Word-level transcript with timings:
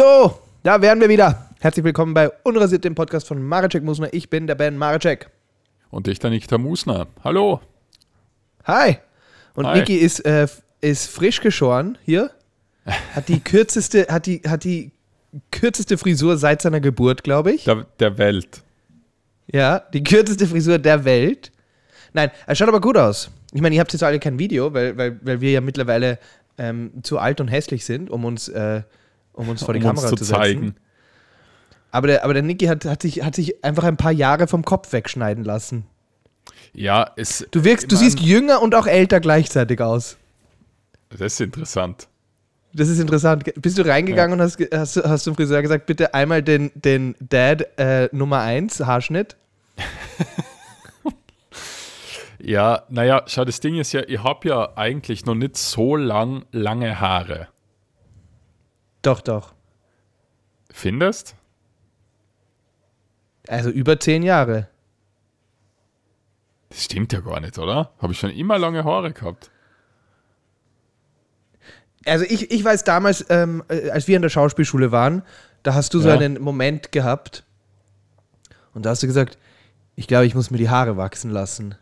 So, 0.00 0.38
da 0.62 0.80
wären 0.80 0.98
wir 0.98 1.10
wieder. 1.10 1.50
Herzlich 1.60 1.84
willkommen 1.84 2.14
bei 2.14 2.30
Unrasiert, 2.42 2.84
dem 2.84 2.94
Podcast 2.94 3.28
von 3.28 3.42
Maracek 3.42 3.82
Musner. 3.82 4.08
Ich 4.14 4.30
bin 4.30 4.46
der 4.46 4.54
Ben 4.54 4.78
Maracek. 4.78 5.28
Und 5.90 6.08
ich, 6.08 6.18
der 6.18 6.30
Nikita 6.30 6.56
Musner. 6.56 7.06
Hallo. 7.22 7.60
Hi. 8.64 8.96
Und 9.52 9.66
Hi. 9.66 9.80
Niki 9.80 9.96
ist, 9.96 10.20
äh, 10.20 10.46
ist 10.80 11.10
frisch 11.10 11.42
geschoren 11.42 11.98
hier. 12.06 12.30
Hat 13.14 13.28
die 13.28 13.40
kürzeste, 13.44 14.06
hat 14.08 14.24
die, 14.24 14.40
hat 14.48 14.64
die 14.64 14.92
kürzeste 15.50 15.98
Frisur 15.98 16.38
seit 16.38 16.62
seiner 16.62 16.80
Geburt, 16.80 17.22
glaube 17.22 17.52
ich. 17.52 17.64
Der, 17.64 17.84
der 17.98 18.16
Welt. 18.16 18.62
Ja, 19.52 19.80
die 19.80 20.02
kürzeste 20.02 20.46
Frisur 20.46 20.78
der 20.78 21.04
Welt. 21.04 21.52
Nein, 22.14 22.30
er 22.46 22.54
schaut 22.54 22.68
aber 22.68 22.80
gut 22.80 22.96
aus. 22.96 23.30
Ich 23.52 23.60
meine, 23.60 23.74
ihr 23.74 23.82
habt 23.82 23.92
jetzt 23.92 24.02
alle 24.02 24.18
kein 24.18 24.38
Video, 24.38 24.72
weil, 24.72 24.96
weil, 24.96 25.20
weil 25.20 25.42
wir 25.42 25.50
ja 25.50 25.60
mittlerweile 25.60 26.18
ähm, 26.56 26.90
zu 27.02 27.18
alt 27.18 27.42
und 27.42 27.48
hässlich 27.48 27.84
sind, 27.84 28.08
um 28.08 28.24
uns, 28.24 28.48
äh, 28.48 28.80
um 29.40 29.48
uns 29.48 29.62
vor 29.62 29.74
die 29.74 29.80
um 29.80 29.86
Kamera 29.86 30.08
zu, 30.08 30.16
zu 30.16 30.24
setzen. 30.24 30.40
zeigen. 30.40 30.74
Aber 31.90 32.06
der, 32.06 32.24
aber 32.24 32.34
der 32.34 32.42
Niki 32.42 32.66
hat, 32.66 32.84
hat, 32.84 33.02
sich, 33.02 33.24
hat 33.24 33.34
sich 33.34 33.64
einfach 33.64 33.84
ein 33.84 33.96
paar 33.96 34.12
Jahre 34.12 34.46
vom 34.46 34.64
Kopf 34.64 34.92
wegschneiden 34.92 35.44
lassen. 35.44 35.86
Ja, 36.72 37.10
es. 37.16 37.46
Du 37.50 37.64
wirkst, 37.64 37.90
du 37.90 37.96
siehst 37.96 38.20
jünger 38.20 38.62
und 38.62 38.74
auch 38.74 38.86
älter 38.86 39.18
gleichzeitig 39.18 39.80
aus. 39.80 40.16
Das 41.08 41.20
ist 41.20 41.40
interessant. 41.40 42.06
Das 42.72 42.88
ist 42.88 43.00
interessant. 43.00 43.42
Bist 43.56 43.78
du 43.78 43.82
reingegangen 43.82 44.38
und 44.38 44.44
hast, 44.44 44.58
hast, 44.72 44.96
hast 44.96 45.24
zum 45.24 45.34
Friseur 45.34 45.60
gesagt, 45.62 45.86
bitte 45.86 46.14
einmal 46.14 46.42
den, 46.42 46.70
den 46.76 47.16
Dad 47.18 47.66
äh, 47.78 48.08
Nummer 48.12 48.40
1 48.42 48.78
Haarschnitt? 48.80 49.36
Ja, 52.42 52.84
naja, 52.88 53.22
schau, 53.26 53.44
das 53.44 53.60
Ding 53.60 53.76
ist 53.76 53.92
ja, 53.92 54.02
ich 54.06 54.22
habe 54.22 54.48
ja 54.48 54.70
eigentlich 54.76 55.26
noch 55.26 55.34
nicht 55.34 55.56
so 55.56 55.96
lang 55.96 56.44
lange 56.52 56.98
Haare. 56.98 57.48
Doch, 59.02 59.20
doch. 59.20 59.54
Findest? 60.70 61.34
Also 63.48 63.70
über 63.70 63.98
zehn 63.98 64.22
Jahre. 64.22 64.68
Das 66.68 66.84
stimmt 66.84 67.12
ja 67.12 67.20
gar 67.20 67.40
nicht, 67.40 67.58
oder? 67.58 67.92
Habe 67.98 68.12
ich 68.12 68.18
schon 68.18 68.30
immer 68.30 68.58
lange 68.58 68.84
Haare 68.84 69.12
gehabt. 69.12 69.50
Also 72.06 72.24
ich, 72.24 72.50
ich 72.50 72.64
weiß 72.64 72.84
damals, 72.84 73.26
ähm, 73.28 73.62
äh, 73.68 73.90
als 73.90 74.06
wir 74.08 74.16
in 74.16 74.22
der 74.22 74.28
Schauspielschule 74.28 74.92
waren, 74.92 75.22
da 75.62 75.74
hast 75.74 75.92
du 75.92 76.00
so 76.00 76.08
Ja. 76.08 76.14
einen 76.14 76.40
Moment 76.40 76.92
gehabt 76.92 77.44
und 78.72 78.86
da 78.86 78.90
hast 78.90 79.02
du 79.02 79.06
gesagt, 79.06 79.36
ich 79.96 80.06
glaube, 80.06 80.24
ich 80.26 80.34
muss 80.34 80.50
mir 80.50 80.56
die 80.58 80.70
Haare 80.70 80.96
wachsen 80.96 81.30
lassen, 81.30 81.74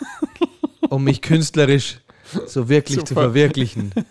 um 0.88 1.04
mich 1.04 1.20
künstlerisch 1.20 2.00
so 2.46 2.68
wirklich 2.70 3.00
zu 3.00 3.06
Super. 3.06 3.22
verwirklichen. 3.22 3.92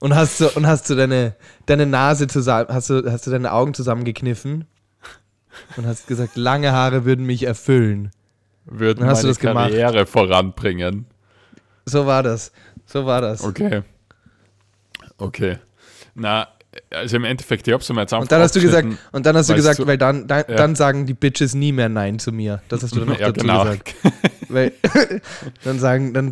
Und 0.00 0.14
hast 0.14 0.38
so, 0.38 0.50
und 0.52 0.66
hast 0.66 0.88
du 0.90 0.94
deine, 0.94 1.36
deine 1.66 1.86
Nase 1.86 2.26
zusammen, 2.26 2.66
hast 2.70 2.90
du, 2.90 3.10
hast 3.10 3.26
du 3.26 3.30
deine 3.30 3.52
Augen 3.52 3.74
zusammengekniffen 3.74 4.64
und 5.76 5.86
hast 5.86 6.06
gesagt, 6.06 6.36
lange 6.36 6.72
Haare 6.72 7.04
würden 7.04 7.26
mich 7.26 7.42
erfüllen. 7.44 8.10
Würden 8.64 9.04
hast 9.04 9.22
du 9.22 9.26
meine 9.26 9.30
das 9.30 9.38
gemacht. 9.38 9.70
Karriere 9.70 10.06
voranbringen. 10.06 11.06
So 11.84 12.06
war 12.06 12.22
das. 12.22 12.52
So 12.86 13.04
war 13.06 13.20
das. 13.20 13.44
Okay. 13.44 13.82
Okay. 15.18 15.58
Na, 16.14 16.48
also 16.90 17.16
im 17.16 17.24
Endeffekt, 17.24 17.66
ich 17.66 17.72
mir 17.74 17.78
jetzt 17.78 18.12
einfach 18.12 18.18
Und 18.22 18.30
dann 18.32 18.40
hast 18.42 18.54
du 18.54 18.60
gesagt, 18.60 18.86
und 19.12 19.26
dann 19.26 19.36
hast 19.36 19.50
du 19.50 19.54
gesagt, 19.54 19.84
weil 19.86 19.98
dann, 19.98 20.26
dann, 20.28 20.44
Ja. 20.48 20.54
dann 20.56 20.74
sagen 20.76 21.04
die 21.06 21.14
Bitches 21.14 21.54
nie 21.54 21.72
mehr 21.72 21.88
Nein 21.88 22.18
zu 22.18 22.30
mir. 22.32 22.62
Das 22.68 22.82
hast 22.82 22.94
du 22.94 23.00
dann 23.00 23.08
noch 23.10 23.18
ja, 23.18 23.32
dazu 23.32 23.40
genau. 23.40 23.64
gesagt. 23.64 23.94
Weil 24.48 24.72
dann 25.64 25.78
sagen, 25.78 26.12
dann, 26.14 26.30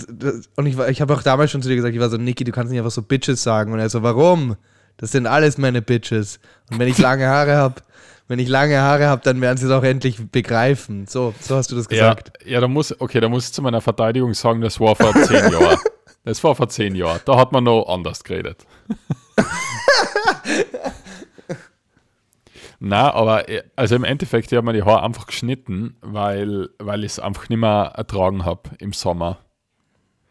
und 0.57 0.67
ich, 0.67 0.79
ich 0.79 1.01
habe 1.01 1.15
auch 1.15 1.23
damals 1.23 1.51
schon 1.51 1.63
zu 1.63 1.69
dir 1.69 1.77
gesagt, 1.77 1.95
ich 1.95 2.01
war 2.01 2.09
so, 2.11 2.17
Niki, 2.17 2.45
du 2.45 2.53
kannst 2.53 2.71
nicht 2.71 2.79
einfach 2.81 2.93
so 2.93 3.03
Bitches 3.03 3.43
sagen. 3.43 3.73
Und 3.73 3.81
er 3.81 3.89
so, 3.91 4.03
warum? 4.03 4.57
Das 4.97 5.13
sind 5.13 5.27
alles 5.27 5.59
meine 5.59 5.83
Bitches. 5.83 6.39
Und 6.71 6.79
wenn 6.79 6.89
ich 6.89 6.99
lange 6.99 7.27
Haare 7.27 7.55
habe, 7.57 7.77
wenn 8.29 8.39
ich 8.39 8.49
lange 8.49 8.79
Haare 8.81 9.07
habe, 9.07 9.23
dann 9.25 9.41
werden 9.41 9.57
sie 9.57 9.67
es 9.67 9.73
auch 9.73 9.83
endlich 9.85 10.19
begreifen. 10.31 11.07
So, 11.09 11.35
so 11.41 11.57
hast 11.57 11.71
du 11.73 11.77
das 11.77 11.87
Ja, 11.91 12.11
gesagt. 12.15 12.33
ja, 12.45 12.61
da 12.61 12.69
muss, 12.69 12.95
okay, 13.01 13.21
da 13.21 13.29
muss 13.29 13.47
ich 13.47 13.53
zu 13.53 13.63
meiner 13.63 13.81
Verteidigung 13.81 14.35
sagen, 14.35 14.61
das 14.61 14.79
war 14.79 14.95
vor 14.95 15.13
zehn 15.15 15.51
Jahren. 15.53 15.79
Das 16.25 16.45
war 16.45 16.55
vor 16.55 16.69
zehn 16.69 16.95
Jahren. 16.95 17.21
Da 17.25 17.37
hat 17.39 17.53
man 17.53 17.65
noch 17.65 17.89
anders 17.89 18.23
geredet. 18.23 18.67
Na, 22.81 23.13
aber 23.13 23.49
äh, 23.49 23.63
also 23.77 23.97
im 23.97 24.05
Endeffekt, 24.05 24.53
ich 24.53 24.57
habe 24.57 24.65
mir 24.67 24.73
die 24.73 24.83
Haare 24.85 25.03
einfach 25.03 25.27
geschnitten, 25.27 25.97
weil, 26.01 26.69
weil 26.79 27.01
ich 27.05 27.13
es 27.13 27.19
einfach 27.19 27.49
nicht 27.49 27.59
mehr 27.59 27.93
ertragen 27.97 28.45
habe 28.45 28.71
im 28.79 28.93
Sommer. 28.93 29.39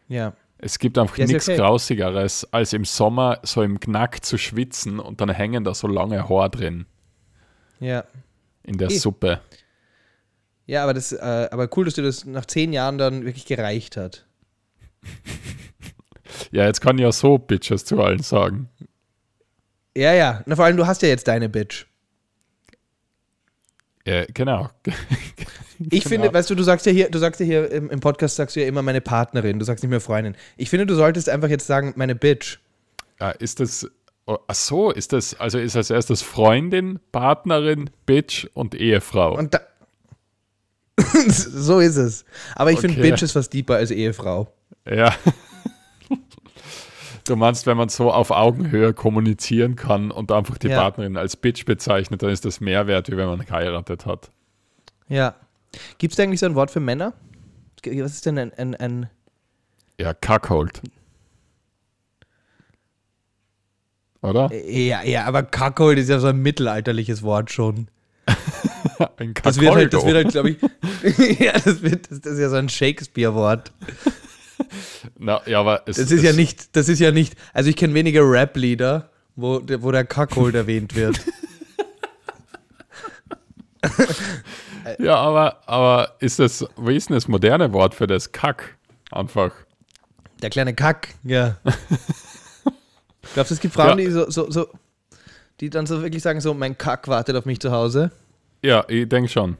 Ja. 0.08 0.32
Es 0.56 0.78
gibt 0.78 0.98
einfach 0.98 1.18
Ja, 1.18 1.26
nichts 1.26 1.48
okay. 1.48 1.58
Grausigeres, 1.58 2.52
als 2.52 2.72
im 2.72 2.84
Sommer 2.84 3.38
so 3.42 3.62
im 3.62 3.78
Knack 3.78 4.24
zu 4.24 4.38
schwitzen 4.38 4.98
und 4.98 5.20
dann 5.20 5.28
hängen 5.28 5.62
da 5.62 5.74
so 5.74 5.86
lange 5.86 6.28
Haare 6.28 6.50
drin 6.50 6.86
Ja. 7.80 8.04
in 8.64 8.78
der 8.78 8.90
Eh. 8.90 8.96
Suppe. 8.98 9.40
Ja, 10.66 10.82
aber 10.82 10.94
das, 10.94 11.12
äh, 11.12 11.48
aber 11.50 11.68
cool, 11.76 11.84
dass 11.84 11.94
dir 11.94 12.02
das 12.02 12.24
nach 12.24 12.46
zehn 12.46 12.72
Jahren 12.72 12.98
dann 12.98 13.24
wirklich 13.24 13.46
gereicht 13.46 13.96
hat. 13.96 14.26
Ja, 16.50 16.66
jetzt 16.66 16.80
kann 16.82 16.98
ich 16.98 17.02
ja 17.02 17.10
so 17.10 17.38
Bitches 17.38 17.84
zu 17.86 18.00
allen 18.02 18.22
sagen. 18.22 18.68
Ja, 19.96 20.12
ja. 20.12 20.42
Na, 20.46 20.56
vor 20.56 20.66
allem, 20.66 20.76
du 20.76 20.86
hast 20.86 21.00
ja 21.02 21.08
jetzt 21.08 21.26
deine 21.26 21.48
Bitch. 21.48 21.86
Ja, 24.08 24.24
genau. 24.32 24.70
Ich 25.90 26.02
Genau. 26.02 26.08
finde, 26.08 26.34
weißt 26.34 26.50
du, 26.50 26.56
du 26.56 26.64
sagst 26.64 26.86
ja 26.86 26.92
hier, 26.92 27.08
du 27.08 27.18
sagst 27.20 27.38
ja 27.38 27.46
hier 27.46 27.70
im, 27.70 27.88
im 27.88 28.00
Podcast 28.00 28.34
sagst 28.34 28.56
du 28.56 28.60
ja 28.60 28.66
immer 28.66 28.82
meine 28.82 29.00
Partnerin, 29.00 29.60
du 29.60 29.64
sagst 29.64 29.84
nicht 29.84 29.90
mehr 29.90 30.00
Freundin. 30.00 30.34
Ich 30.56 30.70
finde, 30.70 30.86
du 30.86 30.96
solltest 30.96 31.28
einfach 31.28 31.48
jetzt 31.48 31.68
sagen, 31.68 31.92
meine 31.94 32.16
Bitch. 32.16 32.58
Ja, 33.20 33.30
ist 33.30 33.60
das. 33.60 33.88
Oh, 34.26 34.38
ach 34.48 34.54
so, 34.56 34.90
ist 34.90 35.12
das. 35.12 35.38
Also 35.38 35.58
ist 35.60 35.76
als 35.76 35.90
erstes 35.90 36.20
Freundin, 36.22 36.98
Partnerin, 37.12 37.90
Bitch 38.06 38.48
und 38.54 38.74
Ehefrau. 38.74 39.36
Und 39.38 39.54
da. 39.54 39.60
so 41.28 41.78
ist 41.78 41.96
es. 41.96 42.24
Aber 42.56 42.72
ich 42.72 42.80
finde 42.80 42.98
Okay. 42.98 43.10
Bitch 43.10 43.22
ist 43.22 43.36
was 43.36 43.48
deeper 43.48 43.76
als 43.76 43.92
Ehefrau. 43.92 44.52
ja. 44.90 45.14
Du 47.28 47.36
meinst, 47.36 47.66
wenn 47.66 47.76
man 47.76 47.88
so 47.90 48.10
auf 48.10 48.30
Augenhöhe 48.30 48.94
kommunizieren 48.94 49.76
kann 49.76 50.10
und 50.10 50.32
einfach 50.32 50.56
die 50.58 50.68
Ja. 50.68 50.80
Partnerin 50.80 51.16
als 51.16 51.36
Bitch 51.36 51.64
bezeichnet, 51.66 52.22
dann 52.22 52.30
ist 52.30 52.44
das 52.44 52.60
mehr 52.60 52.86
wert, 52.86 53.10
wie 53.10 53.16
wenn 53.16 53.26
man 53.26 53.38
geheiratet 53.44 54.06
hat. 54.06 54.30
Ja. 55.08 55.34
Gibt 55.98 56.14
es 56.14 56.20
eigentlich 56.20 56.40
so 56.40 56.46
ein 56.46 56.54
Wort 56.54 56.70
für 56.70 56.80
Männer? 56.80 57.12
Was 57.84 58.12
ist 58.14 58.26
denn 58.26 58.38
ein, 58.38 58.52
ein, 58.54 58.74
ein 58.76 59.10
Ja, 60.00 60.14
Cuckold. 60.14 60.80
Oder? 64.20 64.50
ja, 64.52 65.02
ja, 65.04 65.24
aber 65.26 65.42
Cuckold 65.44 65.98
ist 65.98 66.08
ja 66.08 66.18
so 66.18 66.26
ein 66.28 66.38
mittelalterliches 66.42 67.22
Wort 67.22 67.52
schon. 67.52 67.88
Ein 69.16 69.32
Das 69.42 69.60
wird 69.60 69.74
halt, 69.74 69.94
das 69.94 70.04
wird 70.04 70.16
Cuckoldo. 70.16 70.16
halt, 70.16 70.32
glaube 70.32 70.50
ich, 70.50 71.38
ja, 71.40 71.52
das, 71.52 71.82
wird, 71.82 72.10
das 72.10 72.18
ist 72.18 72.38
ja 72.40 72.48
so 72.48 72.56
ein 72.56 72.68
Shakespeare-Wort. 72.68 73.72
Na, 75.18 75.40
ja, 75.46 75.60
aber 75.60 75.82
es, 75.86 75.96
Das 75.96 76.10
ist 76.10 76.22
ja 76.22 76.30
es- 76.30 76.36
nicht, 76.36 76.76
das 76.76 76.88
ist 76.88 76.98
ja 76.98 77.10
nicht, 77.12 77.34
also 77.52 77.70
ich 77.70 77.76
kenne 77.76 77.94
weniger 77.94 78.22
Rap-Lieder, 78.28 79.10
wo, 79.36 79.58
der- 79.60 79.82
wo 79.82 79.90
der 79.92 80.04
Cuckold 80.04 80.54
erwähnt 80.54 80.94
wird. 80.94 81.20
Ja, 84.98 85.16
aber, 85.16 85.68
aber 85.68 86.14
ist 86.18 86.38
das, 86.38 86.64
wie 86.78 86.96
ist 86.96 87.10
denn 87.10 87.14
das 87.14 87.28
moderne 87.28 87.72
Wort 87.74 87.94
für 87.94 88.06
das 88.06 88.32
Kack? 88.32 88.76
Einfach. 89.10 89.52
Der 90.42 90.48
kleine 90.50 90.74
Kack, 90.74 91.08
ja. 91.24 91.58
Glaubst 93.34 93.50
du, 93.50 93.54
es 93.54 93.60
gibt 93.60 93.74
Frauen, 93.74 93.90
Ja. 93.98 94.04
die 94.06 94.10
so, 94.10 94.30
so, 94.30 94.50
so, 94.50 94.68
die 95.60 95.68
dann 95.68 95.86
so 95.86 96.00
wirklich 96.02 96.22
sagen, 96.22 96.40
so, 96.40 96.54
mein 96.54 96.78
Kack 96.78 97.06
wartet 97.06 97.36
auf 97.36 97.44
mich 97.44 97.60
zu 97.60 97.70
Hause? 97.70 98.10
Ja, 98.62 98.84
ich 98.88 99.08
denke 99.08 99.28
schon. 99.28 99.58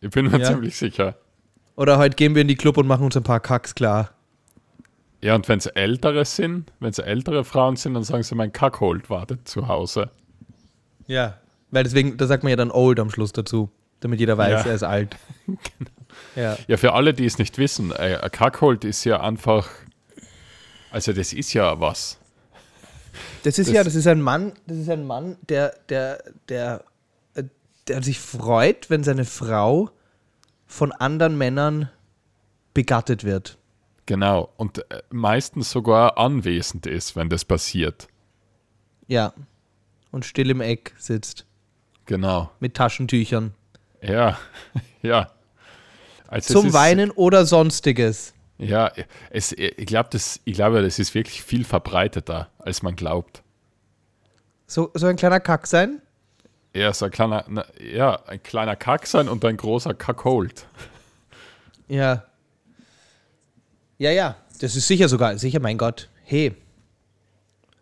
Ich 0.00 0.10
bin 0.10 0.30
mir 0.30 0.38
Ja. 0.38 0.46
ziemlich 0.48 0.76
sicher. 0.76 1.16
Oder 1.76 1.96
heute 1.98 2.14
gehen 2.16 2.34
wir 2.34 2.42
in 2.42 2.48
die 2.48 2.56
Club 2.56 2.76
und 2.76 2.86
machen 2.86 3.04
uns 3.04 3.16
ein 3.16 3.22
paar 3.22 3.40
Kacks 3.40 3.74
klar. 3.74 4.10
Ja, 5.22 5.34
und 5.34 5.48
wenn 5.48 5.58
es 5.58 5.66
ältere 5.66 6.24
sind, 6.24 6.72
wenn 6.80 6.90
es 6.90 6.98
ältere 6.98 7.44
Frauen 7.44 7.76
sind, 7.76 7.94
dann 7.94 8.04
sagen 8.04 8.22
sie, 8.22 8.34
mein 8.34 8.52
Kackhold 8.52 9.08
wartet 9.10 9.48
zu 9.48 9.66
Hause. 9.68 10.10
Ja. 11.06 11.38
Weil 11.70 11.84
deswegen, 11.84 12.16
da 12.16 12.26
sagt 12.26 12.42
man 12.42 12.50
ja 12.50 12.56
dann 12.56 12.70
old 12.70 13.00
am 13.00 13.10
Schluss 13.10 13.32
dazu, 13.32 13.70
damit 14.00 14.20
jeder 14.20 14.36
weiß, 14.38 14.64
Ja. 14.64 14.70
er 14.70 14.74
ist 14.74 14.82
alt. 14.82 15.16
ja. 16.36 16.56
Ja, 16.68 16.76
für 16.76 16.92
alle, 16.92 17.14
die 17.14 17.24
es 17.24 17.38
nicht 17.38 17.58
wissen, 17.58 17.92
äh, 17.92 18.18
ein 18.22 18.30
Kackhold 18.30 18.84
ist 18.84 19.04
ja 19.04 19.20
einfach, 19.20 19.68
also 20.90 21.12
das 21.12 21.32
ist 21.32 21.52
ja 21.54 21.80
was. 21.80 22.18
Das 23.42 23.58
ist 23.58 23.68
Das- 23.68 23.74
ja, 23.74 23.84
das 23.84 23.94
ist 23.94 24.06
ein 24.06 24.20
Mann, 24.20 24.52
das 24.66 24.76
ist 24.76 24.90
ein 24.90 25.06
Mann, 25.06 25.36
der, 25.48 25.74
der, 25.88 26.22
der, 26.48 26.84
äh, 27.34 27.44
der 27.88 28.02
sich 28.02 28.20
freut, 28.20 28.90
wenn 28.90 29.02
seine 29.02 29.24
Frau 29.24 29.90
von 30.66 30.92
anderen 30.92 31.38
Männern 31.38 31.88
begattet 32.74 33.24
wird. 33.24 33.56
Genau. 34.06 34.50
Und 34.56 34.78
äh, 34.90 35.02
meistens 35.10 35.70
sogar 35.70 36.16
anwesend 36.18 36.86
ist, 36.86 37.16
wenn 37.16 37.28
das 37.28 37.44
passiert. 37.44 38.08
Ja. 39.08 39.32
Und 40.12 40.24
still 40.24 40.50
im 40.50 40.60
Eck 40.60 40.94
sitzt. 40.98 41.44
Genau. 42.06 42.50
Mit 42.60 42.74
Taschentüchern. 42.74 43.54
Ja, 44.00 44.38
ja. 45.02 45.30
Also 46.28 46.54
Zum 46.54 46.68
ist- 46.68 46.72
Weinen 46.72 47.10
oder 47.10 47.44
sonstiges. 47.46 48.32
Ja, 48.58 48.90
es, 49.30 49.52
ich 49.52 49.84
glaube, 49.84 50.08
das, 50.12 50.40
ich 50.44 50.54
glaube, 50.54 50.80
das 50.80 50.98
ist 50.98 51.14
wirklich 51.14 51.42
viel 51.42 51.62
verbreiteter, 51.64 52.48
als 52.58 52.82
man 52.82 52.96
glaubt. 52.96 53.42
So, 54.66 54.90
so 54.94 55.06
ein 55.06 55.16
kleiner 55.16 55.40
Kack 55.40 55.66
sein? 55.66 56.00
Er 56.72 56.90
ist 56.90 57.02
ein 57.02 57.10
kleiner, 57.10 57.44
na, 57.48 57.66
ja, 57.78 58.18
ein 58.26 58.42
kleiner 58.42 58.74
Kack 58.74 59.06
sein 59.06 59.28
und 59.28 59.44
ein 59.44 59.58
großer 59.58 59.92
Kackhold. 59.92 60.66
Ja. 61.86 62.24
Ja, 63.98 64.10
ja. 64.10 64.36
Das 64.60 64.76
ist 64.76 64.86
sicher 64.86 65.08
sogar, 65.08 65.38
sicher, 65.38 65.60
mein 65.60 65.78
Gott. 65.78 66.08
Hey. 66.24 66.54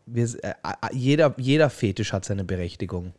Wir, 0.07 0.25
äh, 0.43 0.51
äh, 0.51 0.55
jeder, 0.93 1.35
jeder 1.39 1.71
Fetisch 1.71 2.13
hat 2.13 2.25
seine 2.25 2.45
Berechtigung. 2.45 3.15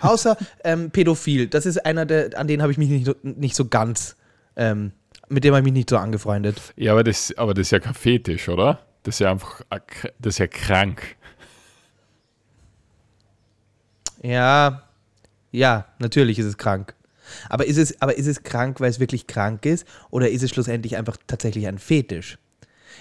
Außer 0.00 0.36
ähm, 0.64 0.90
pädophil. 0.90 1.48
Das 1.48 1.66
ist 1.66 1.84
einer, 1.84 2.06
der, 2.06 2.38
an 2.38 2.48
den 2.48 2.62
habe 2.62 2.72
ich 2.72 2.78
mich 2.78 2.88
nicht, 2.88 3.24
nicht 3.24 3.56
so 3.56 3.66
ganz, 3.66 4.16
ähm, 4.56 4.92
mit 5.28 5.44
dem 5.44 5.54
habe 5.54 5.60
ich 5.60 5.64
mich 5.64 5.72
nicht 5.72 5.90
so 5.90 5.96
angefreundet. 5.96 6.60
Ja, 6.76 6.92
aber 6.92 7.04
das, 7.04 7.36
aber 7.36 7.54
das 7.54 7.68
ist 7.68 7.70
ja 7.70 7.80
kein 7.80 7.94
Fetisch, 7.94 8.48
oder? 8.48 8.80
Das 9.02 9.16
ist 9.16 9.18
ja 9.20 9.30
einfach, 9.30 9.62
das 10.18 10.34
ist 10.34 10.38
ja 10.38 10.46
krank. 10.46 11.16
Ja, 14.22 14.82
ja, 15.50 15.86
natürlich 15.98 16.38
ist 16.38 16.46
es 16.46 16.56
krank. 16.56 16.94
Aber 17.48 17.66
ist 17.66 17.78
es, 17.78 18.00
aber 18.00 18.16
ist 18.16 18.26
es 18.26 18.42
krank, 18.42 18.80
weil 18.80 18.90
es 18.90 19.00
wirklich 19.00 19.26
krank 19.26 19.64
ist? 19.66 19.86
Oder 20.10 20.30
ist 20.30 20.42
es 20.42 20.50
schlussendlich 20.50 20.96
einfach 20.96 21.16
tatsächlich 21.26 21.66
ein 21.66 21.78
Fetisch? 21.78 22.38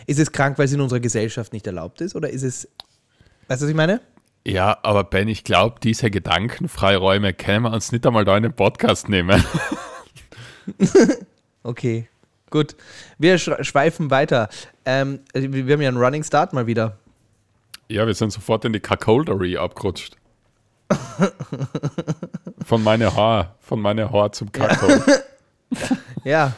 Ist 0.08 0.20
es 0.20 0.32
krank, 0.32 0.58
weil 0.58 0.66
es 0.66 0.74
in 0.74 0.82
unserer 0.82 1.00
Gesellschaft 1.00 1.54
nicht 1.54 1.68
erlaubt 1.68 2.02
ist? 2.02 2.16
Oder 2.16 2.30
ist 2.30 2.44
es. 2.44 2.68
Weißt 3.48 3.62
du, 3.62 3.66
was 3.66 3.70
ich 3.70 3.76
meine? 3.76 4.02
Ja, 4.46 4.78
aber 4.84 5.06
Ben, 5.06 5.28
ich 5.30 5.44
glaube, 5.44 5.78
diese 5.82 6.12
Gedankenfreiräume 6.12 7.34
können 7.34 7.64
wir 7.64 7.72
uns 7.72 7.92
nicht 7.92 8.06
einmal 8.06 8.26
da 8.26 8.36
in 8.36 8.44
den 8.44 8.54
Podcast 8.54 9.08
nehmen. 9.08 9.44
okay, 11.64 12.10
gut. 12.50 12.76
Wir 13.18 13.38
schweifen 13.38 14.12
weiter. 14.12 14.50
Ähm, 14.86 15.20
wir 15.34 15.74
haben 15.74 15.82
ja 15.82 15.88
einen 15.88 15.98
Running 15.98 16.24
Start 16.24 16.52
mal 16.52 16.68
wieder. 16.68 16.98
Ja, 17.88 18.06
wir 18.06 18.14
sind 18.14 18.32
sofort 18.32 18.66
in 18.66 18.74
die 18.74 18.82
Kakoldery 18.82 19.58
abgerutscht. 19.58 20.18
von 22.64 22.84
meiner 22.84 23.16
Haar, 23.16 23.56
von 23.60 23.80
meiner 23.80 24.12
Haar 24.12 24.32
zum 24.32 24.52
Kakao. 24.52 24.90
ja. 26.24 26.54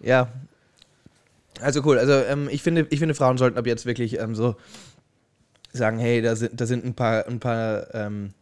Ja. 0.00 0.28
Also 1.60 1.82
cool. 1.84 1.98
Also 1.98 2.12
ähm, 2.12 2.48
ich 2.50 2.62
finde, 2.62 2.86
ich 2.90 2.98
finde, 2.98 3.14
Frauen 3.14 3.38
sollten 3.38 3.58
ab 3.58 3.66
jetzt 3.66 3.86
wirklich 3.86 4.18
ähm, 4.18 4.34
so 4.34 4.56
sagen, 5.72 5.98
hey, 5.98 6.22
da 6.22 6.36
sind, 6.36 6.60
da 6.60 6.66
sind 6.66 6.84
ein 6.84 6.94
paar, 6.94 7.26
ein 7.26 7.40
paar, 7.40 7.94
ähm, 7.94 8.32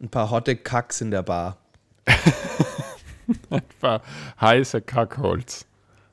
ein 0.00 0.08
paar 0.08 0.30
hotte 0.30 0.56
Kacks 0.56 1.00
in 1.00 1.10
der 1.10 1.22
Bar. 1.22 1.56
ein 3.50 3.62
paar 3.80 4.02
heiße 4.40 4.82
Kackholz. 4.82 5.64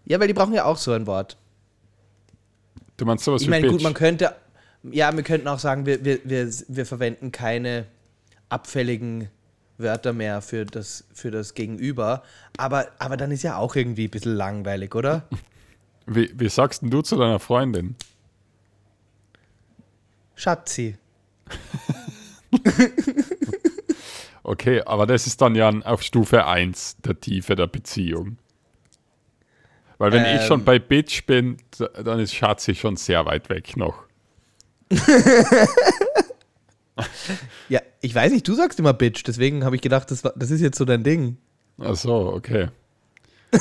Ja, 0.06 0.20
weil 0.20 0.28
die 0.28 0.34
brauchen 0.34 0.54
ja 0.54 0.66
auch 0.66 0.78
so 0.78 0.92
ein 0.92 1.08
Wort. 1.08 1.38
Du 2.98 3.06
meinst 3.06 3.24
sowas 3.24 3.42
ich 3.42 3.48
wie 3.48 3.52
meine, 3.52 3.64
Bitch? 3.64 3.74
gut, 3.74 3.84
man 3.84 3.94
könnte, 3.94 4.36
ja, 4.84 5.16
wir 5.16 5.24
könnten 5.24 5.48
auch 5.48 5.60
sagen, 5.60 5.86
wir, 5.86 6.04
wir, 6.06 6.20
wir, 6.24 6.50
wir 6.68 6.86
verwenden 6.86 7.32
keine 7.32 7.86
abfälligen 8.50 9.30
Wörter 9.78 10.14
mehr 10.14 10.42
für 10.42 10.66
das, 10.66 11.06
für 11.14 11.32
das 11.32 11.54
Gegenüber. 11.54 12.24
Aber, 12.58 12.88
aber 13.00 13.18
dann 13.18 13.32
ist 13.32 13.44
ja 13.44 13.58
auch 13.58 13.76
irgendwie 13.76 14.06
ein 14.06 14.12
bisschen 14.12 14.36
langweilig, 14.36 14.96
oder? 14.96 15.28
Wie, 16.06 16.32
wie 16.36 16.50
sagst 16.50 16.82
denn 16.82 16.90
du 16.90 17.02
zu 17.02 17.16
deiner 17.16 17.40
Freundin? 17.40 17.96
Schatzi. 20.36 20.98
okay, 24.44 24.82
aber 24.86 25.06
das 25.08 25.28
ist 25.28 25.42
dann 25.42 25.56
ja 25.56 25.70
auf 25.70 26.02
Stufe 26.02 26.46
1 26.46 26.98
der 26.98 27.20
Tiefe 27.20 27.56
der 27.56 27.68
Beziehung. 27.68 28.38
Weil 29.98 30.12
wenn 30.12 30.26
ähm, 30.26 30.38
ich 30.38 30.46
schon 30.46 30.60
ähm. 30.62 30.66
bei 30.66 30.80
Bitch 30.80 31.26
bin, 31.26 31.58
dann 32.04 32.20
ist 32.20 32.34
Schatzi 32.34 32.76
schon 32.76 32.98
sehr 32.98 33.26
weit 33.26 33.50
weg 33.50 33.78
noch. 33.78 34.04
ja, 37.70 37.82
ich 38.02 38.14
weiß 38.14 38.32
nicht, 38.32 38.48
du 38.48 38.54
sagst 38.54 38.80
immer 38.80 38.94
Bitch, 38.94 39.24
deswegen 39.26 39.66
habe 39.66 39.76
ich 39.76 39.82
gedacht, 39.82 40.12
das, 40.12 40.24
war, 40.24 40.34
das 40.36 40.52
ist 40.52 40.62
jetzt 40.62 40.78
so 40.78 40.86
dein 40.86 41.04
Ding. 41.04 41.38
Ach 41.80 41.96
so, 41.96 42.34
okay. 42.34 42.70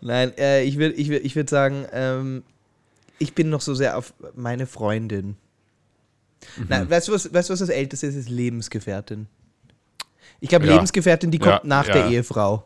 Nein, 0.00 0.32
äh, 0.38 0.62
ich 0.62 0.78
würde 0.78 0.94
ich 0.94 1.08
würd, 1.08 1.24
ich 1.24 1.36
würd 1.36 1.50
sagen, 1.50 1.86
ähm, 1.92 2.44
ich 3.18 3.34
bin 3.34 3.50
noch 3.50 3.60
so 3.60 3.74
sehr 3.74 3.98
auf 3.98 4.14
meine 4.34 4.66
Freundin. 4.66 5.36
Mhm. 6.56 6.66
Nein, 6.68 6.90
weißt 6.90 7.08
du, 7.08 7.12
was, 7.12 7.32
weißt 7.32 7.50
was 7.50 7.58
das 7.58 7.68
Älteste 7.68 8.06
ist? 8.06 8.14
Ist 8.14 8.28
Lebensgefährtin. 8.28 9.26
Ich 10.40 10.48
glaube, 10.48 10.66
ja. 10.66 10.74
Lebensgefährtin, 10.74 11.30
die 11.30 11.38
kommt 11.38 11.52
ja, 11.52 11.60
nach 11.64 11.86
ja. 11.88 11.94
der 11.94 12.06
Ehefrau. 12.08 12.64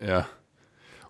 Ja. 0.00 0.26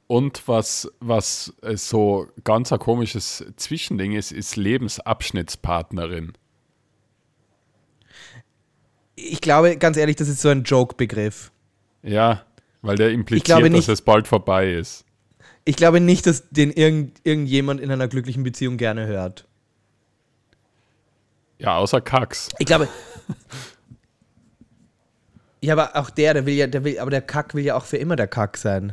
Und 0.07 0.47
was, 0.47 0.93
was 1.01 1.55
äh, 1.63 1.77
so 1.77 2.29
ganz 2.45 2.73
ein 2.73 2.79
komisches 2.79 3.45
Zwischending 3.57 4.13
ist, 4.13 4.33
ist 4.33 4.57
Lebensabschnittspartnerin. 4.57 6.35
Ich 9.17 9.41
glaube, 9.41 9.77
ganz 9.77 9.97
ehrlich, 9.97 10.17
das 10.17 10.29
ist 10.29 10.43
so 10.43 10.49
ein 10.49 10.65
Joke-Begriff. 10.65 11.53
Ja, 12.03 12.45
weil 12.83 12.97
der 12.97 13.11
impliziert, 13.11 13.63
nicht, 13.63 13.89
dass 13.89 13.89
es 13.89 14.03
bald 14.03 14.29
vorbei 14.29 14.73
ist. 14.73 15.07
Ich 15.65 15.77
glaube 15.77 16.01
nicht, 16.01 16.27
dass 16.27 16.51
den 16.51 16.71
irgend, 16.71 17.19
irgendjemand 17.25 17.81
in 17.81 17.91
einer 17.91 18.09
glücklichen 18.09 18.43
Beziehung 18.43 18.77
gerne 18.77 19.07
hört. 19.07 19.47
Ja, 21.59 21.79
außer 21.79 22.03
Kax. 22.03 22.51
Ich 22.59 22.67
glaube. 22.67 22.89
ja, 25.63 25.73
aber 25.73 25.97
auch 25.97 26.11
der, 26.11 26.35
der 26.35 26.45
will 26.45 26.55
ja, 26.55 26.67
der 26.67 26.85
will, 26.85 26.99
aber 26.99 27.11
der 27.11 27.23
Kack 27.23 27.55
will 27.55 27.65
ja 27.65 27.77
auch 27.77 27.87
für 27.87 27.97
immer 27.97 28.17
der 28.17 28.27
Kack 28.27 28.59
sein. 28.59 28.93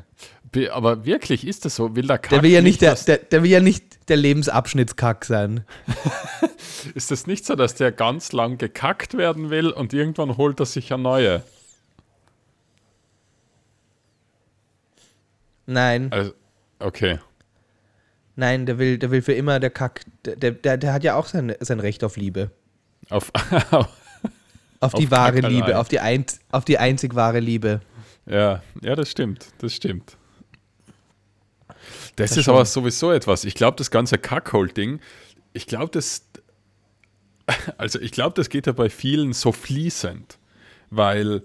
Aber 0.71 1.05
wirklich, 1.05 1.47
ist 1.47 1.63
das 1.63 1.75
so? 1.77 1.95
Will 1.95 2.07
der 2.07 2.17
Kack 2.17 2.29
der 2.31 2.43
will 2.43 2.51
ja 2.51 2.61
nicht, 2.61 2.81
der, 2.81 2.95
der, 2.95 3.17
der, 3.17 3.43
will 3.43 3.49
ja 3.49 3.61
nicht 3.61 4.09
der 4.09 4.17
Lebensabschnittskack 4.17 5.23
sein. 5.23 5.63
ist 6.93 7.09
das 7.09 7.25
nicht 7.25 7.45
so, 7.45 7.55
dass 7.55 7.75
der 7.75 7.91
ganz 7.93 8.33
lang 8.33 8.57
gekackt 8.57 9.17
werden 9.17 9.49
will 9.49 9.69
und 9.69 9.93
irgendwann 9.93 10.35
holt 10.35 10.59
er 10.59 10.65
sich 10.65 10.91
eine 10.93 11.03
neue? 11.03 11.43
Nein. 15.65 16.11
Also, 16.11 16.33
okay. 16.79 17.19
Nein, 18.35 18.65
der 18.65 18.77
will, 18.77 18.97
der 18.97 19.11
will 19.11 19.21
für 19.21 19.33
immer 19.33 19.59
der 19.59 19.69
Kack. 19.69 20.03
Der, 20.25 20.51
der, 20.51 20.77
der 20.77 20.93
hat 20.93 21.03
ja 21.03 21.15
auch 21.15 21.27
sein, 21.27 21.55
sein 21.61 21.79
Recht 21.79 22.03
auf 22.03 22.17
Liebe. 22.17 22.51
Auf, 23.09 23.31
auf 24.81 24.93
die 24.93 25.05
auf 25.05 25.11
wahre 25.11 25.39
Liebe, 25.39 25.77
auf 25.77 25.87
die, 25.87 25.99
ein, 25.99 26.25
auf 26.51 26.65
die 26.65 26.77
einzig 26.77 27.15
wahre 27.15 27.39
Liebe. 27.39 27.79
Ja, 28.25 28.61
ja, 28.81 28.95
das 28.95 29.09
stimmt, 29.09 29.47
das 29.59 29.73
stimmt. 29.73 30.17
Das, 32.15 32.31
das 32.31 32.37
ist 32.37 32.45
schon. 32.45 32.55
aber 32.55 32.65
sowieso 32.65 33.11
etwas. 33.11 33.45
Ich 33.45 33.53
glaube, 33.53 33.77
das 33.77 33.91
ganze 33.91 34.17
Kackholding, 34.17 34.99
ich 35.53 35.67
glaube, 35.67 35.89
das, 35.91 36.27
also 37.77 37.99
ich 37.99 38.11
glaube, 38.11 38.33
das 38.35 38.49
geht 38.49 38.67
ja 38.67 38.73
bei 38.73 38.89
vielen 38.89 39.33
so 39.33 39.51
fließend, 39.51 40.37
weil 40.89 41.43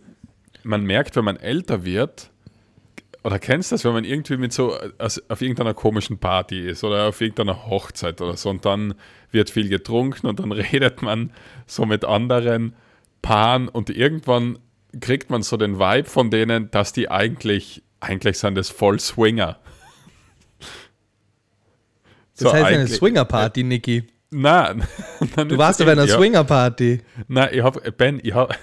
man 0.62 0.84
merkt, 0.84 1.16
wenn 1.16 1.24
man 1.24 1.36
älter 1.36 1.84
wird, 1.84 2.30
oder 3.26 3.40
kennst 3.40 3.72
du 3.72 3.74
das, 3.74 3.84
wenn 3.84 3.92
man 3.92 4.04
irgendwie 4.04 4.36
mit 4.36 4.52
so 4.52 4.76
also 4.98 5.20
auf 5.28 5.42
irgendeiner 5.42 5.74
komischen 5.74 6.18
Party 6.18 6.60
ist 6.68 6.84
oder 6.84 7.08
auf 7.08 7.20
irgendeiner 7.20 7.66
Hochzeit 7.66 8.20
oder 8.20 8.36
so 8.36 8.50
und 8.50 8.64
dann 8.64 8.94
wird 9.32 9.50
viel 9.50 9.68
getrunken 9.68 10.28
und 10.28 10.38
dann 10.38 10.52
redet 10.72 11.02
man 11.02 11.32
so 11.66 11.86
mit 11.86 12.04
anderen 12.04 12.74
Paaren 13.22 13.68
und 13.68 13.90
irgendwann 13.90 14.60
kriegt 15.00 15.28
man 15.28 15.42
so 15.42 15.56
den 15.56 15.80
Vibe 15.80 16.08
von 16.08 16.30
denen, 16.30 16.70
dass 16.70 16.92
die 16.92 17.10
eigentlich, 17.10 17.82
eigentlich 17.98 18.38
sind 18.38 18.54
das 18.54 18.70
voll 18.70 19.00
Swinger. 19.00 19.58
Das 22.38 22.50
so 22.50 22.52
heißt 22.52 22.66
eine 22.66 22.86
Swinger-Party, 22.86 23.62
Niki. 23.64 24.04
Nein. 24.30 24.82
Du 25.48 25.56
warst 25.56 25.80
auf 25.80 25.88
einer 25.88 26.06
Swinger-Party. 26.06 27.00
Nein, 27.28 27.48
ich 27.52 27.62
habe, 27.62 27.92
Ben, 27.92 28.20
ich 28.22 28.34
habe. 28.34 28.54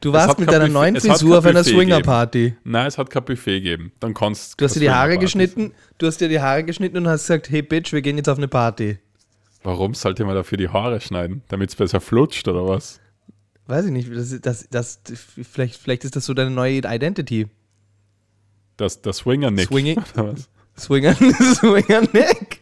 Du 0.00 0.12
warst 0.12 0.38
mit 0.38 0.50
deiner 0.50 0.68
neuen 0.68 1.00
Frisur 1.00 1.38
auf 1.38 1.46
einer 1.46 1.64
Swinger-Party. 1.64 2.54
Nein, 2.64 2.86
es 2.86 2.98
hat 2.98 3.10
kein 3.10 3.24
Buffet 3.24 3.60
gegeben. 3.60 3.92
Dann 3.98 4.14
kannst 4.14 4.60
du. 4.60 4.64
hast 4.64 4.76
dir 4.76 4.80
die 4.80 4.90
Haare 4.90 5.18
geschnitten, 5.18 5.72
du 5.98 6.06
hast 6.06 6.20
dir 6.20 6.28
die 6.28 6.40
Haare 6.40 6.64
geschnitten 6.64 6.98
und 6.98 7.08
hast 7.08 7.22
gesagt, 7.22 7.50
hey 7.50 7.62
Bitch, 7.62 7.92
wir 7.92 8.02
gehen 8.02 8.16
jetzt 8.16 8.28
auf 8.28 8.38
eine 8.38 8.48
Party. 8.48 8.98
Warum 9.62 9.94
sollte 9.94 10.24
man 10.24 10.36
dafür 10.36 10.58
die 10.58 10.68
Haare 10.68 11.00
schneiden? 11.00 11.42
Damit 11.48 11.70
es 11.70 11.76
besser 11.76 12.00
flutscht 12.00 12.46
oder 12.46 12.68
was? 12.68 13.00
Weiß 13.66 13.86
ich 13.86 13.90
nicht. 13.90 14.08
Das, 14.14 14.38
das, 14.40 14.68
das, 14.70 15.00
vielleicht, 15.42 15.76
vielleicht 15.76 16.04
ist 16.04 16.14
das 16.14 16.26
so 16.26 16.34
deine 16.34 16.50
neue 16.50 16.78
Identity. 16.78 17.48
Das, 18.76 19.02
das 19.02 19.18
Swinger-Nick. 19.18 19.68
Was? 20.14 20.48
Swinger, 20.78 21.14
Swinger 21.54 22.02
Nick. 22.12 22.55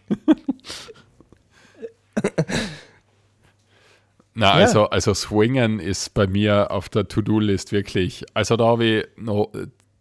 Na, 4.34 4.46
ja. 4.46 4.52
also, 4.64 4.86
also 4.86 5.14
Swingen 5.14 5.78
ist 5.78 6.12
bei 6.12 6.26
mir 6.26 6.72
auf 6.72 6.88
der 6.88 7.06
To-Do-List 7.06 7.70
wirklich, 7.70 8.24
also 8.34 8.56
da 8.56 8.66
habe 8.66 8.84
ich 8.84 9.06
noch 9.16 9.52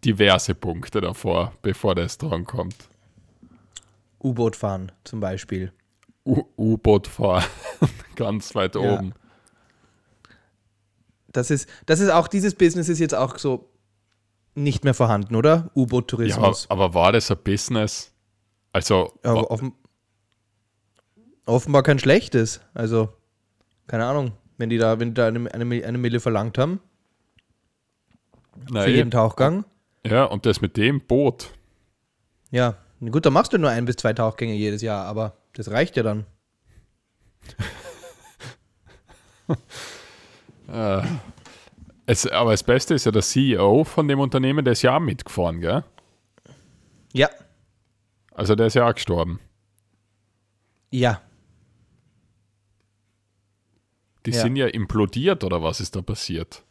diverse 0.03 0.55
Punkte 0.55 1.01
davor, 1.01 1.53
bevor 1.61 1.93
das 1.95 2.17
dran 2.17 2.45
kommt. 2.45 2.75
U-Boot 4.23 4.55
fahren 4.55 4.91
zum 5.03 5.19
Beispiel. 5.19 5.71
U-Boot 6.25 7.07
fahren, 7.07 7.43
ganz 8.15 8.55
weit 8.55 8.75
ja. 8.75 8.81
oben. 8.81 9.13
Das 11.27 11.51
ist, 11.51 11.67
das 11.85 11.99
ist 11.99 12.09
auch, 12.09 12.27
dieses 12.27 12.55
Business 12.55 12.89
ist 12.89 12.99
jetzt 12.99 13.15
auch 13.15 13.37
so 13.37 13.69
nicht 14.55 14.83
mehr 14.83 14.93
vorhanden, 14.93 15.35
oder? 15.35 15.71
U-Boot-Tourismus. 15.75 16.63
Ja, 16.63 16.71
aber 16.71 16.93
war 16.93 17.11
das 17.11 17.29
ein 17.31 17.37
Business? 17.43 18.13
Also. 18.71 19.13
Ja, 19.23 19.33
offen, 19.33 19.73
offenbar 21.45 21.83
kein 21.83 21.99
schlechtes. 21.99 22.61
Also. 22.73 23.09
Keine 23.87 24.05
Ahnung. 24.05 24.31
Wenn 24.57 24.69
die 24.69 24.77
da, 24.77 24.99
wenn 24.99 25.09
die 25.09 25.13
da 25.15 25.27
eine, 25.27 25.53
eine, 25.53 25.85
eine 25.85 25.97
Mille 25.97 26.19
verlangt 26.19 26.57
haben 26.57 26.79
Na, 28.69 28.83
für 28.83 28.89
eh. 28.89 28.95
jeden 28.95 29.11
Tauchgang. 29.11 29.65
Ja, 30.05 30.25
und 30.25 30.45
das 30.45 30.61
mit 30.61 30.77
dem 30.77 31.01
Boot. 31.01 31.49
Ja, 32.51 32.77
gut, 32.99 33.25
dann 33.25 33.33
machst 33.33 33.51
du 33.53 33.57
nur 33.57 33.69
ein 33.71 33.85
bis 33.85 33.95
zwei 33.95 34.13
Tauchgänge 34.13 34.53
jedes 34.53 34.81
Jahr, 34.81 35.05
aber 35.05 35.37
das 35.53 35.71
reicht 35.71 35.97
ja 35.97 36.03
dann. 36.03 36.25
Es, 42.05 42.27
aber 42.27 42.51
das 42.51 42.63
Beste 42.63 42.93
ist 42.95 43.05
ja 43.05 43.11
der 43.11 43.21
CEO 43.21 43.83
von 43.83 44.07
dem 44.07 44.19
Unternehmen, 44.19 44.65
der 44.65 44.73
ist 44.73 44.81
ja 44.81 44.95
auch 44.95 44.99
mitgefahren, 44.99 45.61
gell? 45.61 45.83
Ja, 47.13 47.29
Also 48.33 48.55
der 48.55 48.67
ist 48.67 48.73
ja 48.73 48.87
auch 48.89 48.93
gestorben. 48.93 49.39
ja. 50.91 51.21
Die 54.25 54.31
Ja. 54.31 54.41
sind 54.41 54.55
ja 54.55 54.67
implodiert 54.67 55.43
oder 55.43 55.61
was 55.63 55.79
ist 55.79 55.95
da 55.95 56.01
passiert? 56.01 56.63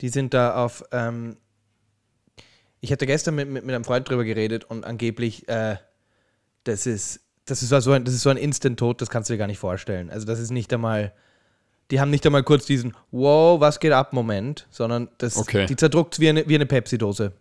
Die 0.00 0.08
sind 0.08 0.34
da 0.34 0.64
auf. 0.64 0.84
Ähm, 0.92 1.36
ich 2.80 2.92
hatte 2.92 3.06
gestern 3.06 3.34
mit, 3.34 3.48
mit, 3.48 3.64
mit 3.64 3.74
einem 3.74 3.84
Freund 3.84 4.08
drüber 4.08 4.24
geredet 4.24 4.64
und 4.64 4.84
angeblich, 4.84 5.48
äh, 5.48 5.76
das 6.64 6.86
ist. 6.86 7.20
Das 7.48 7.62
ist 7.62 7.68
so 7.68 7.92
ein, 7.92 8.04
das 8.04 8.12
ist 8.12 8.22
so 8.22 8.30
ein 8.30 8.36
Instant-Tod, 8.38 9.00
das 9.00 9.08
kannst 9.08 9.30
du 9.30 9.34
dir 9.34 9.38
gar 9.38 9.46
nicht 9.46 9.58
vorstellen. 9.60 10.10
Also, 10.10 10.26
das 10.26 10.40
ist 10.40 10.50
nicht 10.50 10.72
einmal. 10.72 11.12
Die 11.92 12.00
haben 12.00 12.10
nicht 12.10 12.26
einmal 12.26 12.42
kurz 12.42 12.66
diesen 12.66 12.94
Wow, 13.12 13.60
was 13.60 13.78
geht 13.78 13.92
ab 13.92 14.12
Moment, 14.12 14.66
sondern 14.70 15.08
das, 15.18 15.36
Okay. 15.36 15.66
die 15.66 15.76
zerdruckt 15.76 16.18
wie 16.18 16.28
eine, 16.28 16.48
wie 16.48 16.56
eine 16.56 16.66
Pepsi-Dose. 16.66 17.32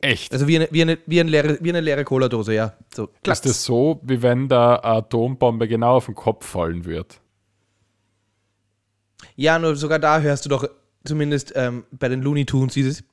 Echt? 0.00 0.32
Also 0.32 0.48
wie 0.48 0.56
eine, 0.56 0.68
wie 0.70 0.80
eine, 0.80 0.98
wie 1.04 1.20
eine 1.20 1.30
leere, 1.30 1.58
wie 1.60 1.68
eine 1.68 1.82
leere 1.82 2.04
Cola-Dose, 2.04 2.54
ja. 2.54 2.72
So, 2.94 3.10
ist 3.26 3.44
das 3.44 3.64
so, 3.64 4.00
wie 4.02 4.22
wenn 4.22 4.48
da 4.48 4.76
eine 4.76 4.84
Atombombe 4.84 5.68
genau 5.68 5.96
auf 5.96 6.06
den 6.06 6.14
Kopf 6.14 6.46
fallen 6.46 6.86
wird? 6.86 7.20
Ja, 9.36 9.58
nur 9.58 9.76
sogar 9.76 9.98
da 9.98 10.20
hörst 10.20 10.44
du 10.44 10.48
doch 10.48 10.68
zumindest 11.04 11.52
ähm, 11.56 11.84
bei 11.90 12.08
den 12.08 12.22
Looney 12.22 12.46
Tunes 12.46 12.74
dieses 12.74 13.04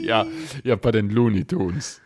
Ja, 0.00 0.26
ja, 0.62 0.76
bei 0.76 0.92
den 0.92 1.10
Looney 1.10 1.44
Tunes. 1.44 2.00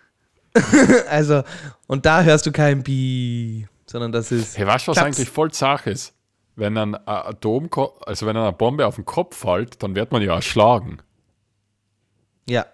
Also, 1.08 1.42
und 1.86 2.06
da 2.06 2.22
hörst 2.22 2.46
du 2.46 2.52
kein 2.52 2.82
Bi, 2.82 3.66
sondern 3.86 4.12
das 4.12 4.32
ist. 4.32 4.56
Hey, 4.58 4.66
weißt 4.66 4.86
du, 4.86 4.90
was 4.90 4.96
Klaps. 4.98 5.06
eigentlich 5.06 5.28
voll 5.28 5.52
Sache 5.52 5.90
ist? 5.90 6.14
Wenn 6.56 6.76
ein 6.76 6.96
Atom, 7.06 7.70
also 8.04 8.26
wenn 8.26 8.36
eine 8.36 8.52
Bombe 8.52 8.86
auf 8.86 8.96
den 8.96 9.04
Kopf 9.04 9.36
fällt, 9.36 9.82
dann 9.82 9.94
wird 9.94 10.10
man 10.10 10.22
ja 10.22 10.34
erschlagen. 10.34 10.98
Ja. 12.48 12.66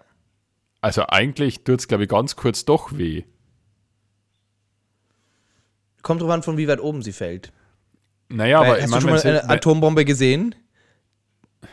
Also 0.81 1.05
eigentlich 1.07 1.63
tut 1.63 1.81
es, 1.81 1.87
glaube 1.87 2.03
ich, 2.03 2.09
ganz 2.09 2.35
kurz 2.35 2.65
doch 2.65 2.97
weh. 2.97 3.23
Kommt 6.01 6.21
drauf 6.21 6.31
an, 6.31 6.43
von 6.43 6.57
wie 6.57 6.67
weit 6.67 6.79
oben 6.79 7.03
sie 7.03 7.13
fällt. 7.13 7.51
Naja, 8.29 8.59
Weil, 8.61 8.71
aber 8.71 8.81
hast 8.81 8.93
du 8.95 9.01
schon 9.01 9.09
mal 9.11 9.21
eine 9.21 9.49
Atombombe 9.49 10.05
gesehen? 10.05 10.55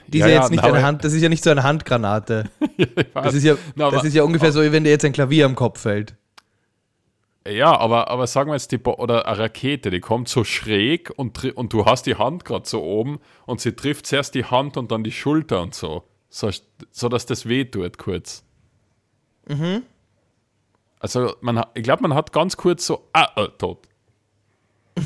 Die 0.08 0.18
Ja, 0.18 0.26
ist 0.26 0.32
ja, 0.32 0.40
jetzt 0.40 0.50
nicht 0.50 0.60
na, 0.62 0.68
eine 0.68 0.78
aber- 0.78 0.86
Hand, 0.86 1.04
das 1.04 1.12
ist 1.12 1.22
ja 1.22 1.28
nicht 1.28 1.42
so 1.44 1.50
eine 1.50 1.62
Handgranate. 1.62 2.50
Das 3.14 3.34
ist 3.34 3.44
ja, 3.44 3.56
Na, 3.74 3.86
aber- 3.86 3.96
das 3.96 4.04
ist 4.04 4.14
ja 4.14 4.22
ungefähr 4.22 4.52
so, 4.52 4.62
wie 4.62 4.72
wenn 4.72 4.84
dir 4.84 4.90
jetzt 4.90 5.04
ein 5.04 5.12
Klavier 5.12 5.46
am 5.46 5.54
Kopf 5.54 5.80
fällt. 5.80 6.14
Ja, 7.48 7.76
aber, 7.76 8.08
aber 8.08 8.26
sagen 8.28 8.50
wir 8.50 8.54
jetzt, 8.54 8.70
die 8.70 8.78
Bo 8.78 8.92
oder 8.94 9.26
eine 9.26 9.38
Rakete, 9.38 9.90
die 9.90 9.98
kommt 10.00 10.28
so 10.28 10.44
schräg 10.44 11.10
und, 11.16 11.44
und 11.56 11.72
du 11.72 11.84
hast 11.86 12.06
die 12.06 12.14
Hand 12.14 12.44
gerade 12.44 12.68
so 12.68 12.82
oben 12.84 13.18
und 13.46 13.60
sie 13.60 13.72
trifft 13.72 14.06
zuerst 14.06 14.34
die 14.34 14.44
Hand 14.44 14.76
und 14.76 14.92
dann 14.92 15.02
die 15.02 15.10
Schulter 15.12 15.60
und 15.60 15.74
so. 15.74 16.04
So, 16.30 16.50
so 16.92 17.08
dass 17.08 17.26
das 17.26 17.48
weh 17.48 17.64
tut 17.64 17.98
kurz. 17.98 18.44
Mhm. 19.48 19.82
Also 21.00 21.34
man, 21.40 21.64
ich 21.74 21.82
glaube, 21.82 22.02
man 22.02 22.14
hat 22.14 22.32
ganz 22.32 22.56
kurz 22.56 22.86
so, 22.86 23.08
ah, 23.12 23.28
äh, 23.36 23.48
tot. 23.58 23.88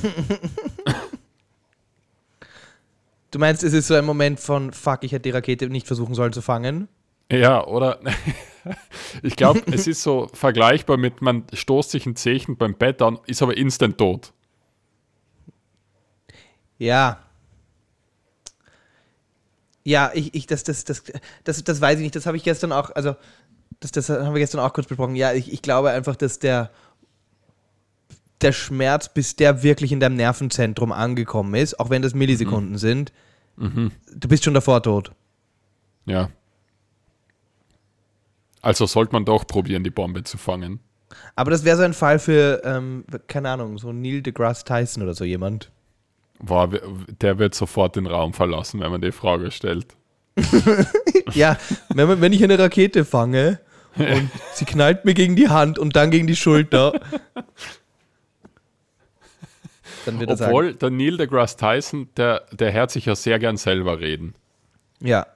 Du 3.36 3.40
meinst, 3.40 3.62
es 3.62 3.74
ist 3.74 3.88
so 3.88 3.94
ein 3.94 4.06
Moment 4.06 4.40
von, 4.40 4.72
fuck, 4.72 5.04
ich 5.04 5.12
hätte 5.12 5.24
die 5.24 5.30
Rakete 5.30 5.68
nicht 5.68 5.86
versuchen 5.86 6.14
sollen 6.14 6.32
zu 6.32 6.40
fangen? 6.40 6.88
Ja, 7.30 7.66
oder? 7.66 8.00
ich 9.22 9.36
glaube, 9.36 9.60
es 9.70 9.86
ist 9.86 10.02
so 10.02 10.30
vergleichbar 10.32 10.96
mit, 10.96 11.20
man 11.20 11.44
stoßt 11.52 11.90
sich 11.90 12.06
ein 12.06 12.16
Zeichen 12.16 12.56
beim 12.56 12.72
Bett 12.72 13.02
an, 13.02 13.18
ist 13.26 13.42
aber 13.42 13.54
instant 13.54 13.98
tot. 13.98 14.32
Ja. 16.78 17.18
Ja, 19.84 20.12
ich, 20.14 20.34
ich 20.34 20.46
das, 20.46 20.64
das, 20.64 20.84
das, 20.84 21.02
das, 21.44 21.62
das 21.62 21.80
weiß 21.82 21.98
ich 21.98 22.04
nicht. 22.04 22.16
Das 22.16 22.24
habe 22.24 22.38
ich 22.38 22.42
gestern 22.42 22.72
auch, 22.72 22.88
also, 22.94 23.16
das, 23.80 23.92
das 23.92 24.08
haben 24.08 24.32
wir 24.32 24.40
gestern 24.40 24.60
auch 24.60 24.72
kurz 24.72 24.86
besprochen. 24.86 25.14
Ja, 25.14 25.34
ich, 25.34 25.52
ich 25.52 25.60
glaube 25.60 25.90
einfach, 25.90 26.16
dass 26.16 26.38
der, 26.38 26.70
der 28.40 28.52
Schmerz, 28.52 29.12
bis 29.12 29.36
der 29.36 29.62
wirklich 29.62 29.92
in 29.92 30.00
deinem 30.00 30.16
Nervenzentrum 30.16 30.90
angekommen 30.90 31.54
ist, 31.54 31.78
auch 31.78 31.90
wenn 31.90 32.00
das 32.00 32.14
Millisekunden 32.14 32.78
sind, 32.78 33.12
du 33.56 34.28
bist 34.28 34.44
schon 34.44 34.54
davor 34.54 34.82
tot. 34.82 35.12
Ja. 36.04 36.30
Also 38.62 38.86
sollte 38.86 39.12
man 39.12 39.24
doch 39.24 39.46
probieren, 39.46 39.84
die 39.84 39.90
Bombe 39.90 40.24
zu 40.24 40.38
fangen. 40.38 40.80
Aber 41.34 41.50
das 41.50 41.64
wäre 41.64 41.76
so 41.76 41.82
ein 41.82 41.94
Fall 41.94 42.18
für, 42.18 42.62
ähm, 42.64 43.04
keine 43.28 43.50
Ahnung, 43.50 43.78
so 43.78 43.92
Neil 43.92 44.22
deGrasse 44.22 44.64
Tyson 44.64 45.02
oder 45.02 45.14
so 45.14 45.24
jemand. 45.24 45.70
Boah, 46.40 46.68
der 47.20 47.38
wird 47.38 47.54
sofort 47.54 47.96
den 47.96 48.06
Raum 48.06 48.34
verlassen, 48.34 48.80
wenn 48.80 48.90
man 48.90 49.00
die 49.00 49.12
Frage 49.12 49.50
stellt. 49.50 49.86
Ja, 51.32 51.58
wenn, 51.88 52.06
man, 52.06 52.20
wenn 52.20 52.32
ich 52.32 52.42
eine 52.44 52.56
Rakete 52.56 53.04
fange 53.04 53.58
und 53.96 54.30
sie 54.54 54.64
knallt 54.64 55.04
mir 55.04 55.14
gegen 55.14 55.34
die 55.34 55.48
Hand 55.48 55.76
und 55.78 55.96
dann 55.96 56.12
gegen 56.12 56.28
die 56.28 56.36
Schulter, 56.36 57.00
dann 60.06 60.18
wird 60.20 60.30
er 60.30 60.36
sagen, 60.36 60.50
Obwohl, 60.52 60.74
der 60.74 60.90
Neil 60.90 61.16
deGrasse 61.16 61.56
Tyson, 61.56 62.08
der, 62.16 62.44
der 62.52 62.72
hört 62.72 62.90
sich 62.90 63.06
ja 63.06 63.14
sehr 63.14 63.38
gern 63.38 63.56
selber 63.56 64.00
reden. 64.00 64.34
ja, 65.00 65.26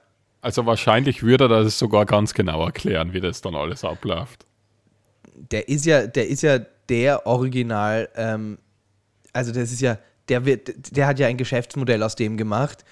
Also 0.41 0.65
wahrscheinlich 0.65 1.21
würde 1.23 1.45
er 1.45 1.63
das 1.63 1.77
sogar 1.77 2.05
ganz 2.05 2.33
genau 2.33 2.65
erklären, 2.65 3.13
wie 3.13 3.19
das 3.21 3.41
dann 3.41 3.55
alles 3.55 3.83
abläuft. 3.83 4.45
der 5.51 5.67
ist 5.69 5.85
ja, 5.85 6.07
der 6.07 6.27
ist 6.27 6.41
ja 6.43 6.59
der 6.89 7.25
Original, 7.25 8.09
ähm, 8.15 8.57
also 9.33 9.51
das 9.51 9.71
ist 9.71 9.81
ja, 9.81 9.97
der 10.29 10.45
wird, 10.45 10.95
der 10.95 11.07
hat 11.07 11.19
ja 11.19 11.27
ein 11.27 11.37
Geschäftsmodell 11.37 12.03
aus 12.03 12.15
dem 12.15 12.37
gemacht. 12.37 12.83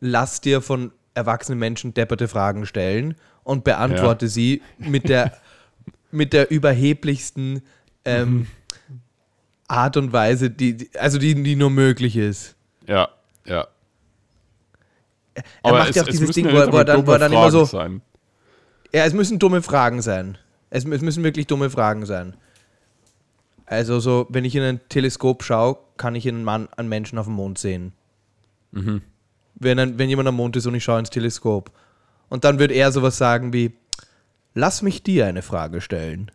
Lass 0.00 0.40
dir 0.40 0.60
von 0.60 0.92
erwachsenen 1.14 1.58
Menschen 1.58 1.94
depperte 1.94 2.28
Fragen 2.28 2.66
stellen 2.66 3.14
und 3.44 3.64
beantworte 3.64 4.26
Ja. 4.26 4.30
sie 4.30 4.62
mit 4.78 5.08
der, 5.08 5.32
mit 6.10 6.32
der 6.32 6.50
überheblichsten 6.50 7.62
ähm, 8.04 8.46
Art 9.68 9.96
und 9.96 10.12
Weise, 10.12 10.50
die, 10.50 10.90
also 10.98 11.18
die, 11.18 11.34
die 11.42 11.56
nur 11.56 11.70
möglich 11.70 12.16
ist. 12.16 12.54
Ja, 12.86 13.08
ja. 13.46 13.66
Er 15.62 15.72
macht 15.72 15.96
ja 15.96 16.02
auch 16.02 16.06
dieses 16.06 16.30
Ding, 16.30 16.46
wo 16.46 16.52
wo 16.72 16.76
er 16.78 16.84
dann- 16.84 17.06
wo 17.06 17.12
er 17.12 17.18
dann 17.18 17.32
immer 17.32 17.50
so- 17.50 17.64
Sein. 17.64 18.02
Ja, 18.92 19.04
es 19.04 19.12
müssen 19.12 19.38
dumme 19.40 19.62
Fragen 19.62 20.02
sein. 20.02 20.38
Es, 20.70 20.84
es 20.84 21.00
müssen 21.00 21.24
wirklich 21.24 21.46
dumme 21.48 21.70
Fragen 21.70 22.06
sein. 22.06 22.36
Also 23.66 23.98
so, 23.98 24.26
wenn 24.28 24.44
ich 24.44 24.54
in 24.54 24.62
ein 24.62 24.80
Teleskop 24.88 25.42
schaue, 25.42 25.78
kann 25.96 26.14
ich 26.14 26.28
einen 26.28 26.44
Mann, 26.44 26.68
einen 26.76 26.88
Menschen 26.88 27.18
auf 27.18 27.26
dem 27.26 27.34
Mond 27.34 27.58
sehen. 27.58 27.92
Wenn, 29.56 29.78
ein, 29.78 29.98
wenn 29.98 30.08
jemand 30.08 30.28
am 30.28 30.36
Mond 30.36 30.56
ist 30.56 30.66
und 30.66 30.74
ich 30.74 30.84
schaue 30.84 30.98
ins 30.98 31.10
Teleskop. 31.10 31.70
Und 32.28 32.44
dann 32.44 32.58
wird 32.58 32.70
er 32.72 32.92
sowas 32.92 33.16
sagen 33.18 33.52
wie, 33.52 33.72
lass 34.54 34.82
mich 34.82 35.02
dir 35.02 35.26
eine 35.26 35.42
Frage 35.42 35.80
stellen. 35.80 36.30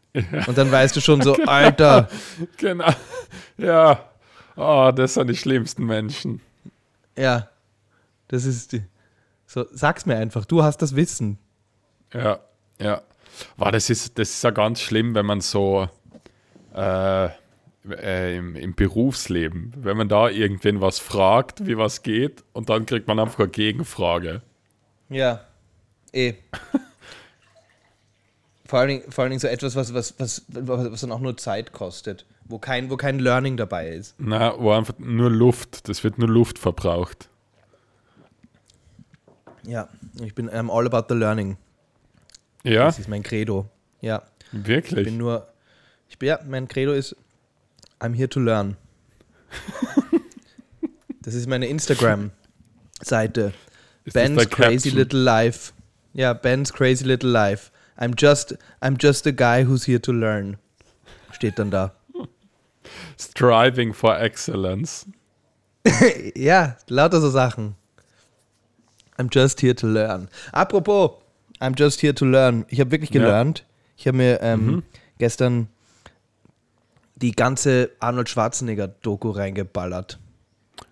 Und 0.47 0.57
dann 0.57 0.71
weißt 0.71 0.95
du 0.95 1.01
schon 1.01 1.21
so, 1.21 1.35
Alter, 1.45 2.09
Genau. 2.57 2.91
Ja. 3.57 4.09
Oh, 4.55 4.91
das 4.93 5.13
sind 5.13 5.27
die 5.27 5.35
schlimmsten 5.35 5.85
Menschen. 5.85 6.41
ja, 7.17 7.49
das 8.27 8.45
ist 8.45 8.73
die. 8.73 8.83
So, 9.45 9.65
sag's 9.71 10.05
mir 10.05 10.17
einfach, 10.17 10.45
du 10.45 10.61
hast 10.63 10.81
das 10.81 10.95
Wissen. 10.95 11.39
Ja, 12.13 12.39
ja. 12.79 13.01
Wow, 13.57 13.71
das, 13.71 13.89
ist, 13.89 14.19
das 14.19 14.29
ist 14.29 14.43
ja 14.43 14.51
ganz 14.51 14.81
schlimm, 14.81 15.15
wenn 15.15 15.25
man 15.25 15.41
so 15.41 15.87
äh, 16.75 17.29
äh, 17.89 18.37
im, 18.37 18.55
im 18.55 18.75
Berufsleben, 18.75 19.73
wenn 19.77 19.97
man 19.97 20.09
da 20.09 20.29
irgendwen 20.29 20.81
was 20.81 20.99
fragt, 20.99 21.65
wie 21.65 21.77
was 21.77 22.03
geht, 22.03 22.43
und 22.53 22.69
dann 22.69 22.85
kriegt 22.85 23.07
man 23.07 23.19
einfach 23.19 23.39
eine 23.39 23.49
Gegenfrage. 23.49 24.41
Ja, 25.09 25.41
eh. 26.11 26.33
vor, 28.69 28.79
allen 28.79 28.89
Dingen, 28.89 29.11
vor 29.11 29.23
allen 29.23 29.31
Dingen 29.31 29.39
so 29.39 29.47
etwas, 29.47 29.75
was, 29.75 29.95
was, 29.95 30.13
was, 30.19 30.43
was 30.47 31.01
dann 31.01 31.11
auch 31.11 31.19
nur 31.21 31.35
Zeit 31.37 31.71
kostet, 31.71 32.27
wo 32.45 32.59
kein, 32.59 32.91
wo 32.91 32.97
kein 32.97 33.17
Learning 33.17 33.57
dabei 33.57 33.89
ist. 33.89 34.13
Na, 34.19 34.53
wo 34.59 34.71
einfach 34.71 34.93
nur 34.99 35.31
Luft, 35.31 35.89
das 35.89 36.03
wird 36.03 36.19
nur 36.19 36.29
Luft 36.29 36.59
verbraucht. 36.59 37.29
Ja, 39.63 39.89
ich 40.23 40.35
bin 40.35 40.51
I'm 40.51 40.71
all 40.71 40.85
about 40.85 41.11
the 41.11 41.19
learning. 41.19 41.57
Ja, 42.63 42.85
Das 42.85 42.99
ist 42.99 43.09
mein 43.09 43.23
Credo. 43.23 43.67
Ja, 44.01 44.21
ich 44.39 44.51
bin 44.51 44.67
wirklich. 44.67 45.11
nur, 45.13 45.47
ich 46.07 46.19
bin, 46.19 46.27
ja, 46.29 46.39
mein 46.47 46.67
Credo 46.67 46.93
ist 46.93 47.15
I'm 47.99 48.13
here 48.13 48.29
to 48.29 48.39
learn. 48.39 48.77
das 51.23 51.33
ist 51.33 51.47
meine 51.47 51.65
Instagram-Seite. 51.65 53.51
Ben's 54.13 54.47
Crazy 54.47 54.89
Caption? 54.89 54.95
Little 54.95 55.19
Life. 55.21 55.73
Ja, 56.13 56.33
Ben's 56.33 56.71
Crazy 56.71 57.03
Little 57.03 57.31
Life. 57.31 57.71
I'm 57.99 58.13
just, 58.15 58.53
I'm 58.81 58.97
just 58.97 59.27
a 59.27 59.31
guy 59.31 59.63
who's 59.65 59.85
here 59.85 59.99
to 59.99 60.11
learn. 60.13 60.57
Steht 61.33 61.59
dann 61.59 61.69
da. 61.69 61.91
Striving 63.17 63.93
for 63.93 64.17
Excellence. 64.17 65.05
ja, 66.35 66.75
lauter 66.87 67.19
so 67.19 67.29
Sachen. 67.29 67.75
I'm 69.17 69.29
just 69.29 69.59
here 69.61 69.73
to 69.75 69.87
learn. 69.87 70.29
Apropos, 70.53 71.21
I'm 71.61 71.75
just 71.75 71.99
here 72.01 72.13
to 72.13 72.25
learn. 72.25 72.65
Ich 72.69 72.79
habe 72.79 72.91
wirklich 72.91 73.09
Ja. 73.11 73.21
gelernt. 73.21 73.65
Ich 73.97 74.07
habe 74.07 74.17
mir 74.17 74.39
ähm, 74.41 74.65
Mhm. 74.65 74.83
gestern 75.17 75.67
die 77.17 77.33
ganze 77.33 77.91
Arnold 77.99 78.29
Schwarzenegger-Doku 78.29 79.31
reingeballert. 79.31 80.19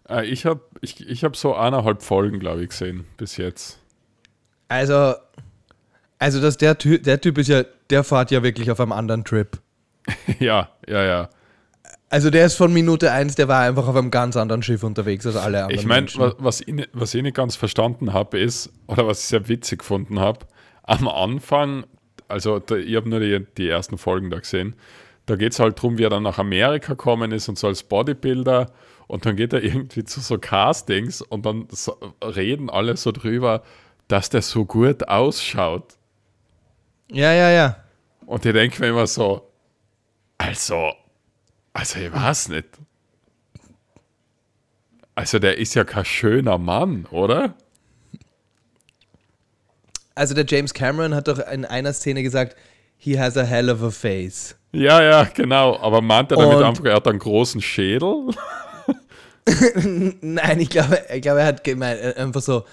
Äh, 0.10 0.26
ich 0.26 0.46
habe 0.46 0.60
ich, 0.82 1.08
ich 1.08 1.24
hab 1.24 1.38
so 1.38 1.56
eineinhalb 1.56 2.04
Folgen, 2.04 2.40
glaube 2.40 2.64
ich, 2.64 2.70
gesehen 2.70 3.06
bis 3.16 3.38
jetzt. 3.38 3.80
Also, 4.68 5.16
also 6.20 6.42
dass 6.42 6.58
der, 6.58 6.78
Ty 6.78 7.00
der 7.02 7.22
Typ 7.22 7.38
ist 7.38 7.48
ja, 7.48 7.64
der 7.90 8.04
fährt 8.04 8.32
ja 8.32 8.44
wirklich 8.44 8.72
auf 8.72 8.80
einem 8.80 8.92
anderen 8.92 9.24
Trip. 9.24 9.58
ja, 10.40 10.70
ja, 10.88 11.04
ja. 11.04 11.30
Also 12.10 12.30
der 12.30 12.46
ist 12.46 12.56
von 12.56 12.72
Minute 12.72 13.12
1, 13.12 13.36
der 13.36 13.50
war 13.50 13.62
einfach 13.64 13.88
auf 13.88 13.96
einem 13.96 14.12
ganz 14.12 14.38
anderen 14.38 14.64
Schiff 14.64 14.84
unterwegs 14.84 15.26
als 15.26 15.36
alle 15.36 15.64
anderen 15.64 15.80
Ich 15.80 15.86
meine, 15.86 16.08
was, 16.40 16.62
ich, 16.62 16.68
nicht- 16.68 16.90
was 16.94 17.14
ich 17.14 17.22
nicht 17.22 17.36
ganz 17.36 17.58
verstanden 17.58 18.14
habe, 18.14 18.40
ist, 18.40 18.72
oder 18.88 19.06
was 19.06 19.20
ich 19.20 19.26
sehr 19.26 19.48
witzig 19.50 19.80
gefunden 19.80 20.20
habe, 20.20 20.40
am 20.84 21.10
Anfang, 21.10 21.86
also 22.30 22.60
da, 22.60 22.76
ich 22.76 22.96
habe 22.96 23.10
nur 23.10 23.20
die, 23.20 23.46
die 23.58 23.68
ersten 23.68 23.98
Folgen 23.98 24.30
da 24.30 24.40
gesehen, 24.40 24.76
da 25.26 25.36
geht 25.36 25.52
es 25.52 25.60
halt 25.60 25.78
darum, 25.78 25.98
wie 25.98 26.04
er 26.04 26.10
dann 26.10 26.24
nach 26.24 26.38
Amerika 26.38 26.94
gekommen 26.94 27.34
ist 27.34 27.50
und 27.50 27.60
so 27.60 27.68
als 27.68 27.84
Bodybuilder 27.84 28.72
und 29.08 29.26
dann 29.26 29.36
geht 29.36 29.52
er 29.52 29.62
irgendwie 29.62 30.06
zu 30.06 30.22
so 30.22 30.38
Castings 30.38 31.22
und 31.22 31.46
dann 31.46 31.68
so, 31.72 31.98
reden 32.24 32.70
alle 32.70 32.96
so 32.96 33.12
drüber, 33.12 33.64
dass 34.08 34.30
der 34.30 34.42
so 34.42 34.64
gut 34.64 35.10
ausschaut. 35.10 35.98
Ja, 37.10 37.32
ja, 37.34 37.50
ja. 37.52 37.76
Und 38.26 38.46
ich 38.46 38.54
denke 38.54 38.82
mir 38.82 38.90
immer 38.90 39.08
so, 39.08 39.50
also, 40.38 40.92
also 41.74 42.00
ich 42.00 42.12
weiß 42.12 42.50
nicht. 42.50 42.68
Also 45.16 45.40
der 45.40 45.58
ist 45.58 45.74
ja 45.74 45.84
kein 45.84 46.06
schöner 46.06 46.58
Mann, 46.58 47.06
oder? 47.12 47.56
Also 50.16 50.34
der 50.34 50.46
James 50.48 50.74
Cameron 50.74 51.16
hat 51.16 51.28
doch 51.28 51.40
in 51.40 51.66
einer 51.66 51.94
Szene 51.94 52.24
gesagt, 52.24 52.56
he 52.98 53.18
has 53.20 53.38
a 53.38 53.44
hell 53.44 53.70
of 53.70 53.82
a 53.84 53.90
face. 53.92 54.56
Ja, 54.72 55.02
ja, 55.02 55.24
genau. 55.24 55.80
Aber 55.80 56.02
meint 56.02 56.32
er 56.32 56.38
damit 56.38 56.58
Und- 56.58 56.64
einfach, 56.64 56.86
er 56.86 56.96
hat 56.96 57.08
einen 57.08 57.20
großen 57.20 57.62
Schädel? 57.62 58.30
Nein, 60.22 60.60
ich 60.60 60.70
glaube, 60.70 61.02
ich 61.14 61.22
glaube, 61.22 61.40
er 61.42 61.46
hat 61.48 61.64
gemeint, 61.64 62.00
äh, 62.02 62.14
einfach 62.18 62.42
so, 62.42 62.66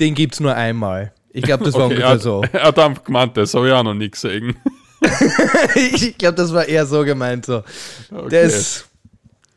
den 0.00 0.14
gibt's 0.14 0.38
nur 0.38 0.54
einmal. 0.54 1.12
Ich 1.30 1.42
glaube, 1.42 1.64
das 1.64 1.74
war 1.74 1.86
Okay, 1.86 2.00
er, 2.00 2.10
ungefähr 2.10 2.14
hat, 2.14 2.22
so. 2.22 2.42
er 2.52 2.62
hat 2.64 2.78
einfach 2.78 3.04
gemeint, 3.04 3.36
das 3.36 3.54
habe 3.54 3.68
ich 3.68 3.72
auch 3.72 3.82
noch 3.82 3.94
nie 3.94 4.10
gesehen. 4.10 4.56
ich 5.74 6.18
glaube, 6.18 6.36
das 6.36 6.52
war 6.52 6.66
eher 6.66 6.86
so 6.86 7.04
gemeint 7.04 7.46
so. 7.46 7.62
Okay. 8.10 8.46
Ist, 8.46 8.88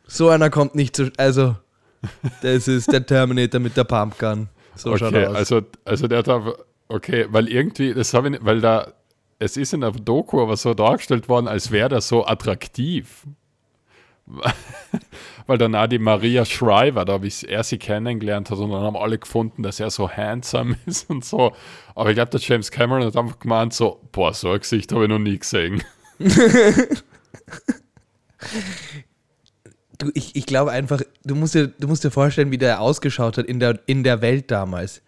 so 0.07 0.29
einer 0.29 0.49
kommt 0.49 0.75
nicht 0.75 0.95
zu, 0.95 1.11
also, 1.17 1.55
das 2.41 2.67
ist 2.67 2.91
der 2.91 3.05
Terminator 3.05 3.59
mit 3.59 3.77
der 3.77 3.85
Pumpgun. 3.85 4.49
So 4.75 4.95
schaut 4.97 5.09
okay, 5.09 5.23
er 5.23 5.29
aus. 5.31 5.35
also, 5.37 5.61
also 5.85 6.07
der 6.07 6.19
hat 6.19 6.29
einfach, 6.29 6.53
okay, 6.89 7.27
weil 7.29 7.47
irgendwie, 7.47 7.93
das 7.93 8.13
habe 8.13 8.27
ich 8.27 8.31
nicht, 8.31 8.45
weil 8.45 8.61
da, 8.61 8.93
es 9.39 9.57
ist 9.57 9.73
in 9.73 9.81
der 9.81 9.91
Doku 9.91 10.41
aber 10.41 10.57
so 10.57 10.73
dargestellt 10.73 11.29
worden, 11.29 11.47
als 11.47 11.71
wäre 11.71 11.89
der 11.89 12.01
so 12.01 12.25
attraktiv. 12.25 13.25
weil 15.47 15.57
dann 15.57 15.75
auch 15.75 15.87
die 15.87 15.99
Maria 15.99 16.45
Shriver, 16.45 17.05
da 17.05 17.21
wie 17.21 17.33
er 17.47 17.63
sie 17.63 17.77
kennengelernt 17.77 18.49
hat, 18.49 18.57
und 18.59 18.71
dann 18.71 18.81
haben 18.81 18.95
alle 18.95 19.17
gefunden, 19.17 19.63
dass 19.63 19.79
er 19.79 19.89
so 19.89 20.09
handsome 20.09 20.77
ist 20.85 21.09
und 21.09 21.25
so. 21.25 21.53
Aber 21.95 22.09
ich 22.09 22.15
glaube, 22.15 22.31
der 22.31 22.39
James 22.39 22.71
Cameron 22.71 23.03
hat 23.03 23.17
einfach 23.17 23.39
gemeint, 23.39 23.73
so, 23.73 24.01
boah, 24.11 24.33
so 24.33 24.51
ein 24.51 24.59
Gesicht 24.59 24.91
habe 24.91 25.03
ich 25.03 25.09
noch 25.09 25.19
nie 25.19 25.37
gesehen. 25.37 25.83
du, 29.97 30.11
ich, 30.13 30.35
ich 30.35 30.45
glaube 30.45 30.71
einfach, 30.71 31.01
du 31.23 31.35
musst, 31.35 31.55
dir, 31.55 31.67
du 31.67 31.87
musst 31.87 32.03
dir 32.03 32.11
vorstellen, 32.11 32.51
wie 32.51 32.57
der 32.57 32.81
ausgeschaut 32.81 33.37
hat 33.37 33.45
in 33.45 33.59
der, 33.59 33.79
in 33.85 34.03
der 34.03 34.21
Welt 34.21 34.51
damals. 34.51 35.01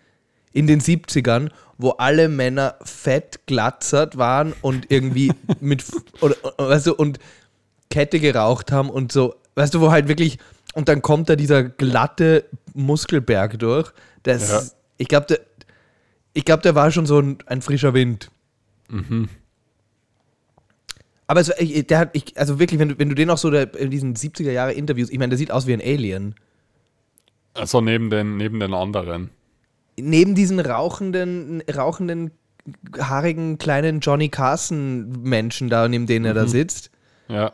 In 0.52 0.68
den 0.68 0.82
70ern, 0.82 1.50
wo 1.78 1.92
alle 1.92 2.30
Männer 2.30 2.76
fett 2.84 3.48
glatzert 3.48 4.18
waren 4.18 4.54
und 4.62 4.92
irgendwie 4.92 5.32
mit, 5.60 5.84
oder, 6.22 6.36
weißt 6.58 6.88
du, 6.88 6.94
und 6.94 7.20
Kette 7.94 8.20
geraucht 8.20 8.72
haben 8.72 8.90
und 8.90 9.12
so, 9.12 9.36
weißt 9.54 9.76
du, 9.76 9.80
wo 9.80 9.92
halt 9.92 10.08
wirklich, 10.08 10.40
und 10.74 10.90
dann 10.90 11.04
kommt 11.04 11.30
da 11.30 11.36
dieser 11.36 11.64
glatte 11.64 12.46
Muskelberg 12.74 13.60
durch. 13.60 13.92
Das, 14.24 14.50
Ja. 14.50 14.62
Ich 14.98 15.08
glaube, 15.08 15.28
der, 15.28 15.40
ich 16.34 16.44
glaub, 16.44 16.64
der 16.64 16.74
war 16.74 16.90
schon 16.90 17.06
so 17.06 17.20
ein, 17.20 17.38
ein 17.46 17.62
frischer 17.62 17.94
Wind. 17.94 18.32
Aber 21.28 21.40
es, 21.40 21.52
ich, 21.60 21.86
der 21.86 22.00
hat, 22.00 22.10
ich, 22.14 22.36
also 22.36 22.58
wirklich, 22.58 22.80
wenn 22.80 22.90
du, 22.90 23.00
wenn 23.00 23.10
du 23.10 23.16
den 23.16 23.30
auch 23.30 23.38
so 23.38 23.52
der, 23.52 23.76
in 23.76 23.92
diesen 23.92 24.16
70er 24.16 24.52
Jahre 24.52 24.74
Interviews, 24.74 25.12
ich 25.12 25.20
meine, 25.20 25.30
der 25.30 25.38
sieht 25.38 25.52
aus 25.52 25.68
wie 25.68 25.74
ein 25.74 25.82
Alien. 25.82 26.34
Also 27.54 27.80
neben 27.80 28.10
den, 28.10 28.38
neben 28.38 28.60
den 28.60 28.74
anderen. 28.74 29.30
Neben 30.00 30.34
diesen 30.34 30.60
rauchenden, 30.60 31.62
rauchenden, 31.62 32.32
haarigen, 32.98 33.60
kleinen 33.60 34.00
Johnny 34.00 34.30
Carson-Menschen 34.30 35.70
da, 35.70 35.88
neben 35.88 36.08
denen 36.08 36.26
er 36.26 36.34
da 36.34 36.48
sitzt, 36.48 36.90
Ja, 37.28 37.54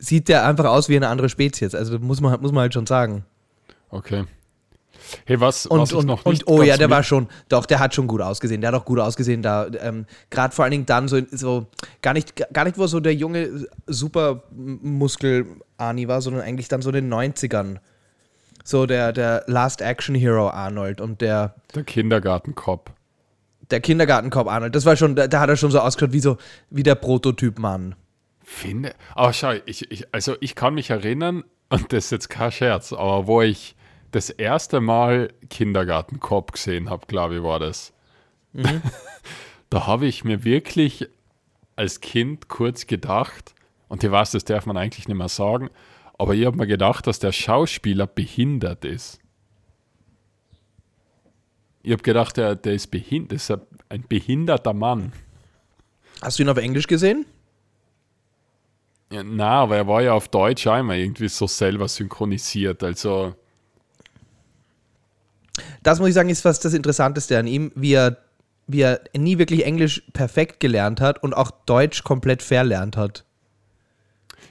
sieht 0.00 0.26
der 0.28 0.44
einfach 0.46 0.64
aus 0.64 0.88
wie 0.88 0.96
eine 0.96 1.06
andere 1.08 1.28
Spezies. 1.28 1.74
Also 1.76 1.98
muss 2.00 2.20
man, 2.20 2.40
muss 2.40 2.50
man 2.50 2.62
halt 2.62 2.74
schon 2.74 2.86
sagen. 2.86 3.24
okay. 3.90 4.24
Hey, 5.24 5.40
was, 5.40 5.66
Und, 5.66 5.80
was 5.80 5.92
und, 5.92 6.06
noch 6.06 6.24
und 6.24 6.34
nicht 6.34 6.46
oh 6.46 6.62
ja, 6.62 6.76
der 6.76 6.88
war 6.88 7.02
schon, 7.02 7.26
doch, 7.48 7.66
der 7.66 7.80
hat 7.80 7.96
schon 7.96 8.06
gut 8.06 8.20
ausgesehen. 8.20 8.60
Der 8.60 8.70
hat 8.70 8.80
auch 8.80 8.84
gut 8.84 9.00
ausgesehen 9.00 9.42
da. 9.42 9.66
Ähm, 9.80 10.06
Gerade 10.30 10.54
vor 10.54 10.62
allen 10.64 10.70
Dingen 10.70 10.86
dann 10.86 11.08
so, 11.08 11.20
so 11.32 11.66
gar, 12.00 12.12
nicht, 12.12 12.36
gar 12.52 12.64
nicht, 12.64 12.78
wo 12.78 12.86
so 12.86 13.00
der 13.00 13.12
junge 13.14 13.66
Supermuskel-Arnie 13.88 16.08
war, 16.08 16.22
sondern 16.22 16.42
eigentlich 16.42 16.68
dann 16.68 16.82
so 16.82 16.90
in 16.90 16.94
den 16.96 17.12
90ern. 17.12 17.78
So 18.62 18.86
der, 18.86 19.12
der 19.12 19.44
Last 19.46 19.80
Action 19.80 20.14
Hero 20.14 20.50
Arnold 20.50 21.00
und 21.00 21.20
der, 21.20 21.54
Der 21.74 21.82
Kindergartenkopf. 21.82 22.90
der 23.70 23.80
Kindergartenkopf 23.80 24.48
Arnold. 24.48 24.74
Das 24.74 24.84
war 24.84 24.96
schon, 24.96 25.16
da, 25.16 25.26
da 25.26 25.40
hat 25.40 25.48
er 25.48 25.56
schon 25.56 25.70
so 25.70 25.80
ausgeschaut 25.80 26.12
wie 26.12 26.20
so, 26.20 26.36
wie 26.70 26.82
der 26.82 26.94
Prototyp-Mann. 26.94 27.94
Finde. 28.50 28.96
Aber 29.14 29.32
schau, 29.32 29.52
ich, 29.64 29.90
ich, 29.92 30.12
also 30.12 30.36
ich 30.40 30.56
kann 30.56 30.74
mich 30.74 30.90
erinnern, 30.90 31.44
und 31.68 31.92
das 31.92 32.06
ist 32.06 32.10
jetzt 32.10 32.30
kein 32.30 32.50
Scherz, 32.50 32.92
aber 32.92 33.28
wo 33.28 33.42
ich 33.42 33.76
das 34.10 34.28
erste 34.28 34.80
Mal 34.80 35.32
Kindergartenkopf 35.48 36.50
gesehen 36.52 36.90
habe, 36.90 37.06
glaube 37.06 37.36
ich, 37.36 37.42
war 37.44 37.60
das. 37.60 37.92
da 39.70 39.86
habe 39.86 40.06
ich 40.06 40.24
mir 40.24 40.42
wirklich 40.42 41.08
als 41.76 42.00
Kind 42.00 42.48
kurz 42.48 42.88
gedacht, 42.88 43.54
und 43.88 44.02
ich 44.02 44.10
weiß, 44.10 44.32
das 44.32 44.44
darf 44.44 44.66
man 44.66 44.76
eigentlich 44.76 45.06
nicht 45.06 45.16
mehr 45.16 45.28
sagen, 45.28 45.70
aber 46.18 46.34
ich 46.34 46.44
habe 46.44 46.56
mir 46.56 46.66
gedacht, 46.66 47.06
dass 47.06 47.20
der 47.20 47.32
Schauspieler 47.32 48.08
behindert 48.08 48.84
ist. 48.84 49.20
Ich 51.84 51.92
habe 51.92 52.02
gedacht, 52.02 52.36
der, 52.36 52.56
der 52.56 52.74
ist 52.74 52.88
behindert, 52.88 53.32
ist 53.32 53.52
ein 53.88 54.04
behinderter 54.08 54.74
Mann. 54.74 55.12
Hast 56.20 56.38
du 56.38 56.42
ihn 56.42 56.48
auf 56.48 56.58
Englisch 56.58 56.88
gesehen? 56.88 57.26
Ja, 59.12 59.22
na, 59.24 59.50
aber 59.62 59.76
er 59.76 59.86
war 59.88 60.02
ja 60.02 60.12
auf 60.12 60.28
Deutsch 60.28 60.66
immer 60.66 60.94
irgendwie 60.94 61.28
so 61.28 61.46
selber 61.46 61.88
synchronisiert. 61.88 62.82
Also, 62.84 63.34
Das 65.82 65.98
muss 65.98 66.08
ich 66.08 66.14
sagen, 66.14 66.28
ist 66.30 66.42
fast 66.42 66.64
das 66.64 66.74
Interessanteste 66.74 67.38
an 67.38 67.46
ihm, 67.46 67.72
wie 67.74 67.94
er, 67.94 68.18
wie 68.66 68.82
er 68.82 69.00
nie 69.16 69.38
wirklich 69.38 69.64
Englisch 69.66 70.02
perfekt 70.12 70.60
gelernt 70.60 71.00
hat 71.00 71.22
und 71.22 71.34
auch 71.34 71.50
Deutsch 71.66 72.04
komplett 72.04 72.42
verlernt 72.42 72.96
hat. 72.96 73.24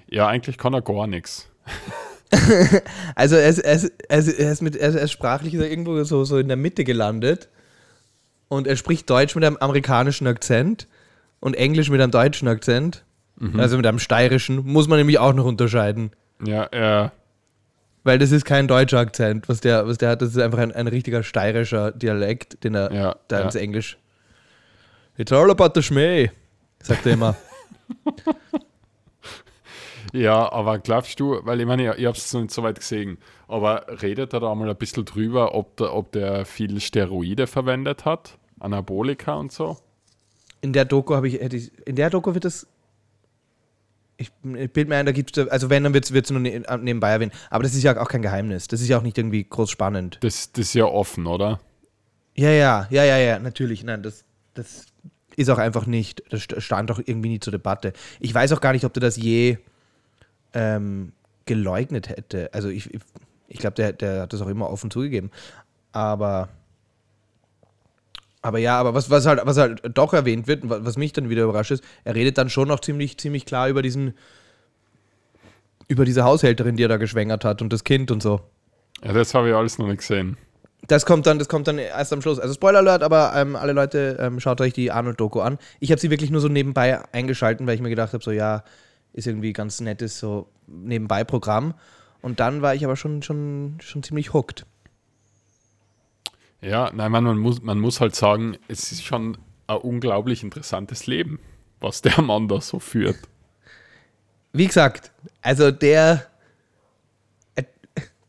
ja, 0.10 0.28
eigentlich 0.28 0.58
kann 0.58 0.74
er 0.74 0.82
gar 0.82 1.08
nichts. 1.08 1.50
Also 3.16 3.36
er 3.36 3.50
ist, 3.50 3.58
er 3.60 3.74
ist, 3.74 3.92
er 4.08 4.20
ist, 4.20 4.28
er 4.28 4.52
ist, 4.52 4.62
mit, 4.62 4.76
er 4.76 4.90
ist, 4.90 5.12
sprachlich 5.12 5.56
irgendwo 5.56 6.04
so, 6.04 6.24
so 6.26 6.38
in 6.38 6.48
der 6.48 6.58
Mitte 6.58 6.84
gelandet 6.84 7.50
und 8.50 8.68
er 8.68 8.76
spricht 8.76 9.10
Deutsch 9.10 9.34
mit 9.36 9.44
einem 9.44 9.58
amerikanischen 9.58 10.28
Akzent 10.28 10.88
und 11.40 11.56
Englisch 11.56 11.90
mit 11.90 12.00
einem 12.02 12.12
deutschen 12.12 12.48
Akzent, 12.48 13.04
also 13.58 13.78
mit 13.78 13.86
einem 13.86 14.00
steirischen, 14.00 14.66
muss 14.66 14.88
man 14.88 14.98
nämlich 14.98 15.20
auch 15.20 15.34
noch 15.34 15.46
unterscheiden, 15.46 16.12
Ja, 16.44 16.64
er, 16.64 17.12
weil 18.04 18.18
das 18.18 18.32
ist 18.32 18.46
kein 18.46 18.68
deutscher 18.68 19.00
Akzent, 19.00 19.50
was 19.50 19.62
der, 19.62 19.88
was 19.88 19.98
der 19.98 20.10
hat, 20.10 20.22
das 20.22 20.30
ist 20.30 20.38
einfach 20.38 20.60
ein, 20.60 20.72
ein 20.72 20.88
richtiger 20.88 21.24
steirischer 21.24 21.92
Dialekt, 21.92 22.64
den 22.64 22.76
er 22.76 22.94
Ja, 22.94 23.16
da 23.28 23.40
ja. 23.40 23.46
ins 23.46 23.56
Englisch. 23.56 23.98
It's 25.18 25.32
all 25.32 25.50
about 25.52 25.72
the 25.76 25.84
Schmäh, 25.84 26.32
sagt 26.82 27.06
er 27.06 27.14
immer. 27.14 27.36
ja, 30.14 30.52
aber 30.52 30.80
glaubst 30.80 31.20
du, 31.20 31.40
weil 31.44 31.60
ich 31.60 31.68
meine, 31.68 31.92
ich, 31.92 32.00
ich 32.00 32.06
habe 32.06 32.18
es 32.18 32.34
noch 32.34 32.42
nicht 32.42 32.54
so 32.54 32.64
weit 32.64 32.80
gesehen, 32.80 33.18
aber 33.48 33.86
redet 34.02 34.34
er 34.34 34.40
da 34.40 34.56
mal 34.56 34.70
ein 34.70 34.76
bisschen 34.78 35.06
drüber, 35.06 35.54
ob 35.56 35.76
der, 35.78 35.94
ob 35.94 36.12
der 36.14 36.46
viel 36.46 36.80
Steroide 36.80 37.48
verwendet 37.48 38.06
hat, 38.06 38.38
Anabolika 38.60 39.36
und 39.36 39.52
so? 39.52 39.78
In 40.62 40.74
der 40.74 40.86
Doku 40.86 41.16
habe 41.16 41.28
ich, 41.28 41.36
hätte 41.36 41.58
ich, 41.58 41.72
in 41.86 41.96
der 41.96 42.10
Doku 42.10 42.34
wird 42.34 42.46
es, 42.46 42.68
ich, 44.20 44.32
ich 44.56 44.72
bild 44.72 44.90
mir 44.90 44.98
ein, 44.98 45.06
da 45.06 45.12
gibt 45.12 45.38
es, 45.38 45.48
also 45.48 45.70
wenn, 45.70 45.84
dann 45.84 45.94
wird 45.94 46.06
es 46.06 46.30
nur 46.32 46.40
ne, 46.40 46.62
nebenbei 46.82 47.10
erwähnen. 47.12 47.32
Aber 47.50 47.64
das 47.64 47.74
ist 47.74 47.84
ja 47.84 48.00
auch 48.00 48.10
kein 48.10 48.22
Geheimnis. 48.22 48.68
Das 48.68 48.82
ist 48.82 48.88
ja 48.90 48.98
auch 48.98 49.02
nicht 49.04 49.18
irgendwie 49.18 49.44
groß 49.44 49.72
spannend. 49.72 50.18
Das, 50.22 50.52
das 50.52 50.68
ist 50.68 50.74
ja 50.76 50.86
offen, 50.86 51.26
oder? 51.26 51.60
Ja, 52.36 52.50
ja, 52.52 52.88
ja, 52.90 53.04
ja, 53.04 53.18
ja, 53.18 53.40
natürlich. 53.40 53.84
Nein, 53.84 54.04
das, 54.04 54.24
das 54.54 54.86
ist 55.36 55.50
auch 55.50 55.58
einfach 55.58 55.86
nicht, 55.86 56.24
das 56.30 56.42
st- 56.42 56.62
stand 56.62 56.90
doch 56.90 57.00
irgendwie 57.04 57.30
nie 57.30 57.40
zur 57.40 57.52
Debatte. 57.52 57.94
Ich 58.20 58.34
weiß 58.34 58.52
auch 58.52 58.62
gar 58.62 58.74
nicht, 58.74 58.86
ob 58.86 58.94
der 58.94 59.02
das 59.02 59.18
je 59.18 59.58
ähm, 60.54 61.14
geleugnet 61.46 62.10
hätte. 62.10 62.54
Also 62.54 62.70
ich, 62.70 62.94
ich 62.94 63.02
Ich 63.48 63.60
glaube, 63.60 63.76
der, 63.76 63.94
der 63.94 64.22
hat 64.24 64.34
das 64.34 64.42
auch 64.42 64.48
immer 64.48 64.70
offen 64.70 64.92
zugegeben. 64.92 65.32
Aber, 65.92 66.50
aber 68.42 68.60
ja, 68.60 68.80
aber 68.80 68.94
was, 68.94 69.10
was, 69.10 69.26
halt, 69.26 69.42
was 69.44 69.58
halt 69.58 69.82
doch 69.94 70.14
erwähnt 70.14 70.48
wird, 70.48 70.62
was 70.64 70.98
mich 70.98 71.14
dann 71.14 71.30
wieder 71.30 71.44
überrascht 71.44 71.72
ist, 71.72 71.84
er 72.04 72.16
redet 72.16 72.38
dann 72.38 72.50
schon 72.50 72.68
noch 72.68 72.80
ziemlich, 72.80 73.18
ziemlich 73.18 73.46
klar 73.46 73.68
über 73.68 73.82
diesen, 73.82 74.14
über 75.88 76.06
diese 76.06 76.24
Haushälterin, 76.24 76.78
die 76.78 76.84
er 76.84 76.90
da 76.90 76.98
geschwängert 76.98 77.44
hat 77.44 77.62
und 77.62 77.74
das 77.74 77.84
Kind 77.84 78.12
und 78.12 78.24
so. 78.24 78.42
Ja, 79.04 79.14
das 79.14 79.34
habe 79.34 79.50
ich 79.50 79.56
alles 79.56 79.78
noch 79.78 79.88
nicht 79.88 80.00
gesehen. 80.00 80.38
Das 80.88 81.06
kommt 81.06 81.26
dann, 81.26 81.38
das 81.38 81.50
kommt 81.50 81.68
dann 81.68 81.78
erst 81.78 82.14
am 82.14 82.22
Schluss. 82.22 82.40
Also 82.40 82.54
Spoiler 82.54 82.80
Alert, 82.80 83.04
aber 83.04 83.34
ähm, 83.36 83.56
alle 83.56 83.74
Leute, 83.74 84.18
ähm, 84.20 84.40
schaut 84.40 84.62
euch 84.62 84.74
die 84.74 84.92
Arnold-Doku 84.92 85.42
an. 85.42 85.58
Ich 85.80 85.92
habe 85.92 86.00
sie 86.00 86.10
wirklich 86.10 86.32
nur 86.32 86.42
so 86.42 86.48
nebenbei 86.48 87.02
eingeschalten, 87.12 87.68
weil 87.68 87.76
ich 87.76 87.82
mir 87.82 87.90
gedacht 87.90 88.14
habe, 88.14 88.24
so 88.24 88.32
ja, 88.32 88.64
ist 89.12 89.28
irgendwie 89.28 89.52
ganz 89.52 89.82
nettes 89.82 90.20
so 90.20 90.48
nebenbei 90.68 91.24
Programm. 91.24 91.74
Und 92.22 92.40
dann 92.40 92.62
war 92.62 92.76
ich 92.76 92.86
aber 92.86 92.96
schon, 92.96 93.22
schon, 93.22 93.78
schon 93.82 94.04
ziemlich 94.04 94.34
hooked. 94.34 94.66
Ja, 96.62 96.92
nein, 96.94 97.12
man, 97.12 97.24
man, 97.24 97.38
muss, 97.38 97.62
man 97.62 97.80
muss 97.80 98.02
halt 98.02 98.16
sagen, 98.16 98.58
es 98.68 98.92
ist 98.92 99.04
schon 99.04 99.38
ein 99.68 99.78
unglaublich 99.78 100.44
interessantes 100.44 101.08
Leben, 101.08 101.40
was 101.80 102.02
der 102.02 102.22
Mann 102.22 102.48
da 102.48 102.60
so 102.60 102.80
führt. 102.80 103.18
Wie 104.52 104.68
gesagt, 104.68 105.12
also 105.42 105.72
der, 105.72 106.26
äh, 107.56 107.64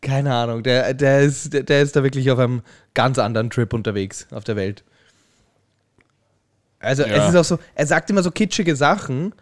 keine 0.01 0.35
Ahnung, 0.35 0.63
der, 0.63 0.95
der, 0.95 1.21
ist, 1.23 1.53
der, 1.53 1.63
der 1.65 1.83
ist 1.83 1.97
da 1.97 2.03
wirklich 2.05 2.31
auf 2.31 2.39
einem 2.39 2.63
ganz 2.95 3.19
anderen 3.19 3.51
Trip 3.51 3.73
unterwegs 3.73 4.27
auf 4.31 4.45
der 4.45 4.57
Welt. 4.57 4.85
Also 6.79 7.03
Ja. 7.05 7.09
es 7.17 7.31
ist 7.31 7.37
auch 7.37 7.45
so, 7.45 7.59
er 7.75 7.87
sagt 7.87 8.11
immer 8.11 8.23
so 8.23 8.31
kitschige 8.31 8.77
Sachen, 8.77 9.35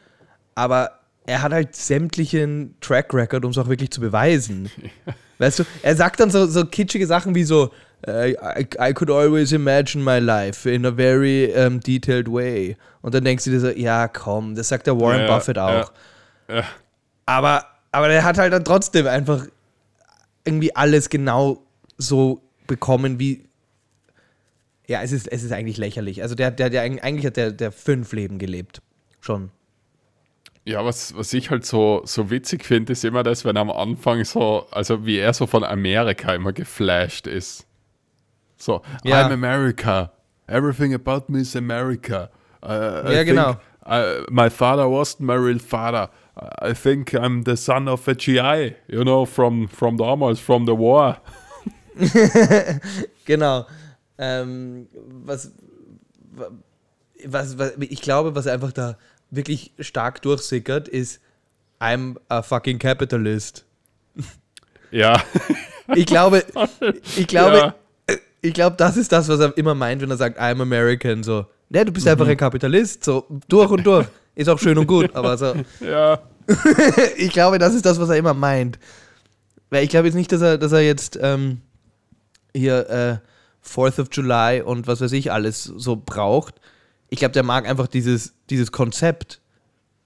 aber 0.54 0.98
er 1.26 1.42
hat 1.42 1.52
halt 1.52 1.76
sämtlichen 1.76 2.74
Track 2.80 3.12
Record, 3.12 3.44
um 3.44 3.50
es 3.50 3.58
auch 3.58 3.68
wirklich 3.68 3.90
zu 3.90 4.00
beweisen. 4.00 4.70
Weißt 5.38 5.58
du, 5.60 5.64
er 5.82 5.94
sagt 5.94 6.20
dann 6.20 6.30
so, 6.30 6.46
so 6.46 6.64
kitschige 6.64 7.06
Sachen 7.06 7.34
wie 7.34 7.44
so, 7.44 7.70
I, 8.06 8.66
I 8.78 8.92
could 8.92 9.10
always 9.10 9.52
imagine 9.52 10.04
my 10.04 10.18
life 10.20 10.66
in 10.66 10.86
a 10.86 10.90
very 10.90 11.52
um, 11.54 11.80
detailed 11.80 12.28
way. 12.28 12.76
Und 13.02 13.14
dann 13.14 13.24
denkst 13.24 13.44
du 13.44 13.50
dir 13.50 13.60
so, 13.60 13.70
ja 13.70 14.06
komm, 14.08 14.54
das 14.54 14.68
sagt 14.68 14.86
der 14.86 14.98
Warren 15.00 15.22
Ja, 15.22 15.26
Buffett 15.26 15.58
auch. 15.58 15.92
Ja, 16.48 16.64
Aber, 17.26 17.64
aber 17.90 18.08
der 18.08 18.22
hat 18.24 18.38
halt 18.38 18.52
dann 18.52 18.64
trotzdem 18.64 19.06
einfach 19.06 19.46
irgendwie 20.44 20.74
alles 20.76 21.10
genau 21.10 21.62
so 21.96 22.40
bekommen, 22.66 23.18
wie. 23.18 23.44
Ja, 24.86 25.02
es 25.02 25.12
ist, 25.12 25.26
es 25.30 25.42
ist 25.42 25.52
eigentlich 25.52 25.76
lächerlich. 25.76 26.22
Also 26.22 26.34
der, 26.34 26.50
der, 26.50 26.70
der 26.70 26.82
eigentlich 26.82 27.26
hat 27.26 27.36
der, 27.36 27.50
der 27.52 27.72
fünf 27.72 28.12
Leben 28.12 28.38
gelebt. 28.38 28.80
Schon. 29.20 29.50
ja 30.64 30.84
was, 30.84 31.14
was 31.16 31.32
ich 31.32 31.50
halt 31.50 31.66
so, 31.66 32.02
so 32.04 32.30
witzig 32.30 32.64
finde, 32.64 32.92
ist 32.92 33.04
immer 33.04 33.22
das, 33.22 33.44
wenn 33.44 33.56
er 33.56 33.62
am 33.62 33.70
Anfang 33.70 34.24
so, 34.24 34.66
also 34.70 35.04
wie 35.04 35.18
er 35.18 35.34
so 35.34 35.46
von 35.46 35.64
Amerika 35.64 36.34
immer 36.34 36.52
geflasht 36.52 37.26
ist. 37.26 37.66
So, 38.58 38.82
Ja. 39.04 39.26
I'm 39.26 39.32
America. 39.32 40.10
Everything 40.46 40.94
about 40.94 41.28
me 41.28 41.40
is 41.40 41.54
America. 41.56 42.30
Uh, 42.62 43.10
Ja, 43.12 43.20
I 43.20 43.24
genau. 43.24 43.56
Uh, 43.86 44.24
my 44.30 44.50
father 44.50 44.86
wasn't 44.88 45.20
my 45.20 45.34
real 45.34 45.58
father. 45.58 46.08
I 46.62 46.72
think 46.74 47.14
I'm 47.14 47.42
the 47.44 47.56
son 47.56 47.88
of 47.88 48.06
a 48.08 48.14
GI, 48.14 48.74
you 48.88 49.02
know, 49.04 49.24
from, 49.26 49.66
from 49.68 49.96
damals, 49.96 50.40
from 50.40 50.66
the 50.66 50.74
war. 50.74 51.16
Genau. 53.24 53.66
Ähm, 54.18 54.88
was, 55.24 55.52
was, 57.24 57.58
was, 57.58 57.72
ich 57.80 58.00
glaube, 58.02 58.34
was 58.34 58.46
einfach 58.46 58.72
da 58.72 58.96
wirklich 59.30 59.72
stark 59.80 60.22
durchsickert, 60.22 60.88
ist 60.88 61.20
I'm 61.80 62.16
a 62.28 62.42
fucking 62.42 62.78
capitalist. 62.78 63.64
Ja, 64.90 65.22
Ich 65.94 66.06
glaube, 66.06 66.44
ich 67.16 67.26
glaube, 67.28 67.56
Ja. 67.58 67.74
Ich 68.40 68.54
glaube, 68.54 68.76
das 68.76 68.96
ist 68.96 69.10
das, 69.12 69.28
was 69.28 69.40
er 69.40 69.56
immer 69.56 69.74
meint, 69.74 70.00
wenn 70.02 70.10
er 70.10 70.16
sagt, 70.16 70.40
I'm 70.40 70.60
American. 70.62 71.22
So, 71.22 71.46
ne, 71.68 71.84
du 71.84 71.92
bist 71.92 72.06
Mhm. 72.06 72.12
einfach 72.12 72.28
ein 72.28 72.36
Kapitalist, 72.36 73.04
so 73.04 73.26
durch 73.48 73.70
und 73.70 73.84
durch. 73.84 74.06
Ist 74.34 74.48
auch 74.48 74.58
schön 74.58 74.78
und 74.78 74.86
gut, 74.86 75.14
aber 75.16 75.36
so, 75.36 75.54
ja. 75.80 76.20
ich 77.16 77.30
glaube, 77.32 77.58
das 77.58 77.74
ist 77.74 77.84
das, 77.84 77.98
was 78.00 78.08
er 78.08 78.16
immer 78.16 78.34
meint. 78.34 78.78
Weil 79.70 79.84
ich 79.84 79.90
glaube 79.90 80.06
jetzt 80.06 80.14
nicht, 80.14 80.32
dass 80.32 80.40
er, 80.40 80.56
dass 80.58 80.72
er 80.72 80.80
jetzt 80.80 81.18
ähm, 81.20 81.60
hier 82.54 82.88
äh, 82.88 83.68
4th 83.68 84.00
of 84.00 84.08
July 84.12 84.62
und 84.62 84.86
was 84.86 85.00
weiß 85.00 85.12
ich 85.12 85.30
alles 85.30 85.64
so 85.64 85.96
braucht. 85.96 86.54
Ich 87.10 87.18
glaube, 87.18 87.32
der 87.32 87.42
mag 87.42 87.68
einfach 87.68 87.86
dieses, 87.86 88.34
dieses 88.50 88.72
Konzept 88.72 89.40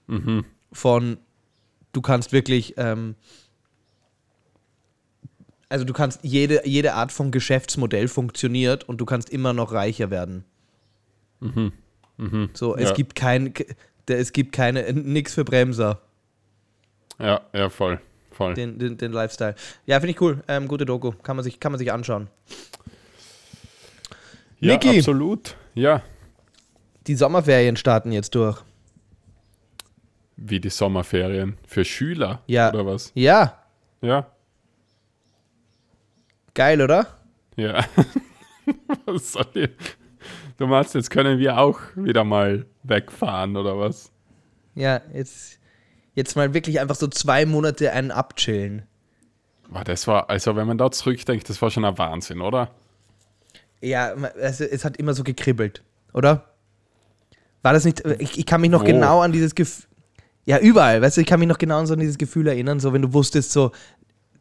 Mhm. 0.08 0.44
von, 0.72 1.18
du 1.92 2.00
kannst 2.02 2.32
wirklich, 2.32 2.74
ähm, 2.76 3.14
also 5.72 5.84
du 5.84 5.92
kannst, 5.92 6.20
jede, 6.22 6.62
jede 6.66 6.94
Art 6.94 7.10
von 7.12 7.30
Geschäftsmodell 7.30 8.06
funktioniert 8.08 8.84
und 8.84 8.98
du 8.98 9.04
kannst 9.06 9.30
immer 9.30 9.52
noch 9.52 9.72
reicher 9.72 10.10
werden. 10.10 10.44
So, 12.54 12.76
es 12.76 12.90
Ja. 12.90 12.94
gibt 12.94 13.14
kein, 13.16 13.52
es 14.06 14.32
gibt 14.32 14.52
keine, 14.52 14.92
nix 14.92 15.34
für 15.34 15.44
Bremser, 15.44 16.00
Ja, 17.18 17.40
ja, 17.52 17.68
voll. 17.68 18.00
voll. 18.30 18.54
den, 18.54 18.78
den, 18.78 18.96
den 18.96 19.12
Lifestyle. 19.12 19.54
Ja, 19.86 19.98
finde 19.98 20.12
ich 20.12 20.20
cool. 20.20 20.42
Ähm, 20.46 20.68
gute 20.68 20.84
Doku. 20.86 21.10
Kann 21.22 21.36
man 21.36 21.42
sich, 21.44 21.58
kann 21.58 21.72
man 21.72 21.78
sich 21.80 21.90
anschauen. 21.92 22.28
ja, 24.60 24.74
Niki. 24.74 24.98
absolut. 24.98 25.56
Ja, 25.74 26.02
Die 27.08 27.16
Sommerferien 27.16 27.76
starten 27.76 28.12
jetzt 28.12 28.34
durch. 28.34 28.62
wie 30.36 30.60
die 30.60 30.70
Sommerferien. 30.70 31.56
Für 31.66 31.84
Schüler 31.84 32.42
Ja. 32.46 32.70
oder 32.72 32.86
was? 32.86 33.10
Ja, 33.14 33.58
Ja, 34.00 34.26
geil, 36.54 36.80
oder? 36.80 37.06
ja. 37.56 37.84
was 39.06 39.32
soll 39.32 39.46
ich? 39.54 39.70
Du 40.56 40.66
meinst, 40.66 40.94
jetzt 40.94 41.10
können 41.10 41.38
wir 41.38 41.58
auch 41.58 41.80
wieder 41.96 42.24
mal 42.24 42.66
wegfahren 42.82 43.56
oder 43.56 43.78
was? 43.78 44.10
Ja, 44.74 45.00
jetzt, 45.12 45.58
jetzt 46.14 46.36
mal 46.36 46.54
wirklich 46.54 46.80
einfach 46.80 46.94
so 46.94 47.08
zwei 47.08 47.46
Monate 47.46 47.92
einen 47.92 48.10
abchillen. 48.10 48.82
Boah, 49.68 49.84
das 49.84 50.06
war, 50.06 50.30
also 50.30 50.54
wenn 50.56 50.66
man 50.66 50.78
da 50.78 50.90
zurückdenkt, 50.90 51.48
das 51.48 51.60
war 51.62 51.70
schon 51.70 51.84
ein 51.84 51.96
Wahnsinn, 51.98 52.40
oder? 52.40 52.70
Ja, 53.80 54.14
also 54.40 54.64
es 54.64 54.84
hat 54.84 54.96
immer 54.98 55.14
so 55.14 55.24
gekribbelt, 55.24 55.82
oder? 56.12 56.52
War 57.62 57.72
das 57.72 57.84
nicht, 57.84 58.02
ich, 58.18 58.38
ich 58.38 58.46
kann 58.46 58.60
mich 58.60 58.70
noch 58.70 58.82
Wo? 58.82 58.86
genau 58.86 59.20
an 59.20 59.32
dieses 59.32 59.54
Gefühl, 59.54 59.86
ja 60.44 60.58
überall, 60.58 61.00
weißt 61.00 61.16
du, 61.16 61.20
ich 61.22 61.26
kann 61.26 61.40
mich 61.40 61.48
noch 61.48 61.58
genau 61.58 61.78
an 61.78 61.86
so 61.86 61.96
dieses 61.96 62.18
Gefühl 62.18 62.46
erinnern, 62.48 62.80
so 62.80 62.92
wenn 62.92 63.02
du 63.02 63.12
wusstest, 63.12 63.52
so, 63.52 63.72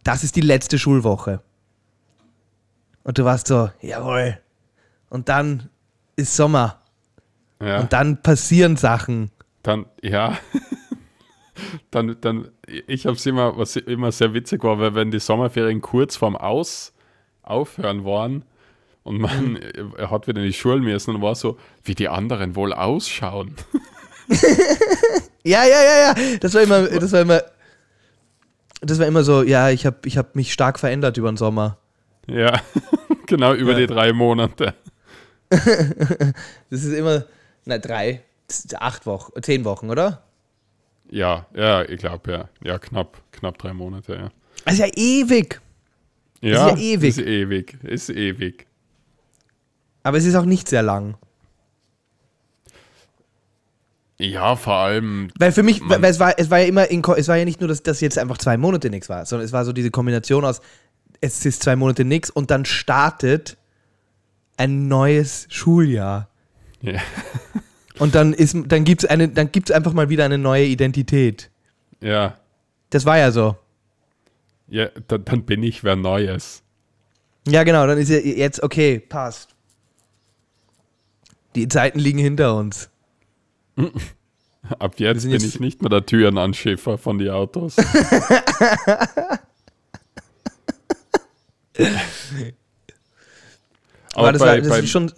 das 0.03 0.23
ist 0.23 0.35
die 0.35 0.41
letzte 0.41 0.77
Schulwoche. 0.77 1.41
Und 3.03 3.17
du 3.17 3.25
warst 3.25 3.47
so, 3.47 3.69
jawohl. 3.81 4.37
Und 5.09 5.29
dann 5.29 5.69
ist 6.15 6.35
Sommer. 6.35 6.81
Ja. 7.61 7.79
Und 7.79 7.93
dann 7.93 8.21
passieren 8.21 8.77
Sachen. 8.77 9.31
Dann, 9.63 9.85
ja. 10.01 10.37
dann, 11.91 12.15
dann, 12.21 12.49
ich 12.65 13.05
habe 13.05 13.15
es 13.15 13.25
immer, 13.25 13.57
was 13.57 13.75
immer 13.75 14.11
sehr 14.11 14.33
witzig 14.33 14.63
war, 14.63 14.79
weil 14.79 14.95
wenn 14.95 15.11
die 15.11 15.19
Sommerferien 15.19 15.81
kurz 15.81 16.15
vorm 16.15 16.35
Aus 16.35 16.93
aufhören 17.43 18.05
waren 18.05 18.45
und 19.03 19.19
man 19.19 19.57
er 19.97 20.11
hat 20.11 20.27
wieder 20.27 20.41
in 20.41 20.47
die 20.47 20.53
Schule 20.53 20.79
müssen 20.79 21.15
und 21.15 21.21
war 21.21 21.35
so, 21.35 21.57
wie 21.83 21.95
die 21.95 22.07
anderen 22.07 22.55
wohl 22.55 22.71
ausschauen. 22.71 23.55
Ja, 25.43 25.63
ja, 25.63 25.83
ja, 25.83 26.13
ja. 26.13 26.37
Das 26.39 26.53
war 26.53 26.61
immer, 26.61 26.87
das 26.87 27.11
war 27.11 27.21
immer, 27.21 27.41
das 28.81 28.99
war 28.99 29.07
immer 29.07 29.23
so, 29.23 29.43
ja, 29.43 29.69
ich 29.69 29.85
habe 29.85 29.97
ich 30.05 30.17
hab 30.17 30.35
mich 30.35 30.53
stark 30.53 30.79
verändert 30.79 31.17
über 31.17 31.31
den 31.31 31.37
Sommer. 31.37 31.77
Ja, 32.27 32.61
genau 33.27 33.53
über 33.53 33.71
Ja. 33.73 33.77
die 33.79 33.87
drei 33.87 34.13
Monate. 34.13 34.73
Das 36.69 36.83
ist 36.83 36.93
immer, 36.93 37.25
na, 37.65 37.77
drei, 37.77 38.21
das 38.47 38.59
ist 38.59 38.81
acht 38.81 39.05
Wochen, 39.05 39.31
zehn 39.43 39.65
Wochen, 39.65 39.89
oder? 39.89 40.23
Ja, 41.09 41.45
ja, 41.53 41.83
ich 41.83 41.99
glaube, 41.99 42.31
ja. 42.31 42.49
Ja, 42.63 42.79
knapp, 42.79 43.21
knapp 43.33 43.57
drei 43.57 43.73
Monate, 43.73 44.15
ja. 44.15 44.31
Also 44.63 44.83
ja 44.83 44.89
ewig. 44.95 45.59
Ja, 46.39 46.69
ja 46.69 46.77
ewig. 46.77 47.09
Ist 47.09 47.19
ewig, 47.19 47.77
ist 47.83 48.09
ewig. 48.09 48.65
Aber 50.03 50.17
es 50.17 50.25
ist 50.25 50.35
auch 50.35 50.45
nicht 50.45 50.69
sehr 50.69 50.83
lang. 50.83 51.15
Ja, 54.17 54.55
vor 54.55 54.75
allem, 54.75 55.29
Weil 55.39 55.51
für 55.51 55.63
mich, 55.63 55.81
weil 55.83 56.03
es 56.05 56.19
war, 56.19 56.37
es 56.37 56.49
war 56.51 56.59
ja 56.59 56.65
immer, 56.67 56.87
in, 56.91 57.03
es 57.17 57.27
war 57.27 57.37
ja 57.37 57.45
nicht 57.45 57.59
nur, 57.59 57.67
dass 57.67 57.81
das 57.81 58.01
jetzt 58.01 58.19
einfach 58.19 58.37
zwei 58.37 58.55
Monate 58.55 58.89
nichts 58.91 59.09
war, 59.09 59.25
sondern 59.25 59.45
es 59.45 59.51
war 59.51 59.65
so 59.65 59.73
diese 59.73 59.89
Kombination 59.89 60.45
aus, 60.45 60.61
es 61.21 61.45
ist 61.45 61.63
zwei 61.63 61.75
Monate 61.75 62.03
nichts 62.03 62.29
und 62.29 62.51
dann 62.51 62.65
startet 62.65 63.57
ein 64.57 64.87
neues 64.87 65.45
Schuljahr. 65.49 66.29
ja, 66.81 66.99
Und 67.99 68.15
dann 68.15 68.33
ist, 68.33 68.55
dann 68.67 68.83
gibt's 68.83 69.05
eine, 69.05 69.29
dann 69.29 69.51
gibt's 69.51 69.71
einfach 69.71 69.93
mal 69.93 70.09
wieder 70.09 70.25
eine 70.25 70.37
neue 70.37 70.65
Identität. 70.65 71.49
ja, 72.01 72.37
Das 72.89 73.05
war 73.05 73.17
ja 73.17 73.31
so. 73.31 73.55
ja 74.67 74.87
dann, 75.07 75.23
dann 75.25 75.43
bin 75.43 75.63
ich 75.63 75.83
wer 75.83 75.95
Neues. 75.95 76.63
Ja, 77.47 77.63
genau, 77.63 77.87
dann 77.87 77.97
ist 77.97 78.09
ja 78.09 78.17
jetzt, 78.17 78.61
okay, 78.61 78.99
passt. 78.99 79.49
Die 81.55 81.67
Zeiten 81.67 81.99
liegen 81.99 82.19
hinter 82.19 82.55
uns. 82.55 82.89
Ab 84.79 84.93
jetzt 84.99 85.23
bin 85.23 85.31
jetzt- 85.31 85.43
ich 85.43 85.59
nicht 85.59 85.81
mehr 85.81 85.89
der 85.89 86.05
Türenanschiffer 86.05 86.97
von 86.97 87.17
den 87.17 87.29
Autos. 87.31 87.75
Aber 94.13 94.27
Aber 94.27 94.31
das, 94.33 94.41
bei, 94.41 94.47
war, 94.47 94.57
das 94.57 94.67
bei, 94.69 94.79
ist 94.79 94.89
schon. 94.89 95.11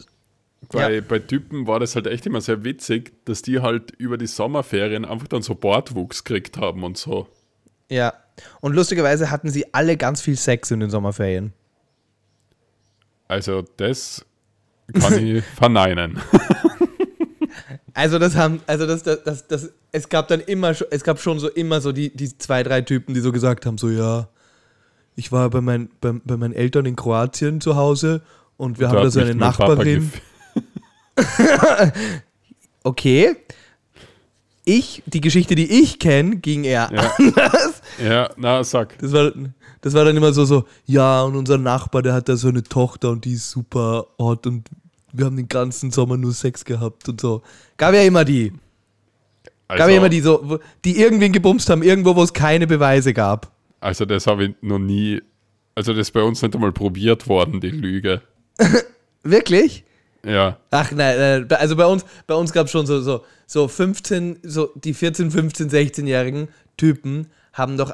bei, 0.69 0.93
ja. 0.95 1.01
bei 1.01 1.19
Typen 1.19 1.65
war 1.67 1.79
das 1.79 1.95
halt 1.95 2.07
echt 2.07 2.25
immer 2.25 2.41
sehr 2.41 2.63
witzig, 2.63 3.13
dass 3.25 3.41
die 3.41 3.59
halt 3.61 3.91
über 3.97 4.17
die 4.17 4.27
Sommerferien 4.27 5.05
einfach 5.05 5.27
dann 5.27 5.41
so 5.41 5.55
Bartwuchs 5.55 6.23
gekriegt 6.23 6.57
haben 6.57 6.83
und 6.83 6.97
so. 6.97 7.27
Ja. 7.89 8.13
Und 8.61 8.73
lustigerweise 8.73 9.29
hatten 9.31 9.49
sie 9.49 9.73
alle 9.73 9.97
ganz 9.97 10.21
viel 10.21 10.35
Sex 10.37 10.71
in 10.71 10.79
den 10.79 10.89
Sommerferien. 10.89 11.53
Also 13.27 13.63
das 13.77 14.25
kann 14.93 15.25
ich 15.25 15.43
verneinen. 15.55 16.19
Also 17.93 18.17
das 18.19 18.35
haben, 18.35 18.61
also 18.65 18.87
das, 18.87 19.03
das, 19.03 19.23
das, 19.23 19.47
das, 19.47 19.69
es 19.91 20.09
gab 20.09 20.27
dann 20.27 20.39
immer, 20.41 20.73
schon- 20.73 20.87
es 20.89 21.03
gab 21.03 21.19
schon 21.19 21.39
so 21.39 21.47
immer 21.49 21.79
so 21.79 21.91
die, 21.91 22.09
die 22.15 22.35
zwei, 22.37 22.63
drei 22.63 22.81
Typen, 22.81 23.13
die 23.13 23.21
so 23.21 23.31
gesagt 23.31 23.65
haben, 23.67 23.77
so 23.77 23.89
ja, 23.89 24.27
ich 25.15 25.31
war 25.31 25.49
bei, 25.49 25.61
mein, 25.61 25.89
bei, 26.01 26.11
bei 26.23 26.37
meinen 26.37 26.53
Eltern 26.53 26.85
in 26.85 26.95
Kroatien 26.95 27.61
zu 27.61 27.75
Hause 27.75 28.21
und 28.57 28.79
wir 28.79 28.89
haben 28.89 28.97
da 29.03 29.09
so 29.11 29.19
eine 29.19 29.35
Nachbarin. 29.35 30.11
Okay. 32.83 33.35
Ich, 34.65 35.03
die 35.05 35.21
Geschichte, 35.21 35.55
die 35.55 35.81
ich 35.81 35.99
kenne, 35.99 36.37
ging 36.37 36.63
eher 36.63 36.89
Ja. 36.91 37.11
anders. 37.17 37.81
Ja, 38.03 38.29
na, 38.37 38.63
sag. 38.63 38.97
Das 38.99 39.11
war, 39.11 39.31
das 39.81 39.93
war 39.93 40.05
dann 40.05 40.15
immer 40.15 40.33
so, 40.33 40.45
so, 40.45 40.65
ja, 40.85 41.21
und 41.23 41.35
unser 41.35 41.57
Nachbar, 41.57 42.01
der 42.01 42.13
hat 42.13 42.29
da 42.29 42.35
so 42.37 42.47
eine 42.47 42.63
Tochter 42.63 43.11
und 43.11 43.25
die 43.25 43.33
ist 43.33 43.49
super 43.49 44.07
hot 44.17 44.47
und 44.47 44.69
wir 45.11 45.25
haben 45.25 45.35
den 45.37 45.47
ganzen 45.47 45.91
Sommer 45.91 46.17
nur 46.17 46.33
Sex 46.33 46.65
gehabt 46.65 47.07
und 47.09 47.21
so. 47.21 47.41
Gab 47.77 47.93
ja 47.93 48.01
immer 48.01 48.25
die. 48.25 48.51
Gab 49.67 49.79
Also, 49.81 49.89
ja 49.91 49.97
immer 49.97 50.09
die 50.09 50.21
so, 50.21 50.59
die 50.85 50.97
irgendwen 50.99 51.31
gebumst 51.33 51.69
haben, 51.69 51.83
irgendwo, 51.83 52.15
wo 52.15 52.23
es 52.23 52.33
keine 52.33 52.65
Beweise 52.67 53.13
gab. 53.13 53.51
Also 53.83 54.05
das 54.05 54.27
habe 54.27 54.45
ich 54.45 54.55
noch 54.61 54.79
nie, 54.79 55.21
also 55.75 55.93
das 55.93 56.07
ist 56.07 56.11
bei 56.11 56.23
uns 56.23 56.41
nicht 56.41 56.55
einmal 56.55 56.71
probiert 56.71 57.27
worden, 57.27 57.59
die 57.59 57.69
Lüge. 57.69 58.21
Wirklich? 59.23 59.83
Ja, 60.25 60.57
Ach 60.71 60.91
nein, 60.91 61.17
nein, 61.17 61.51
also 61.59 61.75
bei 61.75 61.85
uns, 61.85 62.05
bei 62.27 62.33
uns 62.33 62.53
gab 62.53 62.67
es 62.67 62.71
schon 62.71 62.85
so, 62.85 63.01
so, 63.01 63.25
so 63.45 63.67
15, 63.67 64.39
so 64.43 64.71
die 64.75 64.93
14, 64.93 65.31
15, 65.31 65.69
16-jährigen 65.69 66.47
Typen 66.77 67.27
haben 67.51 67.77
doch, 67.77 67.93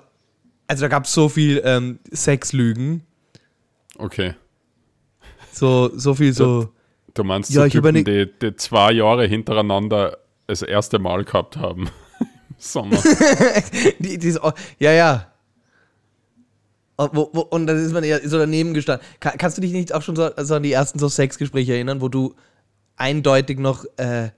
also 0.68 0.82
da 0.82 0.88
gab 0.90 1.06
es 1.06 1.14
so 1.14 1.28
viel 1.28 1.60
ähm, 1.66 2.00
Sexlügen, 2.14 3.02
okay. 3.98 4.36
so, 5.52 5.90
so 5.96 6.14
viel 6.14 6.34
so, 6.34 6.72
Du 7.16 7.24
meinst 7.24 7.50
Ja, 7.52 7.64
hab 7.64 7.72
Typen, 7.72 7.96
eine- 7.96 8.04
die, 8.04 8.30
die 8.40 8.56
zwei 8.56 8.92
Jahre 8.92 9.26
hintereinander 9.26 10.18
das 10.48 10.62
erste 10.62 11.00
Mal 11.00 11.24
gehabt 11.24 11.58
haben. 11.58 11.90
Sommer. 12.58 12.98
die, 14.00 14.18
die 14.18 14.38
ja, 14.80 14.92
ja. 14.92 15.29
Und, 17.00 17.16
wo, 17.16 17.30
wo, 17.32 17.42
und 17.42 17.66
dann 17.66 17.78
ist 17.78 17.94
man 17.94 18.04
ja 18.04 18.18
so 18.28 18.38
daneben 18.38 18.74
gestanden. 18.74 19.08
Ka- 19.22 19.36
kannst 19.38 19.58
du 19.58 19.62
dich 19.62 19.72
nicht 19.72 19.94
auch 19.94 20.02
schon 20.02 20.18
so, 20.18 20.32
so 20.36 20.56
an 20.56 20.64
die 20.64 20.74
ersten 20.74 21.00
so 21.00 21.08
Sexgespräche 21.08 21.74
erinnern, 21.74 22.02
wo 22.02 22.10
du 22.10 22.36
eindeutig 22.98 23.58
noch 23.58 23.86
äh, 23.96 24.32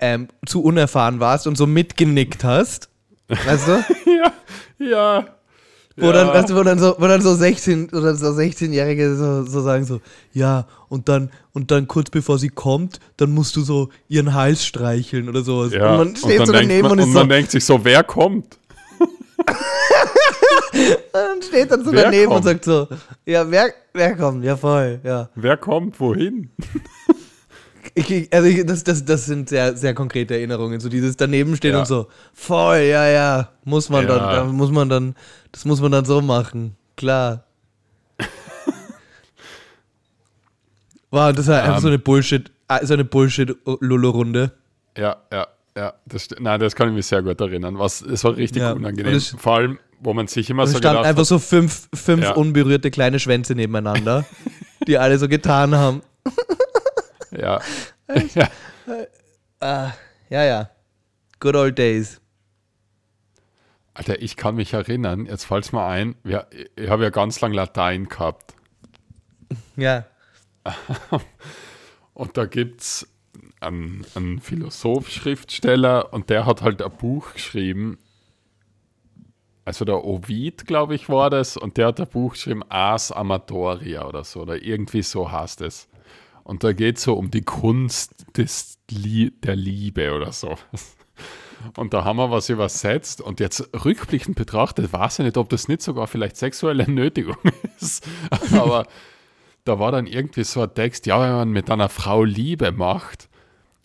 ähm, 0.00 0.26
zu 0.44 0.64
unerfahren 0.64 1.20
warst 1.20 1.46
und 1.46 1.56
so 1.56 1.68
mitgenickt 1.68 2.42
hast? 2.42 2.88
Weißt 3.28 3.68
du? 3.68 3.70
ja, 4.10 4.32
ja. 4.84 5.26
Wo, 5.96 6.06
ja. 6.06 6.12
dann, 6.12 6.28
weißt 6.28 6.50
du, 6.50 6.56
wo 6.56 6.64
dann 6.64 6.80
so, 6.80 6.96
wo 6.98 7.06
dann 7.06 7.20
so 7.20 7.36
16 7.36 7.90
oder 7.90 8.16
so 8.16 8.26
16-Jährige 8.30 9.14
so, 9.14 9.44
so 9.44 9.60
sagen 9.62 9.84
so, 9.84 10.00
ja, 10.32 10.66
und 10.88 11.08
dann, 11.08 11.30
und 11.52 11.70
dann 11.70 11.86
kurz 11.86 12.10
bevor 12.10 12.38
sie 12.40 12.48
kommt, 12.48 12.98
dann 13.16 13.30
musst 13.30 13.54
du 13.54 13.60
so 13.60 13.90
ihren 14.08 14.34
Hals 14.34 14.64
streicheln 14.64 15.28
oder 15.28 15.42
sowas. 15.42 15.72
ja. 15.72 15.92
Und 15.92 15.98
man 15.98 16.16
steht 16.16 16.40
dann 16.40 16.46
so 16.46 16.52
daneben 16.52 16.82
man, 16.82 16.92
und 16.92 16.98
ist 16.98 17.04
und 17.04 17.12
so, 17.12 17.18
man 17.20 17.28
denkt 17.28 17.52
sich 17.52 17.64
so, 17.64 17.84
wer 17.84 18.02
kommt? 18.02 18.58
und 21.34 21.44
steht 21.44 21.70
dann 21.70 21.84
so 21.84 21.92
Wer 21.92 22.04
daneben 22.04 22.26
und 22.28 22.32
kommt? 22.42 22.44
sagt 22.44 22.64
so, 22.64 22.88
ja, 23.26 23.50
wer, 23.50 23.72
wer 23.92 24.16
kommt? 24.16 24.44
Ja, 24.44 24.56
voll, 24.56 25.00
ja. 25.04 25.28
Wer 25.34 25.56
kommt 25.56 25.98
wohin? 26.00 26.50
Ich, 27.94 28.32
also 28.32 28.48
ich, 28.48 28.64
das, 28.64 28.84
das, 28.84 29.04
das 29.04 29.26
sind 29.26 29.50
sehr, 29.50 29.76
sehr 29.76 29.92
konkrete 29.92 30.32
Erinnerungen, 30.34 30.80
so 30.80 30.88
dieses 30.88 31.14
daneben 31.16 31.56
stehen 31.56 31.72
Ja. 31.72 31.80
und 31.80 31.86
so, 31.86 32.06
voll, 32.32 32.78
ja, 32.78 33.06
ja, 33.06 33.48
muss 33.64 33.90
man 33.90 34.06
Ja. 34.06 34.16
dann, 34.18 34.30
da 34.32 34.44
muss 34.44 34.70
man 34.70 34.88
dann, 34.88 35.14
das 35.50 35.66
muss 35.66 35.80
man 35.82 35.92
dann 35.92 36.04
so 36.06 36.22
machen, 36.22 36.74
klar. 36.96 37.44
Wow, 41.10 41.32
das 41.34 41.46
war 41.48 41.62
einfach 41.62 41.76
Ähm. 41.76 41.82
so 41.82 41.88
eine 41.88 41.98
Bullshit, 41.98 42.50
so 42.82 42.94
eine 42.94 43.04
Bullshit-Lulu-Runde. 43.04 44.52
Ja, 44.96 45.16
ja, 45.30 45.46
ja. 45.76 45.92
Das, 46.06 46.28
nein, 46.38 46.60
das 46.60 46.74
kann 46.74 46.88
ich 46.88 46.94
mich 46.94 47.06
sehr 47.06 47.22
gut 47.22 47.40
erinnern. 47.40 47.78
Was, 47.78 48.00
es 48.00 48.24
war 48.24 48.36
richtig 48.36 48.62
Ja. 48.62 48.72
unangenehm. 48.72 49.14
Und 49.14 49.22
Vor 49.38 49.56
allem, 49.56 49.78
wo 50.02 50.12
man 50.12 50.26
sich 50.26 50.50
immer 50.50 50.64
Es 50.64 50.72
so 50.72 50.78
standen 50.78 50.96
gedacht 50.98 51.08
einfach 51.08 51.20
hat, 51.20 51.26
so 51.26 51.38
fünf, 51.38 51.88
fünf 51.94 52.24
Ja. 52.24 52.32
unberührte 52.32 52.90
kleine 52.90 53.18
Schwänze 53.18 53.54
nebeneinander, 53.54 54.24
die 54.86 54.98
alle 54.98 55.18
so 55.18 55.28
getan 55.28 55.74
haben. 55.74 56.02
ja. 57.30 57.60
ja. 58.34 58.48
Ah, 59.60 59.92
ja, 60.28 60.44
ja. 60.44 60.70
Good 61.40 61.54
old 61.54 61.78
days. 61.78 62.20
Alter, 63.94 64.20
ich 64.20 64.36
kann 64.36 64.56
mich 64.56 64.72
erinnern, 64.72 65.26
jetzt 65.26 65.44
fällt 65.44 65.64
es 65.64 65.72
mir 65.72 65.84
ein, 65.84 66.16
wir, 66.24 66.46
ich 66.76 66.88
habe 66.88 67.04
ja 67.04 67.10
ganz 67.10 67.40
lang 67.40 67.52
Latein 67.52 68.08
gehabt. 68.08 68.54
Ja. 69.76 70.06
Und 72.14 72.36
da 72.36 72.46
gibt 72.46 72.80
es 72.80 73.08
einen, 73.60 74.04
einen 74.14 74.40
Philosoph-Schriftsteller 74.40 76.12
und 76.12 76.30
der 76.30 76.46
hat 76.46 76.62
halt 76.62 76.82
ein 76.82 76.90
Buch 76.90 77.32
geschrieben. 77.34 77.98
Also 79.64 79.84
der 79.84 80.04
Ovid, 80.04 80.66
glaube 80.66 80.94
ich, 80.94 81.08
war 81.08 81.30
das. 81.30 81.56
Und 81.56 81.76
der 81.76 81.88
hat 81.88 82.00
ein 82.00 82.08
Buch 82.08 82.32
geschrieben, 82.32 82.62
Ars 82.68 83.12
Amatoria 83.12 84.06
oder 84.06 84.24
so. 84.24 84.40
Oder 84.40 84.62
irgendwie 84.62 85.02
so 85.02 85.30
heißt 85.30 85.60
es. 85.60 85.88
Und 86.44 86.64
da 86.64 86.72
geht 86.72 86.96
es 86.96 87.04
so 87.04 87.14
um 87.14 87.30
die 87.30 87.42
Kunst 87.42 88.26
des 88.36 88.78
der 88.90 89.56
Liebe 89.56 90.12
oder 90.12 90.32
so. 90.32 90.56
Und 91.76 91.94
da 91.94 92.04
haben 92.04 92.16
wir 92.16 92.30
was 92.30 92.48
übersetzt. 92.48 93.20
Und 93.20 93.40
jetzt 93.40 93.68
rückblickend 93.84 94.36
betrachtet, 94.36 94.92
weiß 94.92 95.20
ich 95.20 95.26
nicht, 95.26 95.36
ob 95.36 95.48
das 95.48 95.68
nicht 95.68 95.82
sogar 95.82 96.06
vielleicht 96.06 96.36
sexuelle 96.36 96.90
Nötigung 96.90 97.36
ist. 97.80 98.06
Aber 98.52 98.86
da 99.64 99.78
war 99.78 99.92
dann 99.92 100.06
irgendwie 100.06 100.44
so 100.44 100.62
ein 100.62 100.74
Text, 100.74 101.06
ja, 101.06 101.20
wenn 101.20 101.32
man 101.32 101.50
mit 101.50 101.70
einer 101.70 101.88
Frau 101.88 102.24
Liebe 102.24 102.72
macht 102.72 103.28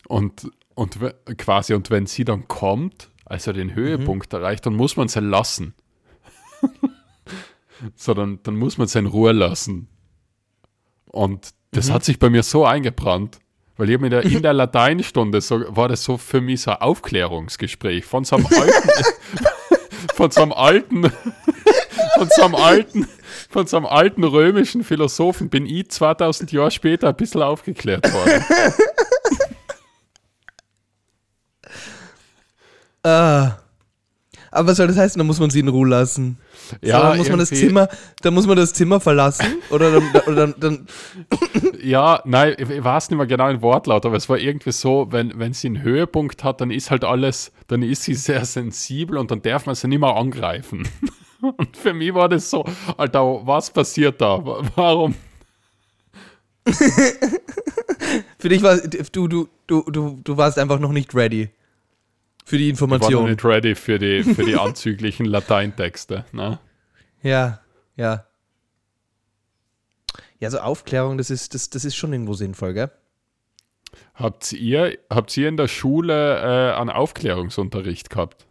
und, 0.08 0.50
und 0.74 0.98
quasi, 1.38 1.74
und 1.74 1.90
wenn 1.90 2.06
sie 2.06 2.24
dann 2.24 2.48
kommt, 2.48 3.10
also 3.28 3.52
den 3.52 3.74
Höhepunkt 3.74 4.32
erreicht, 4.32 4.66
dann 4.66 4.74
muss 4.74 4.96
man 4.96 5.08
sie 5.08 5.20
lassen. 5.20 5.74
so, 7.94 8.14
dann, 8.14 8.40
dann 8.42 8.56
muss 8.56 8.78
man 8.78 8.88
sie 8.88 8.98
in 8.98 9.06
Ruhe 9.06 9.32
lassen. 9.32 9.88
Und 11.06 11.50
das 11.72 11.90
hat 11.90 12.04
sich 12.04 12.18
bei 12.18 12.30
mir 12.30 12.42
so 12.42 12.64
eingebrannt, 12.64 13.38
weil 13.76 13.90
ich 13.90 14.00
in 14.00 14.10
der, 14.10 14.24
in 14.24 14.42
der 14.42 14.52
Lateinstunde 14.52 15.40
so, 15.40 15.64
war 15.68 15.88
das 15.88 16.04
so 16.04 16.16
für 16.16 16.40
mich 16.40 16.62
so 16.62 16.72
ein 16.72 16.78
Aufklärungsgespräch 16.78 18.04
von 18.04 18.24
so 18.24 18.36
einem 18.36 18.46
alten, 18.46 18.90
von 20.14 20.30
so 20.30 20.42
einem 20.42 20.52
alten, 20.52 21.12
von 22.18 22.28
so 22.30 22.42
einem 22.42 22.54
alten, 22.54 23.08
von 23.48 23.66
so 23.66 23.76
einem 23.76 23.86
alten 23.86 24.24
römischen 24.24 24.84
Philosophen 24.84 25.48
bin 25.48 25.66
ich 25.66 25.90
2000 25.90 26.52
Jahre 26.52 26.70
später 26.70 27.08
ein 27.08 27.16
bisschen 27.16 27.42
aufgeklärt 27.42 28.12
worden. 28.12 28.44
Ah. 33.02 33.58
Aber 34.50 34.68
was 34.68 34.78
soll 34.78 34.86
das 34.86 34.96
heißen? 34.96 35.18
Da 35.18 35.24
muss 35.24 35.40
man 35.40 35.50
sie 35.50 35.60
in 35.60 35.68
Ruhe 35.68 35.88
lassen. 35.88 36.38
Ja, 36.82 37.00
so, 37.00 37.06
dann 37.08 37.16
muss 37.18 37.28
man 37.28 37.38
das 37.38 37.48
Zimmer, 37.50 37.88
dann 38.22 38.34
muss 38.34 38.46
man 38.46 38.56
das 38.56 38.72
Zimmer 38.72 39.00
verlassen 39.00 39.46
oder 39.70 39.92
dann, 39.92 40.10
oder 40.26 40.34
dann, 40.46 40.54
dann 40.58 40.86
Ja, 41.82 42.22
nein, 42.24 42.56
ich, 42.58 42.68
weiß 42.84 43.10
nicht 43.10 43.16
mehr 43.16 43.26
genau 43.26 43.48
den 43.48 43.62
Wortlaut, 43.62 44.04
aber 44.04 44.16
es 44.16 44.28
war 44.28 44.38
irgendwie 44.38 44.72
so, 44.72 45.06
wenn, 45.10 45.38
wenn 45.38 45.52
sie 45.52 45.68
einen 45.68 45.82
Höhepunkt 45.82 46.44
hat, 46.44 46.60
dann 46.60 46.70
ist 46.70 46.90
halt 46.90 47.04
alles, 47.04 47.52
dann 47.68 47.82
ist 47.82 48.02
sie 48.02 48.14
sehr 48.14 48.44
sensibel 48.44 49.18
und 49.18 49.30
dann 49.30 49.42
darf 49.42 49.66
man 49.66 49.74
sie 49.74 49.88
nicht 49.88 50.00
mehr 50.00 50.14
angreifen. 50.16 50.88
Und 51.40 51.76
für 51.76 51.94
mich 51.94 52.12
war 52.14 52.28
das 52.28 52.50
so, 52.50 52.64
Alter, 52.96 53.46
was 53.46 53.70
passiert 53.70 54.20
da? 54.20 54.44
Wa- 54.44 54.60
Warum? 54.74 55.14
für 58.38 58.48
dich 58.48 58.60
war 58.60 58.76
du, 58.78 59.28
du, 59.28 59.48
du, 59.68 59.82
du, 59.88 60.20
du 60.24 60.36
warst 60.36 60.58
einfach 60.58 60.80
noch 60.80 60.90
nicht 60.90 61.14
ready 61.14 61.48
für 62.48 62.58
die 62.58 62.70
Ich 62.70 62.80
war 62.80 62.86
Information. 62.86 63.24
nicht 63.30 63.44
ready 63.44 63.74
für 63.74 63.98
die, 63.98 64.22
für 64.24 64.44
die 64.44 64.56
anzüglichen 64.58 65.26
Lateintexte. 65.26 66.24
Ne? 66.32 66.58
Ja, 67.22 67.60
ja. 67.96 68.24
Ja, 70.40 70.50
so 70.50 70.58
Aufklärung, 70.58 71.18
das 71.18 71.30
ist, 71.30 71.54
das, 71.54 71.68
das 71.70 71.84
ist 71.84 71.96
schon 71.96 72.12
irgendwo 72.12 72.34
sinnvoll, 72.34 72.72
gell? 72.72 72.90
Habt 74.14 74.52
ihr, 74.52 74.96
habt 75.10 75.36
ihr 75.36 75.48
in 75.48 75.56
der 75.56 75.68
Schule 75.68 76.36
äh, 76.38 76.74
einen 76.78 76.90
Aufklärungsunterricht 76.90 78.10
gehabt? 78.10 78.46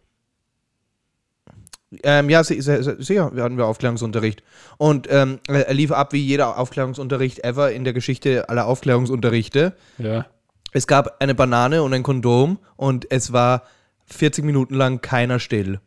Ähm, 2.02 2.28
ja, 2.28 2.44
si- 2.44 2.60
si- 2.60 2.82
si- 2.82 3.02
sicher 3.02 3.24
hatten 3.34 3.56
wir 3.56 3.66
Aufklärungsunterricht. 3.66 4.42
Und 4.76 5.06
ähm, 5.10 5.40
er 5.48 5.72
lief 5.72 5.90
ab 5.90 6.12
wie 6.12 6.18
jeder 6.22 6.58
Aufklärungsunterricht 6.58 7.44
ever 7.44 7.72
in 7.72 7.84
der 7.84 7.94
Geschichte 7.94 8.48
aller 8.50 8.66
Aufklärungsunterrichte. 8.66 9.74
Ja. 9.96 10.26
Es 10.72 10.86
gab 10.86 11.22
eine 11.22 11.34
Banane 11.34 11.82
und 11.82 11.94
ein 11.94 12.02
Kondom 12.02 12.58
und 12.76 13.10
es 13.10 13.32
war 13.32 13.62
40 14.08 14.44
Minuten 14.44 14.74
lang 14.74 15.00
keiner 15.00 15.38
still. 15.38 15.80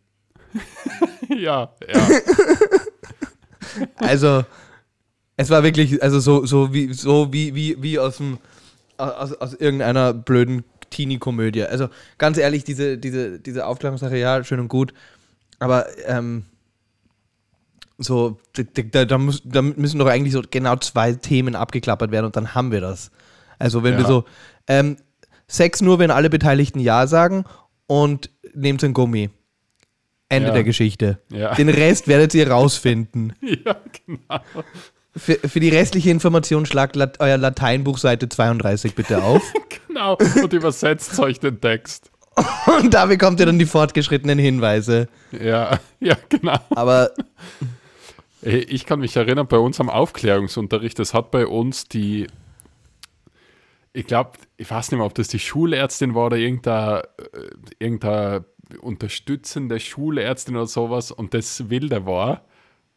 ja, 1.29 1.71
ja. 1.87 2.07
Also, 3.95 4.43
es 5.37 5.49
war 5.49 5.63
wirklich, 5.63 6.03
also 6.03 6.19
so, 6.19 6.45
so 6.45 6.73
wie, 6.73 6.93
so 6.93 7.31
wie, 7.31 7.55
wie, 7.55 7.81
wie 7.81 7.99
aus 7.99 8.17
dem, 8.17 8.37
aus, 8.97 9.33
aus 9.33 9.53
irgendeiner 9.53 10.13
blöden 10.13 10.63
Teenie-Komödie. 10.89 11.63
Also 11.63 11.87
ganz 12.17 12.37
ehrlich, 12.37 12.63
diese, 12.63 12.97
diese, 12.97 13.39
diese 13.39 13.65
Aufklärungssache, 13.65 14.17
ja, 14.17 14.43
schön 14.43 14.59
und 14.59 14.67
gut. 14.67 14.93
Aber 15.59 15.85
ähm, 16.05 16.43
so, 17.97 18.39
da, 18.53 19.05
da, 19.05 19.17
muss, 19.17 19.41
da 19.45 19.61
müssen 19.61 19.99
doch 19.99 20.07
eigentlich 20.07 20.33
so 20.33 20.41
genau 20.49 20.75
zwei 20.77 21.13
Themen 21.13 21.55
abgeklappert 21.55 22.11
werden 22.11 22.25
und 22.25 22.35
dann 22.35 22.53
haben 22.55 22.71
wir 22.71 22.81
das. 22.81 23.09
Also 23.57 23.83
wenn 23.83 23.93
Ja. 23.93 23.99
wir 23.99 24.05
so, 24.05 24.25
ähm, 24.67 24.97
Sex 25.47 25.81
nur, 25.81 25.99
wenn 25.99 26.11
alle 26.11 26.29
Beteiligten 26.29 26.79
Ja 26.79 27.07
sagen 27.07 27.45
und 27.91 28.29
nehmt 28.53 28.81
ein 28.85 28.93
Gummi. 28.93 29.29
Ende 30.29 30.47
Ja. 30.47 30.53
der 30.53 30.63
Geschichte. 30.63 31.19
Ja. 31.29 31.53
Den 31.55 31.67
Rest 31.67 32.07
werdet 32.07 32.33
ihr 32.33 32.49
rausfinden. 32.49 33.33
Ja, 33.41 33.75
genau. 34.05 34.39
Für, 35.13 35.33
für 35.35 35.59
die 35.59 35.67
restliche 35.67 36.09
Information 36.09 36.65
schlagt 36.65 36.95
Lat 36.95 37.19
euer 37.19 37.37
Lateinbuch 37.37 37.97
Seite 37.97 38.29
32 38.29 38.95
bitte 38.95 39.21
auf. 39.23 39.41
Genau. 39.89 40.15
Und 40.41 40.53
übersetzt 40.53 41.19
euch 41.19 41.41
den 41.41 41.59
Text. 41.59 42.11
und 42.81 42.93
da 42.93 43.07
bekommt 43.07 43.41
ihr 43.41 43.45
dann 43.45 43.59
die 43.59 43.65
fortgeschrittenen 43.65 44.39
Hinweise. 44.39 45.09
Ja, 45.33 45.79
ja, 45.99 46.15
genau. 46.29 46.57
Aber 46.69 47.11
Ey, 48.41 48.59
Ich 48.69 48.85
kann 48.85 49.01
mich 49.01 49.17
erinnern, 49.17 49.47
bei 49.47 49.57
uns 49.57 49.81
am 49.81 49.89
Aufklärungsunterricht, 49.89 50.97
das 50.97 51.13
hat 51.13 51.29
bei 51.29 51.45
uns 51.45 51.89
die, 51.89 52.27
ich 53.93 54.05
glaube, 54.07 54.31
ich 54.57 54.69
weiß 54.69 54.91
nicht 54.91 54.97
mehr, 54.97 55.05
ob 55.05 55.15
das 55.15 55.27
die 55.27 55.39
Schulärztin 55.39 56.15
war 56.15 56.27
oder 56.27 56.37
irgendeine, 56.37 57.03
äh, 57.17 57.49
irgendeine 57.79 58.45
unterstützende 58.81 59.79
Schulärztin 59.79 60.55
oder 60.55 60.67
sowas. 60.67 61.11
Und 61.11 61.33
das 61.33 61.69
Wilde 61.69 62.05
war, 62.05 62.45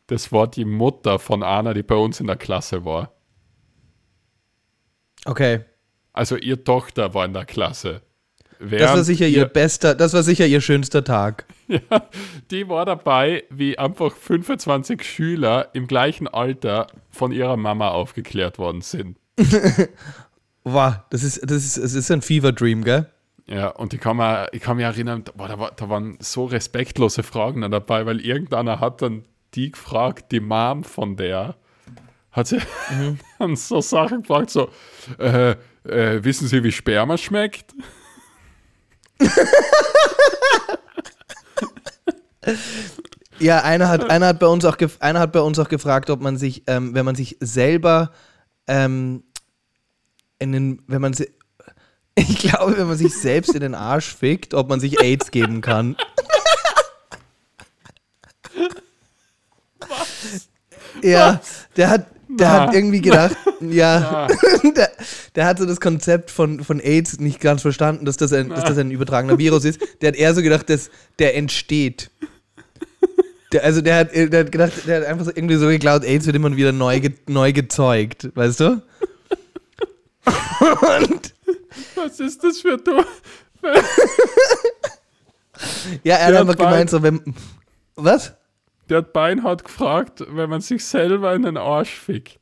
das 0.07 0.31
war 0.33 0.47
die 0.47 0.65
Mutter 0.65 1.19
von 1.19 1.43
Anna, 1.43 1.75
die 1.75 1.83
bei 1.83 1.97
uns 1.97 2.21
in 2.21 2.27
der 2.27 2.37
Klasse 2.37 2.85
war. 2.85 3.13
okay. 5.25 5.65
Also 6.13 6.37
ihre 6.37 6.63
Tochter 6.63 7.13
war 7.13 7.25
in 7.25 7.33
der 7.33 7.45
Klasse. 7.45 8.03
Das 8.61 8.71
war 8.71 8.71
Während 8.71 9.05
sicher 9.05 9.27
ihr 9.27 9.47
bester, 9.47 9.97
das 9.97 10.13
war 10.13 10.23
sicher 10.23 10.47
ihr 10.47 10.61
schönster 10.61 11.05
Tag. 11.05 11.47
Ja, 11.67 12.11
die 12.51 12.69
war 12.69 12.85
dabei, 12.85 13.45
wie 13.49 13.79
einfach 13.79 14.15
25 14.15 15.03
Schüler 15.03 15.71
im 15.73 15.87
gleichen 15.87 16.29
Alter 16.29 16.89
von 17.11 17.33
ihrer 17.33 17.57
Mama 17.57 17.89
aufgeklärt 17.89 18.59
worden 18.59 18.83
sind. 18.83 19.19
Wow, 20.65 20.95
das 21.11 21.23
ist, 21.23 21.43
das 21.43 21.65
ist, 21.65 21.79
das 21.79 21.95
ist 21.95 22.11
ein 22.11 22.23
Fever 22.23 22.53
Dream, 22.53 22.83
gell? 22.85 23.11
Ja, 23.47 23.69
und 23.69 23.93
ich 23.93 24.01
kann, 24.01 24.17
mir, 24.17 24.49
ich 24.53 24.63
kann 24.63 24.77
mich 24.79 24.87
erinnern, 24.87 25.23
boah, 25.37 25.49
da, 25.49 25.59
war, 25.59 25.73
da 25.73 25.91
waren 25.91 26.17
so 26.21 26.47
respektlose 26.47 27.23
Fragen 27.23 27.61
dann 27.61 27.71
dabei, 27.71 28.07
weil 28.07 28.21
irgendeiner 28.21 28.81
hat 28.81 29.03
dann 29.03 29.27
die 29.55 29.71
gefragt, 29.71 30.33
die 30.33 30.41
Mom 30.41 30.83
von 30.83 31.17
der, 31.17 31.57
hat 32.33 32.47
sie 32.47 32.59
dann 33.39 33.57
so 33.57 33.83
Sachen 33.83 34.23
gefragt, 34.23 34.49
so, 34.51 34.71
äh, 35.19 35.57
äh, 35.85 36.25
wissen 36.25 36.49
Sie, 36.49 36.65
wie 36.65 36.73
Sperma 36.73 37.19
schmeckt? 37.19 37.75
Ja, 43.39 43.63
einer 43.63 43.89
hat, 43.89 44.11
einer 44.11 44.29
hat 44.29 44.39
bei 44.39 44.47
uns 44.47 44.65
auch, 44.65 44.77
einer 45.01 45.21
hat 45.21 45.33
bei 45.33 45.41
uns 45.41 45.59
auch 45.59 45.69
gefragt, 45.69 46.09
ob 46.09 46.21
man 46.21 46.37
sich, 46.37 46.63
ähm, 46.67 46.95
wenn 46.95 47.05
man 47.05 47.15
sich 47.15 47.37
selber 47.41 48.13
ähm, 48.67 49.25
in 50.45 50.53
den, 50.53 50.83
wenn 50.87 51.01
man 51.01 51.15
ich 52.15 52.39
glaube, 52.39 52.79
wenn 52.79 52.87
man 52.87 52.97
sich 52.97 53.15
selbst 53.15 53.55
in 53.55 53.61
den 53.61 53.75
Arsch 53.75 54.15
fickt, 54.15 54.55
ob 54.55 54.69
man 54.69 54.79
sich 54.79 55.01
AIDS 55.01 55.31
geben 55.31 55.61
kann. 55.61 55.97
Ja, 61.03 61.41
der 61.77 61.91
hat, 61.91 62.07
der 62.29 62.49
Na. 62.49 62.61
hat 62.61 62.75
irgendwie 62.75 63.01
gedacht, 63.03 63.37
ja, 63.61 64.27
der, 64.77 64.91
der 65.35 65.47
hat 65.47 65.59
so 65.59 65.67
das 65.67 65.81
Konzept 65.81 66.31
von, 66.31 66.65
von 66.65 66.81
AIDS 66.81 67.19
nicht 67.19 67.41
ganz 67.41 67.63
verstanden, 67.63 68.07
dass 68.07 68.17
das, 68.17 68.33
ein, 68.33 68.49
dass 68.49 68.65
das 68.65 68.79
ein 68.79 68.91
übertragener 68.91 69.37
Virus 69.37 69.65
ist. 69.65 69.81
Der 70.01 70.09
hat 70.09 70.17
eher 70.17 70.35
so 70.35 70.41
gedacht, 70.41 70.71
dass 70.71 70.91
der 71.19 71.37
entsteht. 71.37 72.11
Der, 73.53 73.65
also 73.65 73.83
der 73.83 73.97
hat, 73.97 74.15
der 74.15 74.41
hat 74.41 74.53
gedacht, 74.53 74.73
der 74.87 75.01
hat 75.01 75.07
einfach 75.07 75.27
so 75.27 75.31
irgendwie 75.35 75.57
so 75.57 75.67
geglaubt, 75.67 76.05
AIDS 76.05 76.27
wird 76.27 76.37
immer 76.37 76.57
wieder 76.57 76.73
neu, 76.73 77.01
ge, 77.01 77.13
neu 77.29 77.53
gezeugt, 77.53 78.31
weißt 78.35 78.61
du? 78.61 78.83
Und 80.27 81.35
Was 81.97 82.21
ist 82.21 82.43
das 82.45 82.61
für 82.61 82.77
du? 82.79 83.03
ja, 86.03 86.17
er 86.17 86.27
hat 86.27 86.33
Der 86.35 86.45
bald- 86.45 86.59
gemeint, 86.59 86.91
so 86.91 87.03
wenn. 87.03 87.35
Was? 87.97 88.35
Der 88.89 88.99
hat 88.99 89.13
Beinhardt 89.13 89.65
gefragt, 89.65 90.25
wenn 90.29 90.51
man 90.51 90.61
sich 90.61 90.85
selber 90.85 91.35
in 91.35 91.43
den 91.43 91.57
Arsch 91.57 91.95
fickt. 91.99 92.39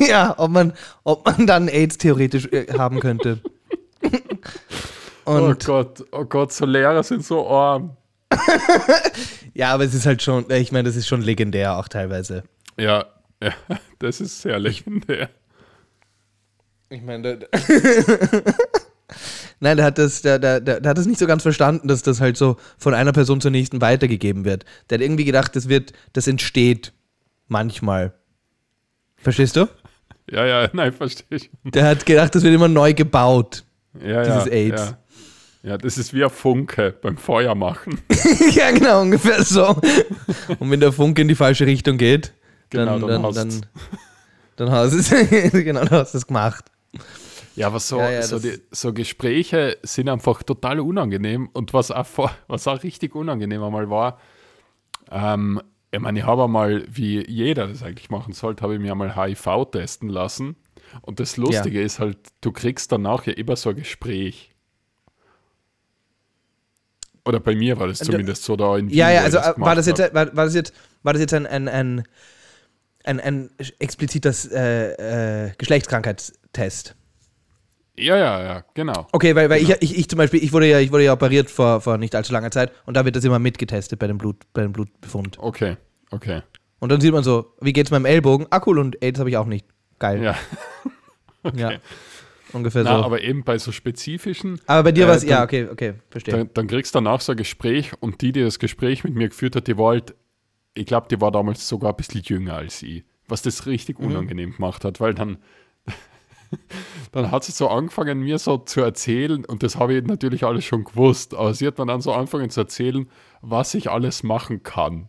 Ja, 0.00 0.34
ob 0.38 0.50
man, 0.50 0.72
ob 1.04 1.24
man 1.26 1.46
dann 1.46 1.68
AIDS 1.68 1.98
theoretisch 1.98 2.46
äh, 2.52 2.66
haben 2.76 3.00
könnte. 3.00 3.40
oh 5.24 5.30
Und 5.32 5.64
Gott, 5.64 6.04
oh 6.12 6.24
Gott, 6.24 6.52
so 6.52 6.66
Lehrer 6.66 7.02
sind 7.02 7.24
so 7.24 7.48
arm. 7.48 7.96
ja, 9.54 9.72
aber 9.72 9.84
es 9.84 9.94
ist 9.94 10.06
halt 10.06 10.22
schon, 10.22 10.50
ich 10.50 10.72
meine, 10.72 10.88
das 10.88 10.96
ist 10.96 11.06
schon 11.06 11.22
legendär 11.22 11.76
auch 11.78 11.88
teilweise. 11.88 12.42
Ja, 12.76 13.06
ja, 13.42 13.52
das 14.00 14.20
ist 14.20 14.42
sehr 14.42 14.58
legendär. 14.58 15.30
Ich 16.88 17.02
meine, 17.02 17.38
der, 17.38 17.48
Nein, 19.60 19.78
der 19.78 19.86
hat, 19.86 19.98
das, 19.98 20.22
der, 20.22 20.38
der, 20.38 20.60
der, 20.60 20.80
der 20.80 20.90
hat 20.90 20.98
das 20.98 21.06
nicht 21.06 21.18
so 21.18 21.26
ganz 21.26 21.42
verstanden, 21.42 21.88
dass 21.88 22.02
das 22.02 22.20
halt 22.20 22.36
so 22.36 22.56
von 22.76 22.94
einer 22.94 23.12
Person 23.12 23.40
zur 23.40 23.50
nächsten 23.50 23.80
weitergegeben 23.80 24.44
wird. 24.44 24.64
Der 24.90 24.98
hat 24.98 25.02
irgendwie 25.02 25.24
gedacht, 25.24 25.56
das 25.56 25.68
wird, 25.68 25.92
das 26.12 26.26
entsteht 26.26 26.92
manchmal. 27.48 28.12
Verstehst 29.16 29.56
du? 29.56 29.66
Ja, 30.30 30.44
ja, 30.44 30.68
nein, 30.72 30.92
verstehe 30.92 31.38
ich. 31.38 31.50
Der 31.64 31.86
hat 31.86 32.04
gedacht, 32.04 32.34
das 32.34 32.42
wird 32.42 32.54
immer 32.54 32.68
neu 32.68 32.92
gebaut. 32.92 33.64
Ja, 33.98 34.22
Dieses 34.22 34.44
ja, 34.46 34.52
AIDS. 34.52 34.94
Ja. 35.62 35.70
ja, 35.70 35.78
das 35.78 35.96
ist 35.96 36.12
wie 36.12 36.22
ein 36.22 36.30
Funke 36.30 36.94
beim 37.00 37.16
Feuer 37.16 37.54
machen. 37.54 38.00
ja, 38.52 38.70
genau, 38.72 39.00
ungefähr 39.00 39.42
so. 39.42 39.80
Und 40.58 40.70
wenn 40.70 40.80
der 40.80 40.92
Funke 40.92 41.22
in 41.22 41.28
die 41.28 41.34
falsche 41.34 41.64
Richtung 41.64 41.96
geht, 41.96 42.34
dann, 42.70 42.86
Genau, 42.86 42.98
dann 42.98 43.08
dann, 43.08 43.22
hast 43.22 43.36
dann, 43.36 43.66
dann, 44.56 44.70
hast 44.70 44.92
du 44.92 44.98
es, 44.98 45.52
genau, 45.52 45.84
dann 45.84 46.00
hast 46.00 46.12
du 46.12 46.18
es 46.18 46.26
gemacht. 46.26 46.66
Ja, 47.54 47.68
aber 47.68 47.80
so, 47.80 47.98
Ja, 47.98 48.10
ja, 48.10 48.22
so, 48.22 48.36
das- 48.36 48.42
die, 48.42 48.62
so 48.70 48.92
Gespräche 48.92 49.78
sind 49.82 50.08
einfach 50.08 50.42
total 50.42 50.80
unangenehm. 50.80 51.48
Und 51.52 51.72
was 51.72 51.90
auch, 51.90 52.06
vor- 52.06 52.30
was 52.48 52.66
auch 52.68 52.82
richtig 52.82 53.14
unangenehm 53.14 53.62
einmal 53.62 53.88
war, 53.90 54.20
ähm, 55.10 55.60
ich 55.90 56.00
meine, 56.00 56.18
ich 56.18 56.26
habe 56.26 56.44
einmal, 56.44 56.84
wie 56.88 57.24
jeder 57.30 57.68
das 57.68 57.82
eigentlich 57.82 58.10
machen 58.10 58.32
sollte, 58.34 58.62
habe 58.62 58.74
ich 58.74 58.80
mir 58.80 58.92
einmal 58.92 59.16
HIV 59.16 59.66
testen 59.72 60.08
lassen. 60.08 60.56
Und 61.02 61.20
das 61.20 61.36
Lustige 61.36 61.80
ist 61.80 61.98
halt, 61.98 62.18
du 62.42 62.52
kriegst 62.52 62.92
danach 62.92 63.24
ja 63.26 63.32
immer 63.32 63.56
so 63.56 63.70
ein 63.70 63.76
Gespräch. 63.76 64.52
Oder 67.24 67.40
bei 67.40 67.54
mir 67.56 67.78
war 67.80 67.88
das 67.88 67.98
zumindest 67.98 68.44
so 68.44 68.56
da 68.56 68.76
in 68.76 68.88
Wien, 68.90 68.96
Ja, 68.98 69.10
ja, 69.10 69.22
also 69.22 69.38
ich 69.38 69.44
äh, 69.44 69.60
war 69.60 69.74
das 69.74 69.86
jetzt, 69.86 69.98
war, 70.14 70.36
war 70.36 70.44
das 70.44 70.54
jetzt, 70.54 70.72
war 71.02 71.12
das 71.12 71.20
jetzt 71.20 71.34
ein, 71.34 71.46
ein, 71.46 71.68
ein, 71.68 72.04
ein, 73.04 73.20
ein 73.20 73.50
explizites 73.78 74.46
äh, 74.46 75.46
äh, 75.46 75.52
Geschlechtskrankheitstest? 76.56 76.96
Ja, 77.98 78.16
ja, 78.16 78.42
ja, 78.42 78.64
genau. 78.74 79.06
Okay, 79.12 79.34
weil, 79.34 79.48
weil 79.48 79.62
ich, 79.62 79.70
ich, 79.80 79.96
ich 79.98 80.08
zum 80.08 80.18
Beispiel, 80.18 80.42
ich 80.44 80.52
wurde 80.52 80.68
ja, 80.68 80.80
ich 80.80 80.92
wurde 80.92 81.04
ja 81.04 81.14
operiert 81.14 81.50
vor, 81.50 81.80
vor 81.80 81.96
nicht 81.96 82.14
allzu 82.14 82.32
langer 82.32 82.50
Zeit 82.50 82.70
und 82.84 82.94
da 82.94 83.04
wird 83.06 83.16
das 83.16 83.24
immer 83.24 83.38
mitgetestet 83.38 83.98
bei 83.98 84.06
dem, 84.06 84.18
Blut, 84.18 84.36
bei 84.52 84.62
dem 84.62 84.72
Blutbefund. 84.72 85.38
Okay, 85.38 85.76
okay. 86.10 86.42
Und 86.78 86.92
dann 86.92 87.00
sieht 87.00 87.12
man 87.12 87.24
so, 87.24 87.54
wie 87.62 87.72
geht's 87.72 87.90
meinem 87.90 88.04
Ellbogen? 88.04 88.46
Ah, 88.50 88.60
cool, 88.66 88.78
und 88.78 89.02
AIDS 89.02 89.18
habe 89.18 89.30
ich 89.30 89.36
auch 89.38 89.46
nicht. 89.46 89.66
Geil. 89.98 90.22
Ja, 90.22 90.36
Ja. 91.56 91.72
Ungefähr 92.52 92.84
Na, 92.84 92.98
so. 92.98 93.04
aber 93.04 93.22
eben 93.22 93.44
bei 93.44 93.58
so 93.58 93.72
spezifischen, 93.72 94.60
Aber 94.66 94.84
bei 94.84 94.92
dir 94.92 95.04
Äh, 95.04 95.08
war 95.08 95.14
es, 95.16 95.24
ja, 95.24 95.42
okay, 95.42 95.68
okay, 95.70 95.94
verstehe. 96.10 96.36
dann, 96.36 96.50
dann 96.54 96.66
kriegst 96.68 96.94
du 96.94 96.98
danach 96.98 97.20
so 97.20 97.32
ein 97.32 97.38
Gespräch 97.38 97.92
und 98.00 98.20
die, 98.20 98.32
die 98.32 98.42
das 98.42 98.58
Gespräch 98.58 99.04
mit 99.04 99.14
mir 99.14 99.28
geführt 99.28 99.56
hat, 99.56 99.66
die 99.66 99.76
war 99.78 99.88
halt, 99.90 100.14
ich 100.74 100.86
glaube, 100.86 101.06
die 101.10 101.20
war 101.20 101.32
damals 101.32 101.66
sogar 101.68 101.90
ein 101.92 101.96
bisschen 101.96 102.22
jünger 102.22 102.54
als 102.54 102.82
ich, 102.82 103.04
was 103.26 103.42
das 103.42 103.66
richtig 103.66 103.98
Mhm. 103.98 104.06
unangenehm 104.06 104.52
gemacht 104.54 104.84
hat, 104.84 105.00
weil 105.00 105.14
dann, 105.14 105.38
dann 107.12 107.30
hat 107.30 107.44
sie 107.44 107.52
so 107.52 107.68
angefangen, 107.68 108.20
mir 108.20 108.38
so 108.38 108.58
zu 108.58 108.80
erzählen 108.80 109.44
und 109.44 109.62
das 109.62 109.76
habe 109.76 109.94
ich 109.94 110.04
natürlich 110.04 110.44
alles 110.44 110.64
schon 110.64 110.84
gewusst, 110.84 111.34
aber 111.34 111.54
sie 111.54 111.66
hat 111.66 111.78
mir 111.78 111.86
dann 111.86 112.00
so 112.00 112.12
angefangen 112.12 112.50
zu 112.50 112.60
erzählen, 112.60 113.08
was 113.42 113.74
ich 113.74 113.90
alles 113.90 114.22
machen 114.22 114.62
kann, 114.62 115.08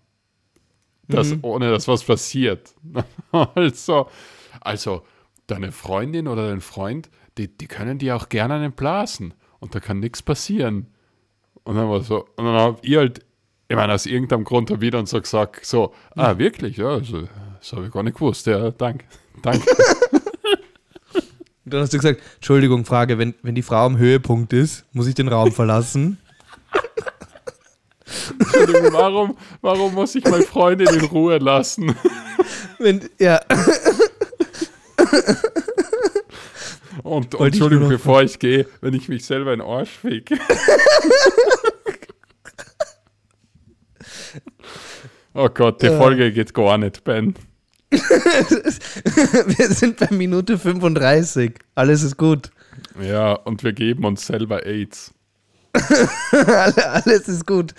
dass, 1.08 1.30
Mhm. 1.30 1.40
ohne 1.44 1.70
dass 1.72 1.88
was 1.88 2.04
passiert. 2.04 2.76
also, 3.56 4.08
also, 4.62 5.04
deine 5.48 5.72
Freundin 5.72 6.28
oder 6.28 6.50
dein 6.50 6.62
Freund, 6.62 7.10
die, 7.38 7.48
die 7.48 7.68
können 7.68 7.98
dir 8.00 8.16
auch 8.16 8.30
gerne 8.30 8.56
einen 8.56 8.74
blasen 8.74 9.34
und 9.60 9.74
da 9.76 9.80
kann 9.80 10.00
nichts 10.00 10.22
passieren. 10.22 10.88
Und 11.64 11.76
dann 11.76 11.90
war 11.90 12.02
so, 12.02 12.26
und 12.36 12.46
dann 12.46 12.56
habe 12.56 12.80
ich 12.82 12.96
halt, 12.98 13.26
ich 13.70 13.76
meine, 13.76 13.94
aus 13.94 14.06
irgendeinem 14.06 14.44
Grund 14.44 14.72
habe 14.72 14.84
ich 14.86 14.92
dann 14.92 15.06
so 15.06 15.20
gesagt, 15.20 15.66
so, 15.66 15.94
ah, 16.16 16.38
wirklich, 16.38 16.78
ja, 16.78 16.88
also, 16.90 17.28
das 17.60 17.74
habe 17.74 17.86
ich 17.88 17.92
gar 17.92 18.04
nicht 18.04 18.16
gewusst, 18.16 18.48
ja, 18.48 18.72
danke, 18.72 19.06
danke. 19.42 19.66
Und 21.68 21.74
dann 21.74 21.82
hast 21.82 21.92
du 21.92 21.98
gesagt, 21.98 22.22
Entschuldigung, 22.36 22.86
Frage, 22.86 23.18
wenn, 23.18 23.34
wenn 23.44 23.54
die 23.54 23.62
Frau 23.62 23.86
am 23.86 23.98
Höhepunkt 23.98 24.54
ist, 24.54 24.86
muss 24.94 25.06
ich 25.06 25.16
den 25.16 25.28
Raum 25.28 25.52
verlassen? 25.52 26.18
Entschuldigung, 28.40 28.94
warum, 28.94 29.38
warum 29.60 29.94
muss 29.94 30.16
ich 30.16 30.24
meine 30.24 30.44
Freundin 30.44 30.88
in 30.88 31.04
Ruhe 31.04 31.40
lassen? 31.40 31.94
Wenn, 32.80 33.10
ja. 33.20 33.42
Und, 37.04 37.36
und 37.36 37.48
ich 37.48 37.54
Entschuldigung, 37.56 37.84
noch- 37.84 37.90
bevor 37.92 38.22
ich 38.24 38.40
gehe, 38.40 38.66
wenn 38.80 38.94
ich 38.94 39.10
mich 39.10 39.26
selber 39.26 39.52
in 39.52 39.60
den 39.60 39.68
Arsch 39.68 39.90
fick. 39.90 40.32
oh 45.34 45.50
Gott, 45.50 45.82
die 45.82 45.88
Ja. 45.88 45.98
Folge 45.98 46.32
geht 46.32 46.54
gar 46.54 46.78
nicht, 46.78 47.04
Ben. 47.04 47.36
Wir 49.58 49.68
sind 49.70 49.98
bei 49.98 50.10
Minute 50.12 50.58
35. 50.58 51.54
Alles 51.76 52.04
ist 52.04 52.18
gut. 52.18 52.52
Ja, 53.02 53.34
und 53.34 53.64
wir 53.64 53.74
geben 53.74 54.06
uns 54.06 54.26
selber 54.26 54.66
AIDS. 54.66 55.14
Alle- 56.32 56.90
Alles 56.92 57.28
ist 57.28 57.46
gut. 57.46 57.74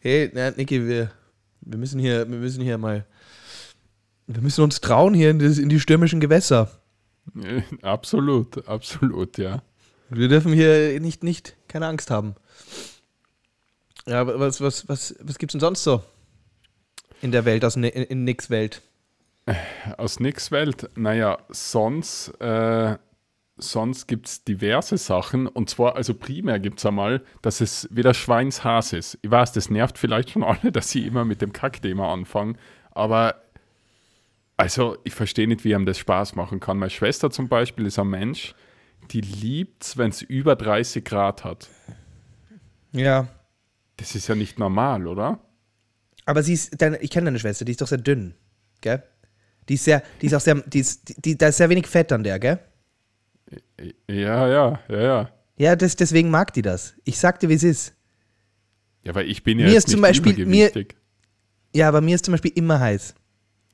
Hey, 0.00 0.30
na, 0.34 0.50
Niki, 0.50 0.86
wir, 0.86 1.10
wir 1.62 1.78
müssen 1.78 1.98
hier, 1.98 2.28
wir 2.30 2.38
müssen 2.38 2.62
hier 2.62 2.78
mal. 2.78 3.06
Wir 4.26 4.40
müssen 4.42 4.62
uns 4.62 4.80
trauen 4.80 5.14
hier 5.14 5.30
in, 5.30 5.38
das, 5.38 5.58
in 5.58 5.68
die 5.68 5.80
stürmischen 5.80 6.20
Gewässer. 6.20 6.70
Absolut, 7.82 8.66
absolut, 8.68 9.38
ja. 9.38 9.62
Wir 10.10 10.28
dürfen 10.28 10.52
hier 10.52 11.00
nicht, 11.00 11.22
nicht, 11.24 11.56
keine 11.68 11.86
Angst 11.86 12.10
haben. 12.10 12.34
Ja, 14.06 14.20
aber 14.20 14.38
was, 14.38 14.60
was, 14.60 14.86
was, 14.88 15.14
was 15.20 15.38
gibt's 15.38 15.52
denn 15.52 15.60
sonst 15.60 15.82
so? 15.84 16.02
In 17.22 17.32
der 17.32 17.46
Welt, 17.46 17.64
aus 17.64 17.76
Ni- 17.76 17.88
in, 17.88 18.02
in 18.04 18.24
Nicks 18.24 18.50
Welt. 18.50 18.82
Aus 19.98 20.20
nix 20.20 20.50
Welt, 20.50 20.88
naja, 20.96 21.38
sonst, 21.50 22.28
äh, 22.40 22.96
sonst 23.56 24.06
gibt 24.06 24.26
es 24.26 24.44
diverse 24.44 24.96
Sachen. 24.96 25.46
Und 25.46 25.68
zwar, 25.68 25.96
also 25.96 26.14
primär 26.14 26.58
gibt 26.58 26.78
es 26.78 26.86
einmal, 26.86 27.22
dass 27.42 27.60
es 27.60 27.88
wieder 27.90 28.14
Schweinshaß 28.14 28.94
ist. 28.94 29.18
Ich 29.20 29.30
weiß, 29.30 29.52
das 29.52 29.68
nervt 29.68 29.98
vielleicht 29.98 30.30
schon 30.30 30.44
alle, 30.44 30.72
dass 30.72 30.90
sie 30.90 31.06
immer 31.06 31.24
mit 31.24 31.42
dem 31.42 31.52
Kackthema 31.52 32.12
anfangen. 32.12 32.56
Aber, 32.92 33.42
also, 34.56 34.96
ich 35.04 35.14
verstehe 35.14 35.48
nicht, 35.48 35.64
wie 35.64 35.74
einem 35.74 35.86
das 35.86 35.98
Spaß 35.98 36.36
machen 36.36 36.60
kann. 36.60 36.78
Meine 36.78 36.90
Schwester 36.90 37.30
zum 37.30 37.48
Beispiel 37.48 37.86
ist 37.86 37.98
ein 37.98 38.08
Mensch, 38.08 38.54
die 39.10 39.20
liebt 39.20 39.84
es, 39.84 39.98
wenn 39.98 40.10
es 40.10 40.22
über 40.22 40.56
30 40.56 41.04
Grad 41.04 41.44
hat. 41.44 41.68
Ja. 42.92 43.28
Das 43.98 44.14
ist 44.14 44.28
ja 44.28 44.34
nicht 44.34 44.58
normal, 44.58 45.06
oder? 45.06 45.40
Aber 46.24 46.42
sie 46.42 46.54
ist, 46.54 46.80
deine, 46.80 46.98
ich 46.98 47.10
kenne 47.10 47.26
deine 47.26 47.38
Schwester, 47.38 47.66
die 47.66 47.72
ist 47.72 47.82
doch 47.82 47.88
sehr 47.88 47.98
dünn, 47.98 48.34
gell? 48.80 49.02
Die 49.68 49.74
ist 49.74 49.84
sehr, 49.84 50.02
die 50.20 50.26
ist 50.26 50.34
auch 50.34 50.40
sehr, 50.40 50.54
die 50.56 50.80
ist, 50.80 51.08
die, 51.08 51.20
die, 51.20 51.38
da 51.38 51.48
ist 51.48 51.56
sehr 51.56 51.68
wenig 51.70 51.86
Fett 51.86 52.12
an 52.12 52.22
der, 52.22 52.38
gell? 52.38 52.58
Ja, 54.08 54.48
ja, 54.48 54.80
ja, 54.88 55.00
ja. 55.02 55.30
Ja, 55.56 55.76
das, 55.76 55.96
deswegen 55.96 56.30
mag 56.30 56.52
die 56.52 56.62
das. 56.62 56.94
Ich 57.04 57.18
sag 57.18 57.38
dir, 57.40 57.48
wie 57.48 57.54
es 57.54 57.62
ist. 57.62 57.94
Ja, 59.02 59.10
aber 59.12 59.24
ich 59.24 59.42
bin 59.44 59.58
ja 59.58 59.66
Mir 59.66 59.72
jetzt 59.72 59.84
ist 59.88 59.92
zum 59.92 60.00
nicht 60.00 60.22
Beispiel- 60.22 60.46
mir-. 60.46 60.72
Ja, 61.74 61.88
aber 61.88 62.00
mir 62.00 62.14
ist 62.14 62.24
zum 62.24 62.32
Beispiel 62.32 62.52
immer 62.54 62.80
heiß. 62.80 63.14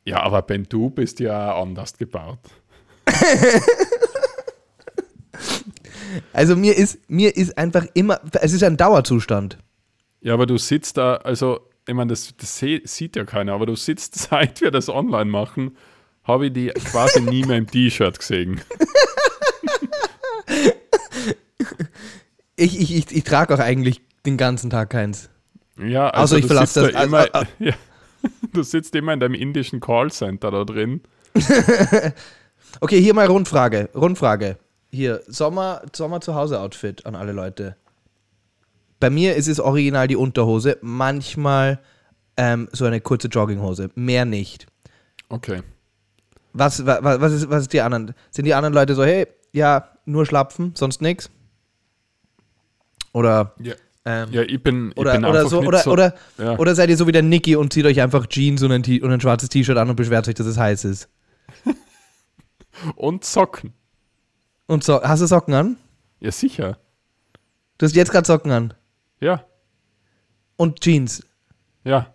Ja, 0.04 0.22
aber 0.22 0.42
Ben, 0.42 0.64
du 0.68 0.90
bist 0.90 1.20
ja 1.20 1.54
anders 1.60 1.96
gebaut. 1.96 2.38
Also 6.32 6.56
mir 6.56 6.76
ist, 6.76 6.98
mir 7.08 7.36
ist 7.36 7.56
einfach 7.56 7.86
immer, 7.94 8.20
es 8.40 8.52
ist 8.52 8.64
ein 8.64 8.76
Dauerzustand. 8.76 9.58
Ja, 10.20 10.34
aber 10.34 10.46
du 10.46 10.58
sitzt 10.58 10.96
da, 10.96 11.16
also, 11.16 11.60
ich 11.86 11.94
meine, 11.94 12.08
das, 12.10 12.32
das 12.36 12.58
sieht 12.58 13.16
ja 13.16 13.24
keiner, 13.24 13.52
aber 13.54 13.66
du 13.66 13.76
sitzt, 13.76 14.14
seit 14.30 14.60
wir 14.60 14.70
das 14.70 14.88
online 14.88 15.30
machen, 15.30 15.76
habe 16.24 16.46
ich 16.46 16.52
die 16.52 16.68
quasi 16.68 17.20
nie 17.30 17.44
mehr 17.44 17.58
im 17.58 17.66
T-Shirt 17.66 18.18
gesehen. 18.18 18.60
Ich, 22.56 22.78
ich, 22.78 22.94
ich, 22.94 23.10
ich 23.16 23.24
trage 23.24 23.54
auch 23.54 23.58
eigentlich 23.58 24.02
den 24.26 24.36
ganzen 24.36 24.70
Tag 24.70 24.90
keins. 24.90 25.30
Ja, 25.78 26.08
Also 26.10 26.34
also 26.34 26.36
ich 26.36 26.46
verlasse 26.46 26.82
das- 26.82 26.92
da 26.92 27.02
immer, 27.04 27.18
also- 27.20 27.32
also- 27.32 27.46
ja, 27.58 27.72
du 28.52 28.62
sitzt 28.62 28.94
immer 28.94 29.14
in 29.14 29.20
deinem 29.20 29.34
indischen 29.34 29.80
Callcenter 29.80 30.50
da 30.50 30.64
drin. 30.64 31.00
Okay, 32.80 33.00
hier 33.00 33.14
mal 33.14 33.26
Rundfrage. 33.26 33.88
Rundfrage. 33.94 34.58
Hier, 34.92 35.22
Sommer, 35.26 35.82
Sommer 35.94 36.20
zu 36.20 36.34
Hause 36.34 36.60
Outfit 36.60 37.06
an 37.06 37.14
alle 37.14 37.32
Leute. 37.32 37.76
Bei 39.00 39.10
mir 39.10 39.34
ist 39.34 39.48
es 39.48 39.58
original 39.60 40.06
die 40.08 40.16
Unterhose, 40.16 40.78
manchmal 40.82 41.80
ähm, 42.36 42.68
so 42.72 42.84
eine 42.84 43.00
kurze 43.00 43.28
Jogginghose, 43.28 43.90
mehr 43.94 44.24
nicht. 44.24 44.66
Okay. 45.28 45.62
Was, 46.52 46.84
wa, 46.84 46.98
wa- 47.02 47.20
was, 47.20 47.32
ist, 47.32 47.50
was 47.50 47.62
ist 47.62 47.72
die 47.72 47.80
anderen? 47.80 48.14
Sind 48.30 48.44
die 48.44 48.54
anderen 48.54 48.74
Leute 48.74 48.94
so, 48.94 49.04
hey, 49.04 49.26
ja, 49.52 49.88
nur 50.04 50.26
Schlapfen, 50.26 50.72
sonst 50.76 51.00
nix? 51.00 51.30
Oder, 53.12 53.54
Ja, 53.60 53.74
ähm, 54.04 54.28
ja 54.32 54.42
ich 54.42 54.62
bin, 54.62 54.90
ich 54.92 54.96
oder, 54.96 55.12
bin 55.12 55.24
oder 55.24 55.46
so, 55.46 55.60
oder, 55.62 55.78
so. 55.78 55.90
oder, 55.92 56.14
ja. 56.38 56.58
oder 56.58 56.74
seid 56.74 56.90
ihr 56.90 56.96
so 56.96 57.06
wie 57.06 57.12
der 57.12 57.22
Niki 57.22 57.56
und 57.56 57.72
zieht 57.72 57.86
euch 57.86 58.00
einfach 58.00 58.26
Jeans 58.26 58.62
und 58.62 58.70
ein, 58.72 58.82
T 58.82 59.00
und 59.00 59.10
ein 59.12 59.20
schwarzes 59.20 59.48
T-Shirt 59.48 59.76
an 59.78 59.90
und 59.90 59.96
beschwert 59.96 60.28
euch, 60.28 60.34
dass 60.34 60.46
es 60.46 60.58
heiß 60.58 60.84
ist? 60.84 61.08
Und 62.96 63.24
Socken. 63.24 63.74
Und 64.66 64.84
so, 64.84 65.02
hast 65.02 65.20
du 65.20 65.26
Socken 65.26 65.52
an? 65.52 65.76
Ja, 66.20 66.30
sicher. 66.30 66.78
Du 67.76 67.84
hast 67.84 67.94
jetzt 67.94 68.10
gerade 68.10 68.26
Socken 68.26 68.52
an. 68.52 68.72
Ja, 69.20 69.44
Und 70.56 70.80
Jeans. 70.80 71.22
ja. 71.84 72.12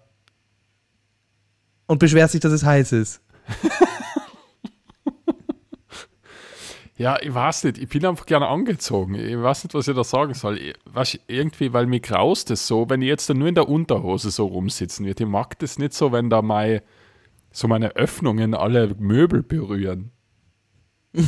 Und 1.87 1.99
beschwerst 1.99 2.33
dich, 2.33 2.41
dass 2.41 2.51
es 2.51 2.63
heiß 2.63 2.91
ist. 2.93 3.21
Ja, 6.97 7.17
ich 7.21 7.33
weiß 7.33 7.65
nicht, 7.65 7.77
ich 7.77 7.89
bin 7.89 8.05
einfach 8.05 8.25
gerne 8.25 8.47
angezogen. 8.47 9.15
Ich 9.15 9.37
weiß 9.37 9.65
nicht, 9.65 9.73
was 9.73 9.85
ich 9.89 9.95
da 9.95 10.03
sagen 10.05 10.33
soll. 10.33 10.57
Ich, 10.57 10.75
weißt, 10.85 11.19
irgendwie, 11.27 11.73
weil 11.73 11.87
mir 11.87 11.99
graust 11.99 12.51
es 12.51 12.67
so, 12.67 12.89
wenn 12.89 13.01
ich 13.01 13.09
jetzt 13.09 13.27
nur 13.33 13.49
in 13.49 13.55
der 13.55 13.67
Unterhose 13.67 14.31
so 14.31 14.45
rumsitzen 14.45 15.05
wird. 15.05 15.19
Ich 15.19 15.27
mag 15.27 15.59
das 15.59 15.77
nicht 15.77 15.93
so, 15.93 16.13
wenn 16.13 16.29
da 16.29 16.41
mein, 16.41 16.79
so 17.51 17.67
meine 17.67 17.97
Öffnungen 17.97 18.53
alle 18.53 18.95
Möbel 18.97 19.43
berühren. 19.43 20.11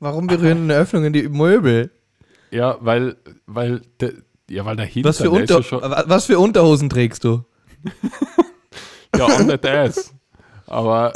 Warum 0.00 0.28
berühren 0.28 0.62
eine 0.62 0.76
Öffnungen 0.76 1.12
die 1.12 1.28
Möbel? 1.28 1.90
Ja, 2.50 2.78
weil, 2.80 3.16
weil, 3.44 3.82
ja, 4.48 4.64
weil 4.64 4.76
dahinter 4.76 5.08
Was 5.08 5.18
für, 5.18 5.30
Unter 5.30 5.60
ja 5.60 6.08
was 6.08 6.26
für 6.26 6.38
Unterhosen 6.38 6.88
trägst 6.88 7.24
du? 7.24 7.44
ja, 9.16 9.24
auch 9.24 9.38
nicht 9.40 9.64
das. 9.64 10.14
Aber, 10.66 11.12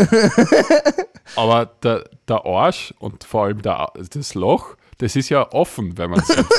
aber 1.36 1.66
der, 1.82 2.08
der 2.28 2.44
Arsch 2.46 2.94
und 2.98 3.24
vor 3.24 3.44
allem 3.44 3.62
der, 3.62 3.92
das 4.10 4.34
Loch, 4.34 4.76
das 4.98 5.16
ist 5.16 5.28
ja 5.28 5.52
offen, 5.52 5.98
wenn 5.98 6.10
man 6.10 6.20
sitzt. 6.20 6.46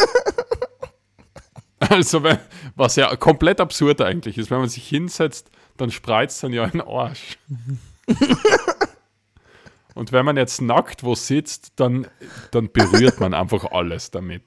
Also, 1.89 2.23
wenn, 2.23 2.37
was 2.77 2.95
ja 2.95 3.13
komplett 3.17 3.59
absurd 3.59 3.99
eigentlich 3.99 4.37
ist, 4.37 4.49
wenn 4.49 4.59
man 4.59 4.69
sich 4.69 4.87
hinsetzt, 4.87 5.49
dann 5.75 5.91
spreizt 5.91 6.41
dann 6.41 6.53
ja 6.53 6.63
ein 6.63 6.79
Arsch. 6.79 7.37
Und 9.93 10.13
wenn 10.13 10.25
man 10.25 10.37
jetzt 10.37 10.61
nackt 10.61 11.03
wo 11.03 11.13
sitzt, 11.13 11.73
dann, 11.75 12.07
dann 12.51 12.71
berührt 12.71 13.19
man 13.19 13.33
einfach 13.33 13.65
alles 13.71 14.11
damit. 14.11 14.43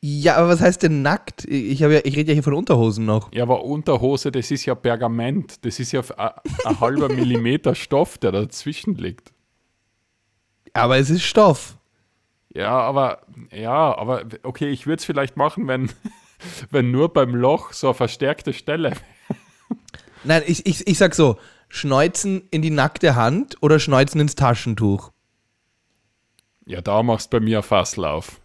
Ja, 0.00 0.36
aber 0.36 0.48
was 0.48 0.60
heißt 0.60 0.84
denn 0.84 1.02
nackt? 1.02 1.44
Ich, 1.46 1.80
ja, 1.80 1.90
ich 1.90 2.16
rede 2.16 2.28
ja 2.28 2.34
hier 2.34 2.42
von 2.44 2.54
Unterhosen 2.54 3.04
noch. 3.04 3.32
Ja, 3.32 3.42
aber 3.42 3.64
Unterhose, 3.64 4.30
das 4.30 4.50
ist 4.52 4.64
ja 4.64 4.76
Pergament. 4.76 5.64
Das 5.64 5.80
ist 5.80 5.90
ja 5.90 6.02
ein 6.16 6.30
ein 6.64 6.80
halber 6.80 7.08
Millimeter 7.12 7.74
Stoff, 7.74 8.16
der 8.18 8.30
dazwischen 8.30 8.94
liegt. 8.94 9.32
Aber 10.72 10.98
es 10.98 11.10
ist 11.10 11.24
Stoff. 11.24 11.78
Ja, 12.54 12.78
aber 12.78 13.22
ja, 13.50 13.96
aber 13.96 14.24
okay, 14.44 14.68
ich 14.68 14.86
würde 14.86 15.00
es 15.00 15.04
vielleicht 15.04 15.36
machen, 15.36 15.66
wenn, 15.66 15.90
wenn 16.70 16.92
nur 16.92 17.12
beim 17.12 17.34
Loch 17.34 17.72
so 17.72 17.88
eine 17.88 17.94
verstärkte 17.94 18.52
Stelle. 18.52 18.92
Nein, 20.22 20.42
ich, 20.46 20.64
ich, 20.64 20.86
ich 20.86 20.98
sag 20.98 21.14
so: 21.14 21.38
Schneuzen 21.68 22.46
in 22.52 22.62
die 22.62 22.70
nackte 22.70 23.16
Hand 23.16 23.56
oder 23.60 23.80
Schneuzen 23.80 24.20
ins 24.20 24.36
Taschentuch. 24.36 25.10
Ja, 26.66 26.80
da 26.82 27.02
machst 27.02 27.30
bei 27.30 27.40
mir 27.40 27.62
Fasslauf. 27.62 28.40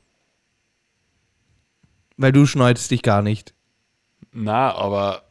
Weil 2.17 2.31
du 2.31 2.45
schneuzt 2.45 2.91
dich 2.91 3.01
gar 3.01 3.21
nicht. 3.21 3.53
Na, 4.31 4.73
aber. 4.73 5.23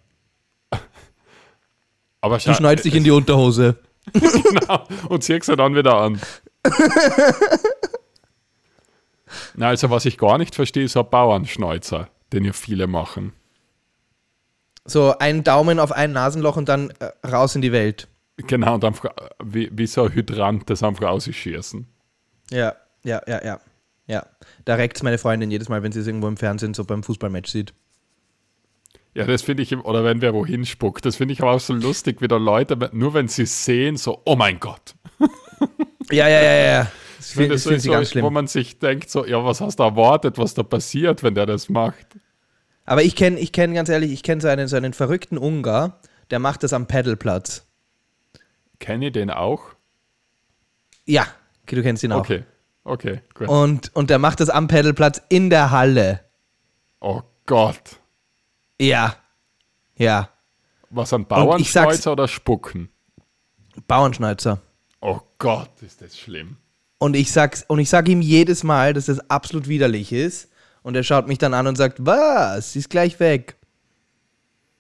Aber 2.20 2.38
Du 2.38 2.54
schneuzt 2.54 2.84
dich 2.84 2.94
in 2.94 3.02
die 3.04 3.10
Unterhose. 3.10 3.78
genau, 4.12 4.86
und 5.08 5.24
ziehst 5.24 5.46
sie 5.46 5.56
dann 5.56 5.74
wieder 5.74 5.96
an. 5.96 6.20
Na, 9.54 9.68
also 9.68 9.90
was 9.90 10.04
ich 10.04 10.18
gar 10.18 10.38
nicht 10.38 10.54
verstehe, 10.54 10.84
ist 10.84 10.96
ein 10.96 11.08
Bauernschneuzer, 11.08 12.08
den 12.32 12.44
ja 12.44 12.52
viele 12.52 12.86
machen. 12.86 13.32
So, 14.84 15.16
einen 15.18 15.44
Daumen 15.44 15.78
auf 15.78 15.92
ein 15.92 16.12
Nasenloch 16.12 16.56
und 16.56 16.68
dann 16.68 16.90
äh, 16.98 17.12
raus 17.26 17.54
in 17.54 17.62
die 17.62 17.72
Welt. 17.72 18.08
Genau, 18.36 18.74
und 18.74 18.84
einfach 18.84 19.10
wie, 19.42 19.70
wie 19.72 19.86
so 19.86 20.04
ein 20.04 20.12
Hydrant, 20.12 20.68
das 20.70 20.82
einfach 20.82 21.08
ausschießen. 21.08 21.86
Ja, 22.50 22.74
ja, 23.04 23.22
ja, 23.26 23.44
ja. 23.44 23.60
Ja. 24.06 24.26
Da 24.64 24.74
reckt 24.74 25.02
meine 25.02 25.18
Freundin 25.18 25.50
jedes 25.50 25.68
Mal, 25.68 25.82
wenn 25.82 25.92
sie 25.92 26.00
es 26.00 26.06
irgendwo 26.06 26.28
im 26.28 26.36
Fernsehen 26.36 26.74
so 26.74 26.84
beim 26.84 27.02
Fußballmatch 27.02 27.50
sieht. 27.50 27.74
Ja, 29.14 29.26
das 29.26 29.42
finde 29.42 29.62
ich, 29.62 29.76
oder 29.76 30.04
wenn 30.04 30.22
wer 30.22 30.32
wohin 30.32 30.64
spuckt, 30.64 31.04
das 31.04 31.16
finde 31.16 31.34
ich 31.34 31.42
aber 31.42 31.52
auch 31.52 31.60
so 31.60 31.74
lustig, 31.74 32.22
wie 32.22 32.28
da 32.28 32.36
Leute, 32.36 32.90
nur 32.92 33.12
wenn 33.12 33.28
sie 33.28 33.44
sehen, 33.44 33.96
so, 33.98 34.22
oh 34.24 34.36
mein 34.36 34.58
Gott. 34.58 34.94
Ja, 36.10 36.28
ja, 36.28 36.42
ja, 36.42 36.54
ja. 36.54 36.92
Das 37.18 37.28
Ich 37.28 37.34
finde 37.34 37.50
das 37.50 37.62
so, 37.62 37.70
ganz 37.70 37.84
so, 37.84 37.92
wo 37.92 38.04
schlimm. 38.04 38.32
man 38.32 38.46
sich 38.46 38.78
denkt, 38.78 39.10
so, 39.10 39.26
ja, 39.26 39.44
was 39.44 39.60
hast 39.60 39.78
du 39.78 39.82
erwartet, 39.82 40.38
was 40.38 40.54
da 40.54 40.62
passiert, 40.62 41.22
wenn 41.22 41.34
der 41.34 41.46
das 41.46 41.68
macht? 41.68 42.06
Aber 42.84 43.02
ich 43.02 43.14
kenne, 43.14 43.38
ich 43.38 43.52
kenne 43.52 43.74
ganz 43.74 43.88
ehrlich, 43.88 44.12
ich 44.12 44.22
kenne 44.22 44.40
so 44.40 44.48
einen, 44.48 44.66
so 44.66 44.76
einen 44.76 44.92
verrückten 44.92 45.38
Ungar, 45.38 46.00
der 46.30 46.38
macht 46.38 46.62
das 46.62 46.72
am 46.72 46.86
Paddleplatz. 46.86 47.66
Kenne 48.80 49.06
ich 49.06 49.12
den 49.12 49.30
auch? 49.30 49.62
Ja, 51.04 51.26
du 51.66 51.82
kennst 51.82 52.02
ihn 52.02 52.12
auch. 52.12 52.20
Okay, 52.20 52.44
okay, 52.84 53.20
gut. 53.34 53.48
Und, 53.48 53.94
und 53.94 54.10
der 54.10 54.18
macht 54.18 54.40
das 54.40 54.50
am 54.50 54.68
Paddleplatz 54.68 55.20
in 55.28 55.50
der 55.50 55.70
Halle. 55.70 56.20
Oh 57.00 57.22
Gott. 57.46 58.00
Ja. 58.80 59.16
Ja. 59.96 60.28
Was 60.90 61.12
an 61.12 61.26
Bauernschneuzer 61.26 62.12
oder 62.12 62.28
Spucken? 62.28 62.90
Bauernschneizer. 63.86 64.60
Oh 65.00 65.20
Gott, 65.38 65.70
ist 65.82 66.02
das 66.02 66.18
schlimm. 66.18 66.56
Und 66.98 67.16
ich 67.16 67.32
sag's, 67.32 67.64
und 67.66 67.80
ich 67.80 67.88
sag 67.88 68.08
ihm 68.08 68.20
jedes 68.20 68.62
Mal, 68.62 68.92
dass 68.92 69.06
das 69.06 69.18
absolut 69.30 69.66
widerlich 69.66 70.12
ist. 70.12 70.48
Und 70.82 70.94
er 70.94 71.02
schaut 71.02 71.26
mich 71.26 71.38
dann 71.38 71.54
an 71.54 71.66
und 71.66 71.76
sagt, 71.76 72.04
was? 72.04 72.72
Sie 72.72 72.78
ist 72.78 72.90
gleich 72.90 73.18
weg. 73.18 73.56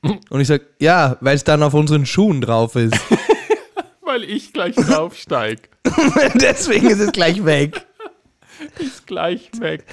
Und 0.02 0.40
ich 0.40 0.48
sag, 0.48 0.62
ja, 0.80 1.16
weil 1.20 1.36
es 1.36 1.44
dann 1.44 1.62
auf 1.62 1.74
unseren 1.74 2.06
Schuhen 2.06 2.40
drauf 2.40 2.76
ist. 2.76 2.94
Weil 4.04 4.24
ich 4.24 4.52
gleich 4.52 4.74
draufsteig. 4.74 5.70
Deswegen 6.34 6.90
ist 6.90 6.98
es 6.98 7.12
gleich 7.12 7.44
weg. 7.44 7.86
ist 8.78 9.06
gleich 9.06 9.50
weg. 9.60 9.84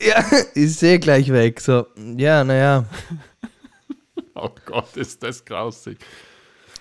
Ja, 0.00 0.24
ich 0.54 0.76
sehe 0.76 0.98
gleich 0.98 1.30
weg. 1.32 1.60
So, 1.60 1.86
ja, 2.16 2.44
naja, 2.44 2.84
Oh 4.34 4.50
Gott, 4.66 4.96
ist 4.96 5.22
das 5.24 5.44
grausig. 5.44 5.98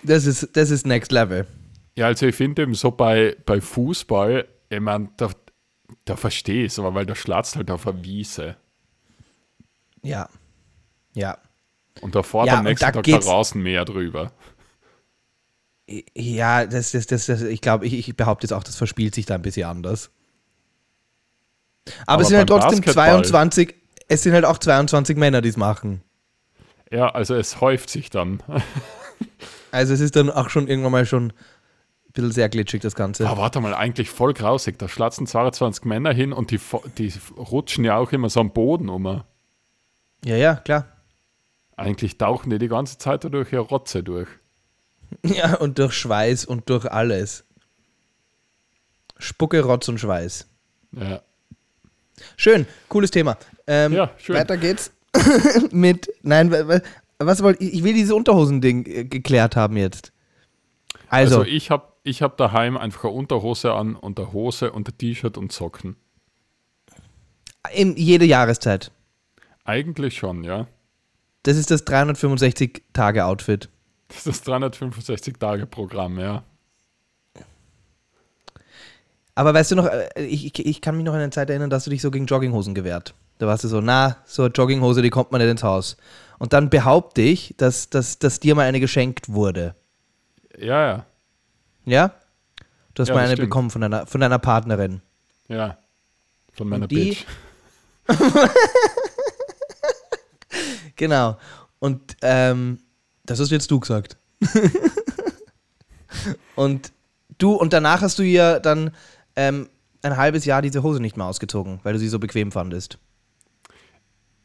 das 0.04 0.26
ist, 0.28 0.50
das 0.56 0.70
ist 0.70 0.86
Next 0.86 1.12
Level. 1.12 1.48
Ja, 1.96 2.06
also 2.06 2.28
ich 2.28 2.36
finde 2.36 2.62
eben 2.62 2.76
so 2.76 2.92
bei, 2.92 3.36
bei 3.48 3.60
Fußball, 3.62 4.48
ich 4.70 4.80
meine, 4.80 5.10
da, 5.18 5.32
da 6.06 6.16
verstehe 6.16 6.66
ich 6.66 6.74
es, 6.74 6.78
aber 6.80 6.94
weil 6.94 7.08
da 7.08 7.16
schlatzt 7.16 7.56
halt 7.56 7.72
auf 7.72 7.88
einer 7.88 8.04
Wiese. 8.04 8.58
Ja. 10.04 10.30
Ja. 11.16 11.40
Und 12.02 12.14
da 12.14 12.22
fährt 12.22 12.46
Ja, 12.46 12.60
am 12.60 12.66
nächsten 12.66 12.86
da 12.86 12.92
Tag 12.92 13.04
der 13.04 13.14
geht's- 13.16 13.28
Rasenmäher 13.28 13.86
drüber. 13.86 14.32
Ja, 16.14 16.66
das, 16.68 16.92
das, 16.92 17.08
das, 17.08 17.26
das 17.28 17.42
ich 17.42 17.62
glaube, 17.62 17.88
ich, 17.88 17.94
ich 18.10 18.16
behaupte 18.16 18.46
jetzt 18.46 18.52
auch, 18.52 18.64
das 18.64 18.76
verspielt 18.76 19.16
sich 19.16 19.26
da 19.26 19.34
ein 19.36 19.42
bisschen 19.42 19.68
anders. 19.68 20.12
Aber, 22.06 22.14
Aber 22.14 22.22
es 22.22 22.28
sind 22.30 22.38
halt 22.38 22.50
trotzdem 22.50 22.82
Basketball- 22.82 23.24
22, 23.26 23.76
es 24.08 24.24
sind 24.24 24.34
halt 24.34 24.46
auch 24.46 24.58
22 24.58 25.18
Männer, 25.18 25.42
die 25.42 25.50
es 25.50 25.58
machen. 25.58 26.02
Ja, 26.92 27.10
also 27.10 27.36
es 27.36 27.60
häuft 27.62 27.90
sich 27.90 28.10
dann. 28.10 28.42
Also 29.70 29.94
es 29.94 30.00
ist 30.00 30.16
dann 30.16 30.30
auch 30.30 30.50
schon 30.50 30.68
irgendwann 30.70 30.94
mal 30.94 31.06
schon 31.06 31.26
ein 31.28 31.34
bisschen 32.14 32.32
sehr 32.32 32.48
glitschig, 32.48 32.82
das 32.82 32.96
Ganze. 32.96 33.28
Aber 33.28 33.42
warte 33.42 33.60
mal, 33.60 33.74
eigentlich 33.74 34.10
voll 34.10 34.34
grausig. 34.34 34.80
Da 34.80 34.88
schlatzen 34.88 35.28
22 35.28 35.84
Männer 35.84 36.14
hin 36.14 36.32
und 36.32 36.52
die, 36.52 36.60
die 36.98 37.14
rutschen 37.38 37.84
ja 37.84 37.98
auch 37.98 38.14
immer 38.14 38.30
so 38.30 38.40
am 38.40 38.54
Boden 38.54 38.88
um. 38.88 39.24
Ja, 40.24 40.36
ja, 40.36 40.56
klar. 40.56 40.86
Eigentlich 41.76 42.18
tauchen 42.18 42.50
die 42.50 42.60
die 42.60 42.70
ganze 42.70 42.98
Zeit 42.98 43.26
durch 43.26 43.52
ihre 43.52 43.62
Rotze 43.64 44.04
durch. 44.04 44.30
Ja, 45.24 45.56
und 45.56 45.80
durch 45.80 45.94
Schweiß 45.94 46.46
und 46.46 46.70
durch 46.70 46.90
alles. 46.90 47.46
Spucke, 49.20 49.62
Rotz 49.64 49.88
und 49.90 50.00
Schweiß. 50.00 50.48
Ja. 50.94 51.22
Schön, 52.36 52.66
cooles 52.90 53.12
Thema. 53.12 53.38
Ähm, 53.68 53.94
Ja, 53.94 54.12
schön. 54.18 54.36
Weiter 54.36 54.58
geht's 54.58 54.92
mit, 55.72 56.10
nein, 56.24 56.52
wa- 56.52 56.68
wa- 56.68 56.82
was 57.20 57.42
wollte 57.44 57.64
ich, 57.64 57.74
ich 57.76 57.84
will 57.84 57.94
dieses 57.94 58.12
Unterhosending 58.12 58.86
äh, 58.86 59.04
geklärt 59.06 59.56
haben 59.56 59.78
jetzt. 59.78 60.12
Also, 61.10 61.40
Also, 61.40 61.50
ich 61.50 61.72
habe 61.72 61.88
ich 62.04 62.22
hab 62.22 62.38
daheim 62.38 62.78
einfach 62.78 63.06
eine 63.06 63.14
Unterhose 63.14 63.74
an 63.74 63.96
und 63.96 64.20
eine 64.20 64.32
Hose 64.34 64.72
und 64.72 64.88
ein 64.90 64.98
T-Shirt 64.98 65.38
und 65.38 65.52
Socken. 65.52 65.96
in 67.74 67.96
jede 67.98 68.26
Jahreszeit. 68.26 68.92
Eigentlich 69.66 70.18
schon, 70.18 70.44
ja. 70.44 70.68
Das 71.44 71.58
ist 71.58 71.70
das 71.72 71.86
365-Tage-Outfit. 71.86 73.70
Das 74.10 74.26
ist 74.26 74.28
das 74.28 74.44
365-Tage-Programm, 74.46 76.20
ja. 76.20 76.44
Aber 79.38 79.54
weißt 79.54 79.70
du 79.70 79.76
noch, 79.76 79.86
äh, 79.86 80.10
ich, 80.26 80.58
ich- 80.58 80.82
kann 80.82 80.96
mich 80.98 81.06
noch 81.06 81.14
an 81.14 81.20
eine 81.20 81.30
Zeit 81.30 81.50
erinnern, 81.52 81.70
dass 81.70 81.84
du 81.84 81.92
dich 81.92 82.02
so 82.02 82.10
gegen 82.10 82.26
Jogginghosen 82.26 82.74
gewehrt. 82.74 83.14
Da 83.38 83.46
warst 83.46 83.64
du 83.64 83.68
so, 83.68 83.82
na, 83.82 84.18
so 84.26 84.42
eine 84.44 84.52
Jogginghose, 84.52 85.04
die 85.04 85.12
kommt 85.12 85.32
man 85.32 85.40
nicht 85.40 85.52
ins 85.52 85.62
Haus. 85.62 85.96
Und 86.40 86.54
dann 86.54 86.72
behaupte 86.72 87.22
ich, 87.22 87.54
dass, 87.58 87.90
dass, 87.92 88.18
dass 88.18 88.40
dir 88.40 88.56
mal 88.56 88.64
eine 88.64 88.80
geschenkt 88.80 89.30
wurde. 89.32 89.76
Ja, 90.58 90.88
ja, 90.88 91.06
Ja? 91.86 92.12
Du 92.96 93.02
hast 93.02 93.10
Ja, 93.10 93.14
mal 93.14 93.20
eine 93.26 93.34
stimmt. 93.34 93.50
bekommen 93.50 93.70
von 93.70 93.82
deiner, 93.82 94.08
von 94.08 94.22
deiner 94.22 94.40
Partnerin. 94.40 95.02
ja. 95.48 95.78
Von 96.54 96.70
meiner 96.70 96.88
die- 96.88 96.96
Bitch. 97.12 97.26
Genau. 100.96 101.38
Und 101.80 102.18
ähm, 102.24 102.80
das 103.26 103.40
hast 103.40 103.52
jetzt 103.52 103.70
du 103.70 103.80
gesagt. 103.80 104.18
und 106.56 106.92
du, 107.38 107.54
und 107.54 107.74
danach 107.74 108.02
hast 108.02 108.18
du 108.18 108.24
ihr 108.24 108.60
dann 108.60 108.90
ähm, 109.38 109.70
ein 110.02 110.18
halbes 110.18 110.44
Jahr 110.44 110.62
diese 110.62 110.84
Hose 110.84 111.00
nicht 111.00 111.16
mehr 111.16 111.28
ausgezogen, 111.28 111.80
weil 111.84 111.94
du 111.94 112.00
sie 112.00 112.10
so 112.10 112.20
bequem 112.20 112.52
fandest. 112.52 113.00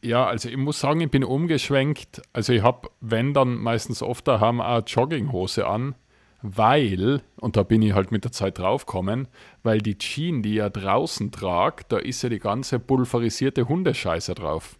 Ja, 0.01 0.25
also 0.25 0.49
ich 0.49 0.57
muss 0.57 0.79
sagen, 0.79 1.01
ich 1.01 1.11
bin 1.11 1.23
umgeschwenkt. 1.23 2.21
Also 2.33 2.53
ich 2.53 2.61
habe, 2.61 2.89
wenn 3.01 3.33
dann 3.33 3.55
meistens 3.55 4.01
oft 4.01 4.27
daheim 4.27 4.61
auch 4.61 4.65
eine 4.65 4.83
Jogginghose 4.85 5.65
an, 5.65 5.95
weil, 6.41 7.21
und 7.37 7.55
da 7.55 7.63
bin 7.63 7.81
ich 7.81 7.93
halt 7.93 8.11
mit 8.11 8.25
der 8.25 8.33
Zeit 8.33 8.57
draufgekommen, 8.59 9.29
weil 9.63 9.79
die 9.79 9.97
Jeans, 9.97 10.43
die 10.43 10.49
ich 10.51 10.55
ja 10.57 10.69
draußen 10.69 11.31
trage, 11.31 11.85
da 11.87 11.97
ist 11.97 12.21
ja 12.21 12.27
die 12.27 12.39
ganze 12.39 12.79
pulverisierte 12.79 13.69
Hundescheiße 13.69 14.35
drauf. 14.35 14.77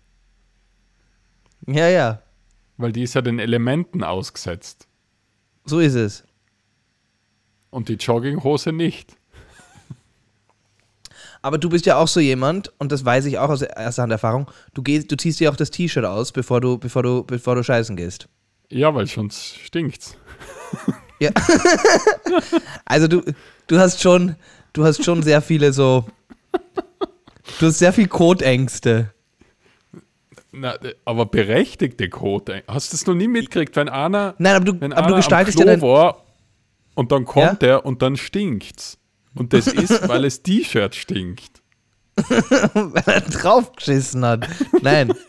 Ja, 1.66 1.88
ja, 1.88 2.22
Weil 2.76 2.92
die 2.92 3.04
ist 3.04 3.14
ja 3.14 3.22
den 3.22 3.40
Elementen 3.40 4.04
ausgesetzt. 4.04 4.90
so 5.64 5.80
ist 5.80 5.96
es. 5.96 6.26
Und 7.70 7.88
die 7.88 7.94
Jogginghose 7.94 8.74
nicht. 8.74 9.18
Aber 11.44 11.58
du 11.58 11.70
bist 11.70 11.86
ja 11.86 11.98
auch 11.98 12.08
so 12.08 12.22
jemand, 12.22 12.72
und 12.80 12.94
das 12.94 13.04
weiß 13.04 13.26
ich 13.26 13.38
auch 13.38 13.50
aus 13.50 13.62
erster 13.62 14.04
Hand 14.04 14.14
Erfahrung, 14.14 14.50
du, 14.74 14.82
gehst, 14.82 15.12
du 15.12 15.18
ziehst 15.18 15.42
dir 15.42 15.52
auch 15.52 15.58
das 15.58 15.72
T-Shirt 15.72 16.06
aus, 16.06 16.32
bevor 16.32 16.62
du, 16.62 16.78
bevor, 16.78 17.04
du, 17.04 17.26
bevor 17.26 17.56
du 17.56 17.64
scheißen 17.64 17.98
gehst. 17.98 18.30
Ja, 18.70 18.96
weil 18.96 19.08
sonst 19.08 19.60
stinkt's. 19.60 20.18
Ja. 21.20 21.32
also 22.86 23.08
du, 23.08 23.22
du 23.68 23.78
hast 23.78 24.02
schon, 24.02 24.36
du 24.72 24.86
hast 24.86 25.04
schon 25.04 25.22
sehr 25.22 25.42
viele 25.42 25.74
so, 25.74 26.06
du 27.60 27.68
hast 27.68 27.80
sehr 27.80 27.92
viel 27.92 28.08
Kotängste. 28.08 29.14
Na, 30.54 30.78
aber 31.04 31.26
berechtigte 31.26 32.10
Quote. 32.10 32.64
Hast 32.70 32.94
du 32.94 32.98
das 32.98 33.06
noch 33.06 33.16
nie 33.16 33.28
mitgekriegt, 33.28 33.76
wenn 33.76 33.90
einer, 33.90 34.34
Nein, 34.38 34.56
aber 34.56 34.66
du, 34.66 34.80
wenn 34.80 34.94
aber 34.94 35.10
du 35.10 35.16
gestaltest 35.16 35.60
ja 35.60 35.66
dein, 35.66 35.82
und 36.96 37.12
dann 37.12 37.26
kommt 37.26 37.64
er 37.64 37.86
und 37.86 38.02
dann 38.02 38.16
stinkt's. 38.16 38.98
Und 39.36 39.54
das 39.54 39.68
ist, 39.68 40.08
weil 40.08 40.24
das 40.24 40.44
T-Shirt 40.44 40.96
stinkt. 40.96 41.62
weil 42.16 43.04
er 43.06 43.22
draufgeschissen 43.22 44.24
hat. 44.24 44.48
Nein. 44.82 45.14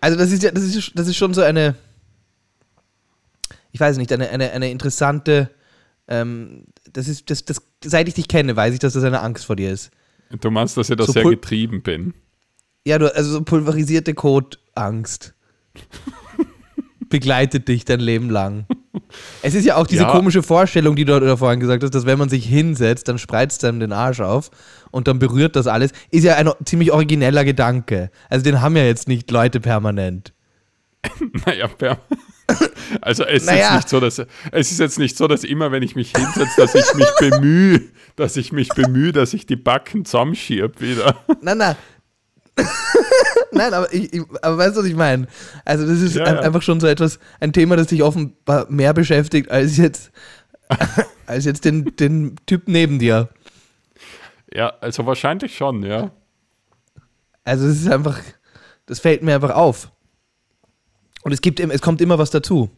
Also 0.00 0.16
das 0.16 0.32
ist 0.32 0.42
ja, 0.42 0.50
das 0.50 0.64
ist, 0.64 0.92
das 0.94 1.08
ist 1.08 1.16
schon 1.16 1.34
so 1.34 1.42
eine, 1.42 1.76
ich 3.70 3.80
weiß 3.80 3.98
nicht, 3.98 4.12
eine, 4.12 4.30
eine, 4.30 4.50
eine 4.50 4.70
interessante, 4.70 5.50
ähm, 6.08 6.64
das 6.92 7.06
ist, 7.06 7.30
das, 7.30 7.44
das, 7.44 7.62
seit 7.84 8.08
ich 8.08 8.14
dich 8.14 8.26
kenne, 8.26 8.56
weiß 8.56 8.72
ich, 8.72 8.80
dass 8.80 8.94
das 8.94 9.04
eine 9.04 9.20
Angst 9.20 9.44
vor 9.44 9.56
dir 9.56 9.70
ist. 9.70 9.90
Du 10.40 10.50
meinst, 10.50 10.76
dass 10.76 10.88
ich 10.90 10.96
da 10.96 11.04
So 11.04 11.12
sehr 11.12 11.24
getrieben 11.24 11.82
bin. 11.82 12.14
Ja, 12.86 12.98
du, 12.98 13.14
also 13.14 13.30
so 13.30 13.42
pulverisierte 13.42 14.14
Kotangst. 14.14 15.34
Begleitet 17.10 17.68
dich 17.68 17.84
dein 17.84 18.00
Leben 18.00 18.30
lang. 18.30 18.66
Es 19.42 19.54
ist 19.54 19.64
ja 19.64 19.76
auch 19.76 19.86
diese 19.86 20.02
Ja. 20.02 20.10
komische 20.12 20.42
Vorstellung, 20.42 20.96
die 20.96 21.04
du 21.04 21.18
da 21.20 21.36
vorhin 21.36 21.60
gesagt 21.60 21.82
hast, 21.82 21.94
dass 21.94 22.06
wenn 22.06 22.18
man 22.18 22.28
sich 22.28 22.44
hinsetzt, 22.46 23.08
dann 23.08 23.18
spreizt 23.18 23.64
einem 23.64 23.80
den 23.80 23.92
Arsch 23.92 24.20
auf 24.20 24.50
und 24.90 25.06
dann 25.08 25.18
berührt 25.18 25.54
das 25.56 25.66
alles. 25.66 25.92
Ist 26.10 26.24
ja 26.24 26.34
ein 26.36 26.50
ziemlich 26.64 26.90
origineller 26.92 27.44
Gedanke. 27.44 28.10
Also 28.28 28.42
den 28.44 28.60
haben 28.60 28.76
ja 28.76 28.84
jetzt 28.84 29.06
nicht 29.08 29.30
Leute 29.30 29.60
permanent. 29.60 30.32
Naja, 31.46 31.66
per 31.68 31.98
also 33.00 33.24
es 33.24 33.42
ist 33.42 33.46
Naja. 33.46 33.58
jetzt 33.58 33.74
nicht 33.74 33.88
so, 33.90 34.00
dass 34.00 34.18
es 34.50 34.70
ist 34.72 34.80
jetzt 34.80 34.98
nicht 34.98 35.16
so, 35.16 35.28
dass 35.28 35.44
immer, 35.44 35.70
wenn 35.70 35.84
ich 35.84 35.94
mich 35.94 36.12
hinsetze, 36.16 36.50
dass 36.56 36.74
ich 36.74 36.94
mich 36.94 37.06
bemühe, 37.20 37.80
dass 38.16 38.36
ich 38.36 38.50
mich 38.52 38.68
bemühe, 38.70 39.12
dass 39.12 39.32
ich 39.34 39.46
die 39.46 39.54
Backen 39.56 40.04
zusammenschieb 40.04 40.80
wieder. 40.80 41.16
Nein, 41.40 41.58
nein. 41.58 41.76
Nein, 43.52 43.74
aber, 43.74 43.92
ich, 43.92 44.12
ich, 44.12 44.22
aber 44.42 44.58
weißt 44.58 44.76
du, 44.76 44.80
was 44.80 44.86
ich 44.86 44.94
meine? 44.94 45.26
Also, 45.64 45.86
das 45.86 46.00
ist 46.00 46.16
Ja, 46.16 46.24
ein, 46.24 46.36
ja. 46.36 46.40
einfach 46.42 46.62
schon 46.62 46.80
so 46.80 46.86
etwas, 46.86 47.18
ein 47.40 47.52
Thema, 47.52 47.76
das 47.76 47.88
dich 47.88 48.02
offenbar 48.02 48.66
mehr 48.70 48.92
beschäftigt 48.94 49.50
als 49.50 49.76
jetzt, 49.76 50.10
als 51.26 51.44
jetzt 51.44 51.64
den, 51.64 51.96
den 51.96 52.36
Typ 52.46 52.62
neben 52.66 52.98
dir. 52.98 53.28
Ja, 54.52 54.72
also 54.80 55.06
wahrscheinlich 55.06 55.56
schon, 55.56 55.82
ja. 55.82 56.10
Also, 57.44 57.66
es 57.66 57.80
ist 57.80 57.90
einfach, 57.90 58.18
das 58.86 59.00
fällt 59.00 59.22
mir 59.22 59.34
einfach 59.34 59.54
auf. 59.54 59.90
Und 61.22 61.32
es 61.32 61.40
gibt, 61.40 61.60
es 61.60 61.82
kommt 61.82 62.00
immer 62.00 62.18
was 62.18 62.30
dazu. 62.30 62.70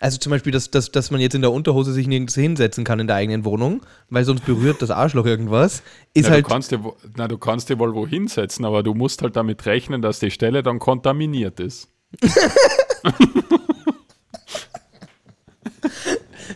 Also 0.00 0.18
zum 0.18 0.30
Beispiel, 0.30 0.52
dass, 0.52 0.70
dass, 0.70 0.92
dass 0.92 1.10
man 1.10 1.20
jetzt 1.20 1.34
in 1.34 1.40
der 1.42 1.50
Unterhose 1.50 1.92
sich 1.92 2.06
nirgends 2.06 2.34
hinsetzen 2.36 2.84
kann 2.84 3.00
in 3.00 3.08
der 3.08 3.16
eigenen 3.16 3.44
Wohnung, 3.44 3.82
weil 4.10 4.24
sonst 4.24 4.46
berührt 4.46 4.80
das 4.80 4.90
Arschloch 4.90 5.26
irgendwas, 5.26 5.82
ist 6.14 6.26
Na, 6.26 6.30
halt. 6.34 6.44
du, 6.44 6.48
kannst 6.48 6.70
dir, 6.70 6.80
na, 7.16 7.26
du 7.26 7.36
kannst 7.36 7.68
dir 7.68 7.78
wohl 7.80 7.92
wo 7.94 8.06
hinsetzen, 8.06 8.64
aber 8.64 8.84
du 8.84 8.94
musst 8.94 9.22
halt 9.22 9.34
damit 9.34 9.66
rechnen, 9.66 10.00
dass 10.00 10.20
die 10.20 10.30
Stelle 10.30 10.62
dann 10.62 10.78
kontaminiert 10.78 11.58
ist. 11.60 11.88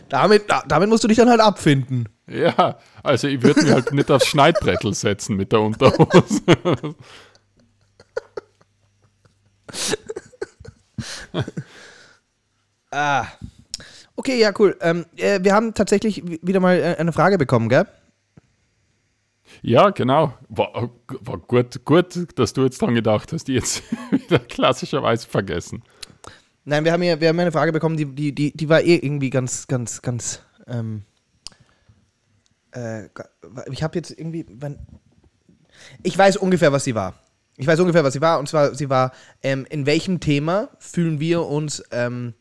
Damit, 0.09 0.49
da- 0.49 0.63
damit 0.67 0.89
musst 0.89 1.03
du 1.03 1.07
dich 1.07 1.17
dann 1.17 1.29
halt 1.29 1.39
abfinden. 1.41 2.07
Ja, 2.27 2.77
also 3.03 3.27
ich 3.27 3.41
würde 3.41 3.63
mich 3.63 3.71
halt 3.71 3.91
nicht 3.93 4.09
aufs 4.11 4.27
Schneidbrettel 4.27 4.93
setzen 4.93 5.35
mit 5.35 5.51
der 5.51 5.61
Unterhose. 5.61 6.41
Ah. 12.93 13.27
Okay, 14.15 14.39
ja, 14.39 14.51
cool. 14.59 14.77
Ähm, 14.81 15.05
äh, 15.17 15.39
wir 15.41 15.53
haben 15.53 15.73
tatsächlich 15.73 16.23
wi- 16.27 16.39
wieder 16.43 16.59
mal 16.59 16.77
äh, 16.77 16.95
eine 16.99 17.11
Frage 17.11 17.37
bekommen, 17.39 17.67
gell? 17.69 17.87
Ja, 19.61 19.89
genau. 19.89 20.33
War, 20.49 20.89
war 21.21 21.37
gut, 21.39 21.83
gut, 21.85 22.27
dass 22.37 22.53
du 22.53 22.63
jetzt 22.63 22.81
dran 22.81 22.93
gedacht 22.93 23.33
hast, 23.33 23.47
die 23.47 23.53
jetzt 23.53 23.83
wieder 24.11 24.39
klassischerweise 24.39 25.27
vergessen. 25.27 25.83
Nein, 26.65 26.85
wir 26.85 26.91
haben 26.93 27.01
hier, 27.01 27.19
wir 27.19 27.29
haben 27.29 27.39
eine 27.39 27.51
Frage 27.51 27.71
bekommen, 27.71 27.97
die, 27.97 28.05
die, 28.05 28.33
die, 28.33 28.55
die 28.55 28.69
war 28.69 28.81
eh 28.81 28.95
irgendwie 28.97 29.29
ganz, 29.31 29.67
ganz, 29.67 30.01
ganz. 30.01 30.41
Ähm, 30.67 31.03
äh, 32.71 33.05
ich 33.71 33.81
habe 33.83 33.97
jetzt 33.97 34.11
irgendwie. 34.11 34.45
Ich 36.03 36.17
weiß 36.17 36.37
ungefähr, 36.37 36.71
was 36.71 36.83
sie 36.83 36.95
war. 36.95 37.15
Ich 37.57 37.67
weiß 37.67 37.79
ungefähr, 37.79 38.03
was 38.03 38.13
sie 38.13 38.21
war. 38.21 38.39
Und 38.39 38.47
zwar, 38.47 38.73
sie 38.75 38.89
war, 38.89 39.11
ähm, 39.41 39.65
in 39.69 39.85
welchem 39.85 40.19
Thema 40.19 40.69
fühlen 40.79 41.19
wir 41.19 41.45
uns 41.47 41.83
ähm, 41.91 42.33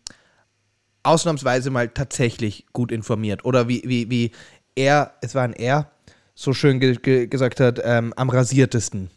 ausnahmsweise 1.03 1.71
mal 1.71 1.89
tatsächlich 1.89 2.67
gut 2.73 2.93
informiert? 2.93 3.45
Oder 3.45 3.69
wie, 3.69 3.83
wie, 3.85 4.11
wie 4.11 4.33
er, 4.75 5.13
es 5.21 5.35
war 5.35 5.43
ein 5.45 5.53
er, 5.53 5.91
so 6.35 6.53
schön 6.53 6.81
ge 6.81 6.97
ge 6.97 7.27
gesagt 7.27 7.61
hat, 7.61 7.81
ähm, 7.85 8.13
am 8.17 8.31
rasiertesten. 8.31 9.11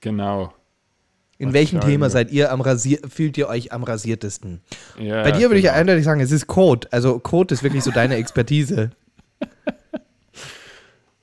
Genau. 0.00 0.52
In 1.38 1.50
Ach, 1.50 1.52
welchem. 1.54 1.80
Thema 1.80 2.10
seid 2.10 2.30
ihr 2.30 2.52
am 2.52 2.60
rasier 2.60 2.98
fühlt 3.08 3.38
ihr 3.38 3.48
euch 3.48 3.72
am 3.72 3.82
rasiertesten? 3.82 4.60
Ja, 4.98 5.22
Bei 5.22 5.32
dir 5.32 5.48
würde 5.48 5.58
ich 5.58 5.64
genau. 5.64 5.76
eindeutig 5.76 6.04
sagen, 6.04 6.20
es 6.20 6.32
ist 6.32 6.46
Code. 6.46 6.86
Also 6.90 7.18
Code 7.18 7.54
ist 7.54 7.62
wirklich 7.62 7.82
so 7.82 7.90
deine 7.90 8.16
Expertise. 8.16 8.90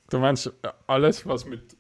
Du 0.09 0.20
meinst, 0.20 0.49
alles, 0.88 1.26
was 1.26 1.45
mit 1.45 1.76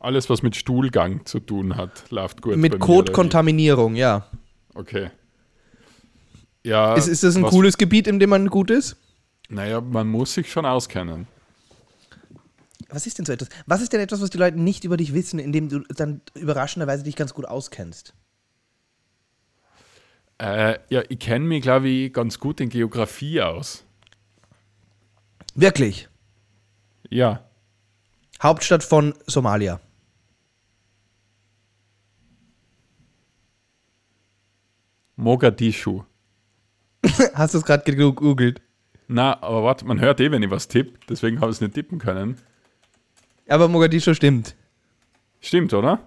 alles, 0.00 0.28
was 0.28 0.42
mit 0.42 0.54
Stuhlgang 0.54 1.24
zu 1.24 1.40
tun 1.40 1.76
hat, 1.76 2.10
läuft 2.10 2.42
gut. 2.42 2.56
Mit 2.56 2.78
Code-Kontaminierung, 2.78 3.96
ja. 3.96 4.26
Okay. 4.74 5.10
Ja. 6.66 6.94
Ist, 6.94 7.06
ist 7.06 7.22
das 7.22 7.36
ein 7.36 7.44
was- 7.44 7.50
cooles 7.50 7.78
Gebiet, 7.78 8.08
in 8.08 8.18
dem 8.18 8.30
man 8.30 8.48
gut 8.48 8.70
ist? 8.70 8.96
Naja, 9.48 9.80
man 9.80 10.08
muss 10.08 10.34
sich 10.34 10.50
schon 10.50 10.66
auskennen. 10.66 11.28
Was 12.88 13.06
ist 13.06 13.18
denn 13.18 13.24
so 13.24 13.32
etwas? 13.32 13.48
Was 13.66 13.80
ist 13.82 13.92
denn 13.92 14.00
etwas, 14.00 14.20
was 14.20 14.30
die 14.30 14.38
Leute 14.38 14.58
nicht 14.60 14.82
über 14.82 14.96
dich 14.96 15.14
wissen, 15.14 15.38
in 15.38 15.52
dem 15.52 15.68
du 15.68 15.80
dann 15.94 16.20
überraschenderweise 16.34 17.04
dich 17.04 17.14
ganz 17.14 17.34
gut 17.34 17.44
auskennst? 17.44 18.14
Äh, 20.38 20.78
ja, 20.90 21.02
ich 21.08 21.20
kenne 21.20 21.44
mich, 21.46 21.62
glaube 21.62 21.88
ich, 21.88 22.12
ganz 22.12 22.40
gut 22.40 22.60
in 22.60 22.68
Geografie 22.68 23.40
aus. 23.42 23.84
Wirklich. 25.54 26.08
Ja. 27.10 27.44
Hauptstadt 28.42 28.82
von 28.82 29.14
Somalia. 29.26 29.80
Mogadischu. 35.16 36.04
Hast 37.34 37.54
du 37.54 37.58
es 37.58 37.64
gerade 37.64 37.84
gegoogelt? 37.84 38.60
Na, 39.08 39.40
aber 39.42 39.62
warte, 39.62 39.84
man 39.84 40.00
hört 40.00 40.20
eh, 40.20 40.30
wenn 40.30 40.42
ich 40.42 40.50
was 40.50 40.68
tippe, 40.68 40.98
deswegen 41.08 41.40
habe 41.40 41.50
ich 41.50 41.56
es 41.56 41.60
nicht 41.60 41.74
tippen 41.74 41.98
können. 41.98 42.36
Aber 43.48 43.68
Mogadischu 43.68 44.14
stimmt. 44.14 44.56
Stimmt, 45.40 45.72
oder? 45.74 46.00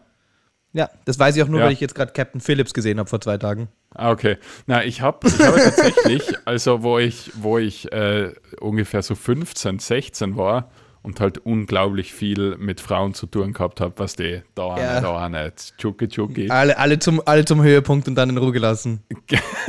Ja, 0.74 0.90
das 1.06 1.18
weiß 1.18 1.36
ich 1.36 1.42
auch 1.44 1.48
nur, 1.48 1.60
Ja. 1.62 1.66
weil 1.68 1.74
ich 1.74 1.80
jetzt 1.80 1.96
gerade 1.96 2.12
Captain 2.12 2.42
Phillips 2.42 2.74
gesehen 2.74 3.00
habe 3.00 3.10
vor 3.10 3.22
zwei 3.22 3.38
Tagen. 3.38 3.70
Ah, 3.96 4.12
okay. 4.12 4.38
Na, 4.68 4.84
ich 4.84 5.02
habe 5.02 5.28
ich 5.28 5.40
habe 5.40 5.58
tatsächlich, 5.62 6.24
also 6.46 6.84
wo 6.84 7.00
ich, 7.00 7.32
wo 7.36 7.58
ich 7.58 7.92
äh, 7.92 8.34
ungefähr 8.60 9.02
so 9.02 9.16
15, 9.16 9.80
16 9.80 10.36
war 10.38 10.70
und 11.02 11.22
halt 11.22 11.40
unglaublich 11.40 12.14
viel 12.14 12.56
mit 12.58 12.82
Frauen 12.82 13.14
zu 13.14 13.26
tun 13.26 13.54
gehabt 13.54 13.80
habe, 13.82 13.94
was 13.98 14.16
die 14.16 14.42
da 14.54 14.78
Ja. 14.78 15.02
da 15.02 15.26
eine, 15.26 15.54
Chuki 15.78 16.08
Chuki. 16.10 16.50
Alle, 16.52 16.78
alle, 16.78 17.00
zum, 17.00 17.22
alle 17.26 17.46
zum 17.46 17.64
Höhepunkt 17.64 18.08
und 18.10 18.16
dann 18.16 18.30
in 18.30 18.38
Ruhe 18.38 18.52
gelassen. 18.52 19.02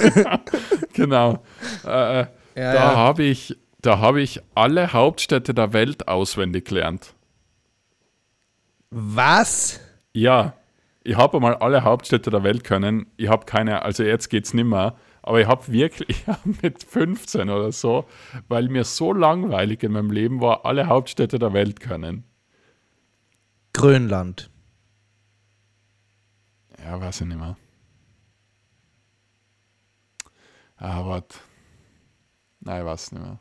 Genau. 0.92 1.42
Äh, 1.84 1.88
Ja, 1.88 2.26
da 2.54 2.74
ja. 2.74 2.96
habe 2.96 3.24
ich, 3.24 3.56
da 3.82 3.98
habe 3.98 4.20
ich 4.22 4.40
alle 4.54 4.92
Hauptstädte 4.92 5.54
der 5.54 5.72
Welt 5.72 6.06
auswendig 6.08 6.66
gelernt. 6.66 7.14
Was? 8.90 9.80
Ja, 10.12 10.54
ich 11.02 11.16
habe 11.16 11.38
einmal 11.38 11.56
alle 11.56 11.82
Hauptstädte 11.82 12.30
der 12.30 12.44
Welt 12.44 12.62
können. 12.64 13.06
Ich 13.16 13.28
habe 13.28 13.44
keine, 13.44 13.82
also 13.82 14.04
jetzt 14.04 14.28
geht's 14.30 14.54
nimmer. 14.54 14.96
Aber 15.22 15.40
ich 15.40 15.46
habe 15.48 15.66
wirklich 15.72 16.08
ich 16.08 16.26
hab 16.28 16.44
mit 16.62 16.84
15 16.84 17.48
oder 17.50 17.72
so, 17.72 18.04
weil 18.48 18.68
mir 18.68 18.84
so 18.84 19.12
langweilig 19.12 19.82
in 19.82 19.92
meinem 19.92 20.10
Leben 20.10 20.40
war, 20.40 20.64
alle 20.64 20.86
Hauptstädte 20.86 21.38
der 21.38 21.52
Welt 21.52 21.80
können. 21.80 22.24
Grönland. 23.72 24.50
Ja, 26.84 27.00
weiß 27.00 27.22
ich 27.22 27.26
nicht 27.26 27.38
mehr. 27.38 27.56
Ah, 30.76 31.04
warte. 31.06 31.38
Nein, 32.60 32.80
ich 32.80 32.86
weiß 32.86 33.12
nicht 33.12 33.22
mehr. 33.22 33.38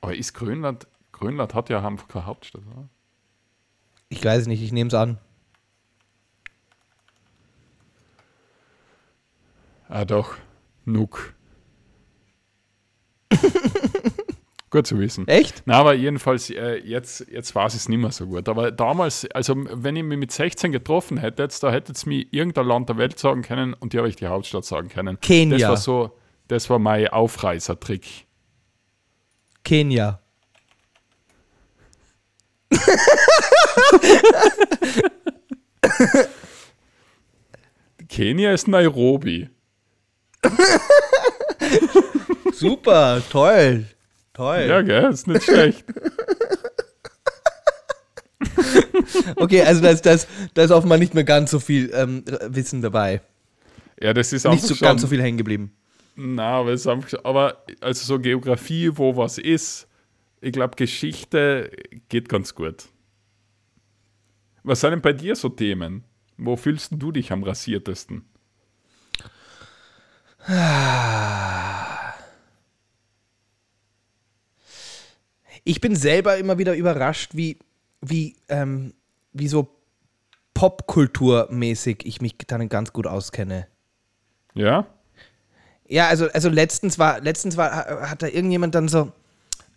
Aber 0.00 0.16
ist 0.16 0.34
Grönland, 0.34 0.86
Grönland 1.12 1.54
hat 1.54 1.68
ja 1.70 1.84
einfach 1.86 2.08
keine 2.08 2.26
Hauptstadt, 2.26 2.62
oder? 2.66 2.88
Ich 4.08 4.24
weiß 4.24 4.42
es 4.42 4.46
nicht, 4.46 4.62
ich 4.62 4.72
nehme 4.72 4.88
es 4.88 4.94
an. 4.94 5.18
Ah, 9.88 10.04
doch. 10.04 10.36
Nuuk. 10.84 11.34
Gut 14.72 14.86
zu 14.86 14.98
wissen. 14.98 15.28
Echt? 15.28 15.62
Na, 15.66 15.74
aber 15.74 15.92
jedenfalls, 15.92 16.48
äh, 16.48 16.76
jetzt, 16.76 17.26
jetzt 17.30 17.54
weiß 17.54 17.74
ich 17.74 17.80
es 17.80 17.90
nicht 17.90 17.98
mehr 17.98 18.10
so 18.10 18.26
gut. 18.26 18.48
Aber 18.48 18.70
damals, 18.72 19.30
also 19.32 19.54
wenn 19.54 19.96
ich 19.96 20.02
mich 20.02 20.16
mit 20.16 20.32
16 20.32 20.72
getroffen 20.72 21.18
hätte, 21.18 21.46
da 21.46 21.70
hätte 21.70 21.92
es 21.92 22.06
mir 22.06 22.24
irgendein 22.30 22.64
Land 22.66 22.88
der 22.88 22.96
Welt 22.96 23.18
sagen 23.18 23.42
können 23.42 23.74
und 23.74 23.92
die 23.92 23.98
habe 23.98 24.08
ich 24.08 24.16
die 24.16 24.28
Hauptstadt 24.28 24.64
sagen 24.64 24.88
können. 24.88 25.20
Kenia. 25.20 25.58
Das 25.58 25.68
war 25.68 25.76
so, 25.76 26.16
das 26.48 26.70
war 26.70 26.78
mein 26.78 27.08
Aufreißertrick. 27.08 28.26
Kenia. 29.62 30.20
Kenia 38.08 38.54
ist 38.54 38.68
Nairobi. 38.68 39.50
Super, 42.54 43.20
toll. 43.30 43.84
Toll. 44.32 44.66
Ja, 44.68 44.80
gell, 44.82 45.10
ist 45.10 45.26
nicht 45.26 45.44
schlecht. 45.44 45.84
Okay, 49.36 49.62
also 49.62 49.82
da 49.82 49.90
ist, 49.90 50.06
da, 50.06 50.12
ist, 50.12 50.28
da 50.54 50.62
ist 50.62 50.70
offenbar 50.70 50.98
nicht 50.98 51.14
mehr 51.14 51.24
ganz 51.24 51.50
so 51.50 51.58
viel 51.58 51.90
ähm, 51.94 52.24
Wissen 52.46 52.82
dabei. 52.82 53.20
Ja, 54.00 54.12
das 54.12 54.32
ist 54.32 54.44
Nicht 54.44 54.52
einfach 54.52 54.68
so 54.68 54.84
ganz 54.84 55.00
so 55.02 55.06
viel 55.06 55.22
hängen 55.22 55.38
geblieben. 55.38 55.72
Na, 56.14 56.58
aber, 56.58 56.72
es 56.72 56.82
ist 56.82 56.86
einfach, 56.86 57.18
aber 57.24 57.64
also 57.80 58.04
so 58.04 58.18
Geografie, 58.18 58.90
wo 58.94 59.16
was 59.16 59.38
ist, 59.38 59.88
ich 60.40 60.52
glaube, 60.52 60.76
Geschichte 60.76 61.70
geht 62.08 62.28
ganz 62.28 62.54
gut. 62.54 62.84
Was 64.62 64.80
sind 64.80 64.90
denn 64.90 65.00
bei 65.00 65.12
dir 65.12 65.34
so 65.36 65.48
Themen? 65.48 66.04
Wo 66.36 66.56
fühlst 66.56 66.92
du 66.92 67.12
dich 67.12 67.32
am 67.32 67.42
rasiertesten? 67.42 68.24
Ich 75.64 75.80
bin 75.80 75.94
selber 75.96 76.36
immer 76.38 76.58
wieder 76.58 76.74
überrascht, 76.74 77.30
wie, 77.34 77.58
wie, 78.00 78.36
ähm, 78.48 78.94
wie 79.32 79.48
so 79.48 79.68
Popkulturmäßig 80.54 82.04
ich 82.04 82.20
mich 82.20 82.36
dann 82.46 82.68
ganz 82.68 82.92
gut 82.92 83.06
auskenne. 83.06 83.66
Ja? 84.54 84.86
Ja, 85.88 86.08
also, 86.08 86.28
also 86.32 86.48
letztens 86.48 86.98
war, 86.98 87.20
letztens 87.20 87.56
war, 87.56 87.70
ha- 87.72 88.10
hat 88.10 88.22
da 88.22 88.26
irgendjemand 88.26 88.74
dann 88.74 88.88
so, 88.88 89.12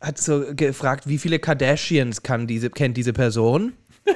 hat 0.01 0.17
so 0.17 0.43
gefragt, 0.55 1.07
wie 1.07 1.17
viele 1.17 1.39
Kardashians 1.39 2.23
kann 2.23 2.47
diese, 2.47 2.69
kennt 2.69 2.97
diese 2.97 3.13
Person? 3.13 3.73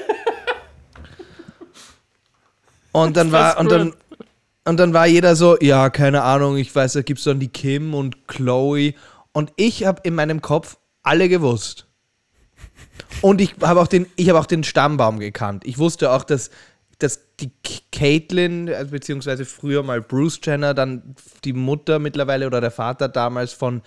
Und 2.92 3.18
dann 3.18 3.32
war, 3.32 3.60
und 3.60 3.72
dann, 3.72 3.94
und 4.66 4.78
dann 4.78 4.94
war 4.94 5.06
jeder 5.06 5.36
so, 5.36 5.58
ja, 5.62 5.90
keine 5.92 6.24
Ahnung, 6.24 6.58
ich 6.58 6.74
weiß, 6.74 6.94
da 6.94 7.02
gibt 7.04 7.20
es 7.20 7.26
dann 7.26 7.40
die 7.40 7.48
Kim 7.50 7.94
und 7.94 8.28
Chloe. 8.28 8.94
Und 9.32 9.54
ich 9.58 9.86
habe 9.86 10.02
in 10.04 10.16
meinem 10.16 10.42
Kopf 10.42 10.78
alle 11.04 11.30
gewusst. 11.30 11.88
Und 13.22 13.42
ich 13.42 13.56
habe 13.62 13.82
auch, 13.82 13.88
den- 13.88 14.06
ich 14.16 14.30
hab 14.30 14.38
auch 14.38 14.46
den 14.46 14.64
Stammbaum 14.64 15.20
gekannt. 15.20 15.64
Ich 15.66 15.78
wusste 15.78 16.12
auch, 16.12 16.24
dass 16.24 16.50
dass 17.02 17.22
die 17.40 17.50
Caitlyn, 17.94 18.68
also 18.74 18.92
beziehungsweise 18.92 19.46
früher 19.46 19.84
mal 19.84 20.02
Bruce 20.02 20.38
Jenner, 20.44 20.74
dann 20.74 21.16
die 21.46 21.54
Mutter 21.54 21.98
mittlerweile 21.98 22.46
oder 22.46 22.60
der 22.60 22.72
Vater 22.72 23.08
damals 23.08 23.54
von 23.54 23.82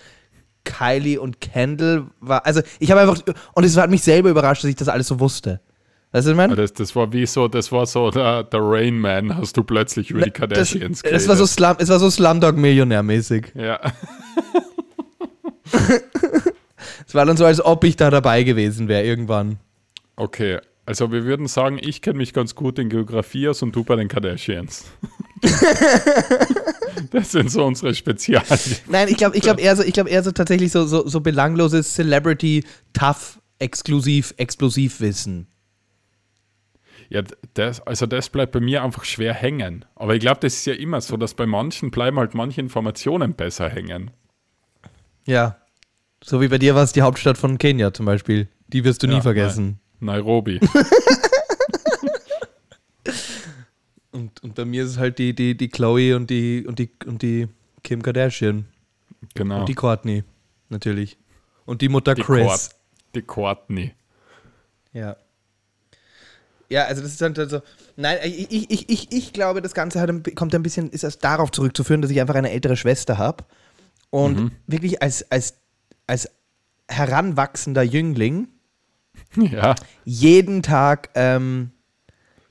Kylie 0.63 1.21
und 1.21 1.39
Kendall 1.39 2.07
war. 2.21 2.43
Also 2.43 2.61
ich 2.79 2.89
habe 2.89 3.01
einfach, 3.01 3.21
und 3.53 3.63
es 3.65 3.77
hat 3.77 3.91
mich 3.91 4.01
selber 4.01 4.31
überrascht, 4.31 4.63
dass 4.63 4.69
ich 4.71 4.77
das 4.77 4.87
alles 4.87 5.05
so 5.09 5.19
wusste. 5.19 5.61
Weißt 6.11 6.25
du, 6.25 6.29
was 6.29 6.33
ich 6.33 6.37
meine? 6.37 6.55
Das, 6.55 6.73
das 6.73 6.95
war 6.95 7.13
wie 7.13 7.27
so, 7.27 7.47
das 7.47 7.71
war 7.71 7.85
so 7.85 8.09
der, 8.09 8.45
der 8.45 8.59
Rain 8.63 8.97
Man, 8.97 9.37
hast 9.37 9.55
du 9.57 9.63
plötzlich 9.63 10.09
über 10.09 10.21
die 10.23 10.31
Das, 10.31 10.39
Kardashians 10.39 11.03
das 11.03 11.27
war 11.27 11.35
so. 11.35 11.45
Slum, 11.45 11.75
es 11.77 11.89
war 11.89 11.99
so 11.99 12.09
Slumdog 12.09 12.55
Millionär-mäßig. 12.55 13.51
Ja, 13.53 13.79
Es 17.13 17.15
war 17.15 17.27
dann 17.27 17.37
so, 17.37 17.45
als 17.45 17.63
ob 17.63 17.83
ich 17.83 17.95
da 17.95 18.09
dabei 18.09 18.41
gewesen 18.41 18.87
wäre 18.87 19.03
irgendwann. 19.03 19.59
okay. 20.15 20.57
Also 20.87 21.11
wir 21.11 21.25
würden 21.25 21.45
sagen, 21.45 21.77
ich 21.79 22.01
kenne 22.01 22.17
mich 22.17 22.33
ganz 22.33 22.55
gut 22.55 22.79
in 22.79 22.89
Geografie 22.89 23.47
aus 23.49 23.61
und 23.61 23.75
du 23.75 23.83
bei 23.83 23.95
den 23.95 24.07
Kardashians. 24.07 24.85
das 27.11 27.31
sind 27.33 27.51
so 27.51 27.65
unsere 27.65 27.93
Spezialien. 27.93 28.77
Nein, 28.87 29.09
ich 29.09 29.17
glaube 29.17 29.37
ich 29.37 29.43
glaub 29.43 29.59
eher, 29.59 29.75
so, 29.75 29.83
ich 29.83 29.93
glaub 29.93 30.07
eher 30.07 30.23
so 30.23 30.31
tatsächlich 30.31 30.71
so, 30.71 30.87
so, 30.87 31.07
so 31.07 31.21
belangloses 31.21 31.93
Celebrity, 31.93 32.65
tough, 32.93 33.39
exklusiv, 33.59 34.33
Explosivwissen. 34.37 35.45
Ja, 37.09 37.21
das, 37.53 37.79
also 37.81 38.07
das 38.07 38.29
bleibt 38.29 38.53
bei 38.53 38.59
mir 38.59 38.83
einfach 38.83 39.05
schwer 39.05 39.35
hängen. 39.35 39.85
Aber 39.93 40.15
ich 40.15 40.21
glaube, 40.21 40.39
das 40.39 40.55
ist 40.55 40.65
ja 40.65 40.73
immer 40.73 40.99
so, 40.99 41.15
dass 41.15 41.35
bei 41.35 41.45
manchen 41.45 41.91
bleiben 41.91 42.17
halt 42.17 42.33
manche 42.33 42.59
Informationen 42.59 43.35
besser 43.35 43.69
hängen. 43.69 44.09
Ja. 45.25 45.62
So 46.25 46.39
wie 46.41 46.47
bei 46.47 46.57
dir 46.57 46.73
war 46.75 46.83
es 46.83 46.93
die 46.93 47.01
Hauptstadt 47.01 47.37
von 47.37 47.57
Kenia 47.57 47.93
zum 47.93 48.05
Beispiel. 48.05 48.47
Die 48.67 48.83
wirst 48.83 49.03
du 49.03 49.07
nie 49.07 49.15
Ja, 49.15 49.21
vergessen. 49.21 49.79
Nairobi. 49.99 50.59
Und, 54.11 54.43
und 54.43 54.53
bei 54.53 54.63
mir 54.63 54.83
ist 54.83 54.91
es 54.91 54.97
halt 54.99 55.17
die, 55.17 55.33
die, 55.33 55.57
die 55.57 55.69
Chloe 55.69 56.15
und 56.15 56.29
die, 56.29 56.63
und 56.67 56.77
die, 56.77 56.91
und 57.07 57.23
die 57.23 57.47
Kim 57.83 58.03
Kardashian. 58.03 58.65
Genau. 59.33 59.61
Und 59.61 59.69
die 59.69 59.73
Courtney, 59.73 60.23
natürlich. 60.69 61.17
Und 61.65 61.81
die 61.81 61.89
Mutter 61.89 62.13
Die 62.13 62.21
Chris. 62.21 62.45
Court- 62.45 62.69
Die 63.15 63.21
Courtney. 63.23 63.93
Ja. 64.93 65.15
Ja, 66.69 66.83
also 66.85 67.01
das 67.01 67.11
ist 67.13 67.21
dann 67.21 67.33
so. 67.49 67.61
Nein, 67.95 68.19
ich, 68.23 68.51
ich, 68.69 68.89
ich, 68.89 69.11
ich, 69.11 69.33
glaube, 69.33 69.63
das 69.63 69.73
Ganze 69.73 69.99
hat, 69.99 70.09
ein- 70.09 70.21
kommt 70.35 70.53
ein 70.53 70.61
bisschen, 70.61 70.91
ist 70.91 71.03
erst 71.03 71.23
darauf 71.23 71.49
zurückzuführen, 71.51 72.03
dass 72.03 72.11
ich 72.11 72.21
einfach 72.21 72.35
eine 72.35 72.51
ältere 72.51 72.77
Schwester 72.77 73.17
habe. 73.17 73.43
Und 74.11 74.51
wirklich 74.67 75.01
als, 75.01 75.29
als, 75.31 75.55
als 76.07 76.29
heranwachsender 76.87 77.83
Jüngling 77.83 78.47
Ja, 79.35 79.75
jeden 80.05 80.61
Tag 80.61 81.09
ähm, 81.15 81.71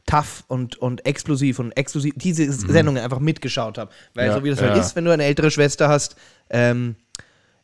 tough 0.06 0.44
und, 0.48 0.76
und 0.76 1.06
explosiv 1.06 1.58
und 1.58 1.72
exklusiv 1.72 2.14
diese 2.16 2.50
Sendungen 2.52 3.02
einfach 3.02 3.20
mitgeschaut 3.20 3.78
habe. 3.78 3.90
Weil 4.14 4.28
Ja, 4.28 4.34
so 4.34 4.44
wie 4.44 4.50
das 4.50 4.60
halt 4.60 4.74
ja. 4.74 4.80
ist, 4.80 4.96
wenn 4.96 5.04
du 5.04 5.10
eine 5.12 5.24
ältere 5.24 5.50
Schwester 5.50 5.88
hast, 5.88 6.16
ähm, 6.50 6.96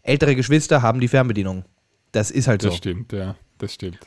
ältere 0.03 0.37
Geschwister 0.37 0.83
haben 0.83 1.01
die 1.01 1.09
Fernbedienung. 1.09 1.65
Das 2.13 2.31
ist 2.31 2.49
halt 2.49 2.63
das 2.63 2.73
so. 2.73 2.77
stimmt, 2.77 3.13
ja. 3.13 3.35
Das 3.59 3.75
stimmt. 3.75 3.99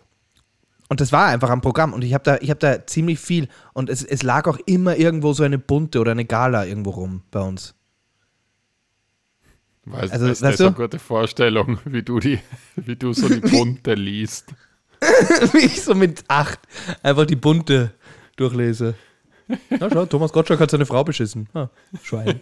Und 0.88 1.00
das 1.00 1.12
war 1.12 1.28
einfach 1.28 1.50
am 1.50 1.62
Programm 1.62 1.94
und 1.94 2.04
ich 2.04 2.14
habe 2.14 2.24
da, 2.24 2.38
ich 2.42 2.50
hab 2.50 2.60
da 2.60 2.86
ziemlich 2.86 3.20
viel 3.20 3.48
und 3.74 3.90
es, 3.90 4.04
es 4.04 4.24
lag 4.24 4.48
auch 4.48 4.58
immer 4.66 4.98
irgendwo 4.98 5.32
so 5.32 5.44
eine 5.44 5.58
bunte 5.58 6.00
oder 6.00 6.12
eine 6.12 6.26
Gala 6.26 6.66
irgendwo 6.66 6.92
rum 6.92 7.24
bei 7.32 7.40
uns. 7.40 7.76
Weißt, 9.86 10.14
Also, 10.14 10.28
das 10.28 10.42
weißt 10.42 10.54
ist 10.54 10.60
du? 10.60 10.66
eine 10.68 10.76
gute 10.76 11.00
Vorstellung, 11.00 11.80
wie 11.86 12.04
du, 12.04 12.20
die, 12.20 12.40
wie 12.76 12.96
du 12.96 13.14
so 13.14 13.28
die 13.34 13.40
Bunte 13.42 13.94
liest. 13.96 14.50
Wie 15.54 15.66
ich 15.66 15.82
so 15.82 15.96
mit 15.96 16.24
acht 16.28 16.60
einfach 17.02 17.26
die 17.26 17.36
bunte 17.36 17.92
durchlese. 18.36 18.94
Na 19.72 19.90
schau, 19.92 20.06
Thomas 20.06 20.32
Gottschalk 20.32 20.60
hat 20.60 20.70
seine 20.70 20.86
Frau 20.86 21.04
beschissen. 21.04 21.50
Ah, 21.56 21.70
Schwein. 22.04 22.40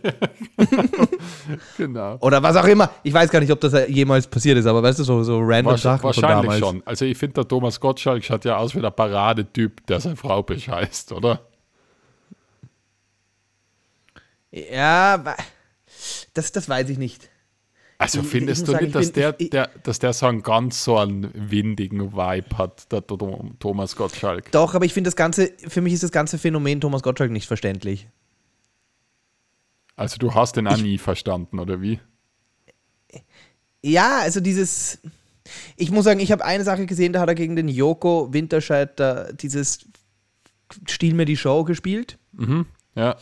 Genau. 1.77 2.17
Oder 2.19 2.43
was 2.43 2.57
auch 2.57 2.65
immer. 2.65 2.91
Ich 3.03 3.13
weiß 3.13 3.29
gar 3.31 3.39
nicht, 3.39 3.51
ob 3.53 3.61
das 3.61 3.87
jemals 3.87 4.27
passiert 4.27 4.57
ist, 4.57 4.65
aber 4.65 4.83
weißt 4.83 4.99
du, 4.99 5.03
so, 5.05 5.23
so 5.23 5.39
random 5.39 5.73
Wahrsch- 5.75 5.77
Sachen 5.83 6.01
von 6.01 6.07
wahrscheinlich 6.07 6.41
damals. 6.51 6.59
schon. 6.59 6.83
Also 6.85 7.05
ich 7.05 7.17
finde, 7.17 7.35
der 7.35 7.47
Thomas 7.47 7.79
Gottschalk 7.79 8.25
schaut 8.25 8.43
ja 8.43 8.57
aus 8.57 8.75
wie 8.75 8.81
der 8.81 8.91
Paradetyp, 8.91 9.87
der 9.87 10.01
seine 10.01 10.17
Frau 10.17 10.43
bescheißt, 10.43 11.13
oder? 11.13 11.39
Ja, 14.51 15.35
das, 16.33 16.51
das 16.51 16.67
weiß 16.67 16.89
ich 16.89 16.97
nicht. 16.97 17.28
Also 18.01 18.23
findest 18.23 18.65
du 18.67 18.71
sagen, 18.71 18.85
nicht, 18.85 18.95
ich 18.95 19.01
dass 19.01 19.11
bin- 19.11 19.21
der, 19.21 19.35
ich- 19.39 19.49
der, 19.49 19.69
dass 19.83 19.99
der 19.99 20.13
so 20.13 20.25
einen 20.25 20.41
ganz 20.41 20.83
so 20.83 20.97
einen 20.97 21.29
windigen 21.33 22.13
Vibe 22.13 22.57
hat, 22.57 22.91
der 22.91 23.05
Tho- 23.05 23.51
Thomas 23.59 23.95
Gottschalk? 23.95 24.51
Doch, 24.51 24.73
aber 24.73 24.85
ich 24.85 24.93
finde 24.93 25.09
das 25.09 25.15
Ganze, 25.17 25.51
für 25.67 25.81
mich 25.81 25.93
ist 25.93 26.03
das 26.03 26.11
ganze 26.11 26.37
Phänomen 26.37 26.79
Thomas 26.81 27.03
Gottschalk 27.03 27.29
nicht 27.31 27.47
verständlich. 27.47 28.07
Also 29.97 30.17
du 30.17 30.33
hast 30.33 30.55
den 30.55 30.65
auch 30.67 30.77
nie 30.77 30.97
verstanden, 30.97 31.59
oder 31.59 31.81
wie? 31.81 31.99
Ja, 33.83 34.19
also 34.19 34.39
dieses. 34.39 34.99
Ich 35.75 35.91
muss 35.91 36.05
sagen, 36.05 36.19
ich 36.19 36.31
habe 36.31 36.45
eine 36.45 36.63
Sache 36.63 36.85
gesehen, 36.85 37.11
da 37.11 37.19
hat 37.21 37.27
er 37.29 37.35
gegen 37.35 37.55
den 37.55 37.67
Joko 37.67 38.31
Winterscheid 38.31 38.97
da 38.99 39.31
dieses 39.33 39.79
Stiehl 40.87 41.13
mir 41.15 41.25
die 41.25 41.37
Show 41.37 41.63
gespielt. 41.63 42.17
Ja, 42.95 43.17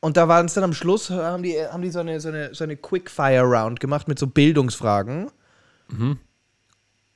Und 0.00 0.16
da 0.16 0.28
waren 0.28 0.46
es 0.46 0.54
dann 0.54 0.64
am 0.64 0.72
Schluss, 0.72 1.10
haben 1.10 1.42
die, 1.42 1.56
haben 1.60 1.82
die 1.82 1.90
so 1.90 2.00
eine, 2.00 2.20
so 2.20 2.28
eine, 2.28 2.54
so 2.54 2.64
eine 2.64 2.76
Quickfire-Round 2.76 3.80
gemacht 3.80 4.08
mit 4.08 4.18
so 4.18 4.26
Bildungsfragen. 4.26 5.30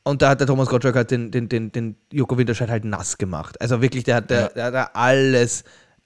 Und 0.03 0.20
da 0.20 0.28
hat 0.30 0.41
der 0.41 0.47
Thomas 0.47 0.68
Gottschalk 0.68 0.97
halt 0.97 1.11
den, 1.11 1.30
den, 1.30 1.49
den, 1.49 1.72
den 1.72 1.97
Joko 2.12 2.37
Winterscheid 2.37 2.68
halt 2.68 2.85
nass 2.85 3.16
gemacht. 3.16 3.59
Also 3.61 3.80
wirklich, 3.80 4.05
der 4.05 4.16
hat, 4.16 4.30
der, 4.30 4.41
Ja. 4.41 4.49
der 4.49 4.64
hat 4.66 4.74
da 4.74 4.91
alles, 4.93 5.64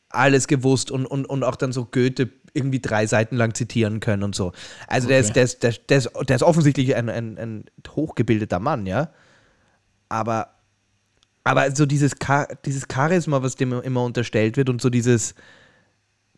alles 0.09 0.47
gewusst 0.47 0.91
und, 0.91 1.05
und, 1.07 1.25
und 1.25 1.43
auch 1.43 1.57
dann 1.57 1.73
so 1.73 1.85
Goethe 1.85 2.31
irgendwie 2.55 2.81
drei 2.81 3.07
Seiten 3.07 3.37
lang 3.37 3.55
zitieren 3.55 3.99
können 4.01 4.23
und 4.23 4.35
so. 4.35 4.53
Also 4.87 5.09
der, 5.09 5.19
ist, 5.19 5.31
Okay. 5.31 5.35
der, 5.35 5.43
ist, 5.45 5.63
der, 5.63 5.73
der, 5.89 5.99
ist, 5.99 6.11
der 6.29 6.37
ist 6.37 6.43
offensichtlich 6.43 6.95
ein, 6.95 7.09
ein, 7.09 7.39
ein 7.39 7.65
hochgebildeter 7.89 8.61
Mann, 8.61 8.87
ja. 8.87 9.11
Aber, 10.09 10.51
aber 11.45 11.75
so 11.75 11.85
dieses, 11.87 12.13
Cha 12.25 12.47
dieses 12.65 12.85
Charisma, 12.93 13.43
was 13.43 13.57
dem 13.57 13.73
immer 13.83 14.05
unterstellt 14.05 14.57
wird 14.57 14.71
und 14.71 14.81
so 14.81 14.91
dieses, 14.91 15.35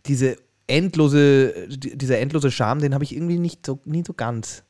diese 0.07 0.36
endlose, 0.66 1.68
die- 1.68 1.96
dieser 1.96 2.18
endlose 2.18 2.51
Charme, 2.51 2.80
den 2.80 2.94
habe 2.94 3.05
ich 3.05 3.14
irgendwie 3.14 3.38
nicht 3.38 3.66
so, 3.66 3.80
nie 3.84 4.05
so 4.07 4.12
ganz. 4.14 4.62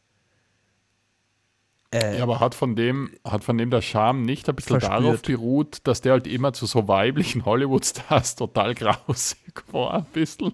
Äh, 1.92 2.18
Ja, 2.18 2.22
aber 2.22 2.38
hat 2.40 2.54
von 2.54 2.76
dem, 2.76 3.10
hat 3.24 3.42
von 3.42 3.58
dem 3.58 3.70
der 3.70 3.82
Charme 3.82 4.22
nicht 4.22 4.48
ein 4.48 4.54
bisschen 4.54 4.78
Verspürt. 4.80 5.02
darauf 5.04 5.22
beruht, 5.22 5.78
dass 5.84 6.00
der 6.00 6.12
halt 6.12 6.26
immer 6.26 6.52
zu 6.52 6.66
so 6.66 6.86
weiblichen 6.88 7.44
Hollywood-Stars 7.44 8.36
total 8.36 8.74
grausig 8.74 9.38
war, 9.72 9.94
ein 9.94 10.04
bisschen? 10.12 10.52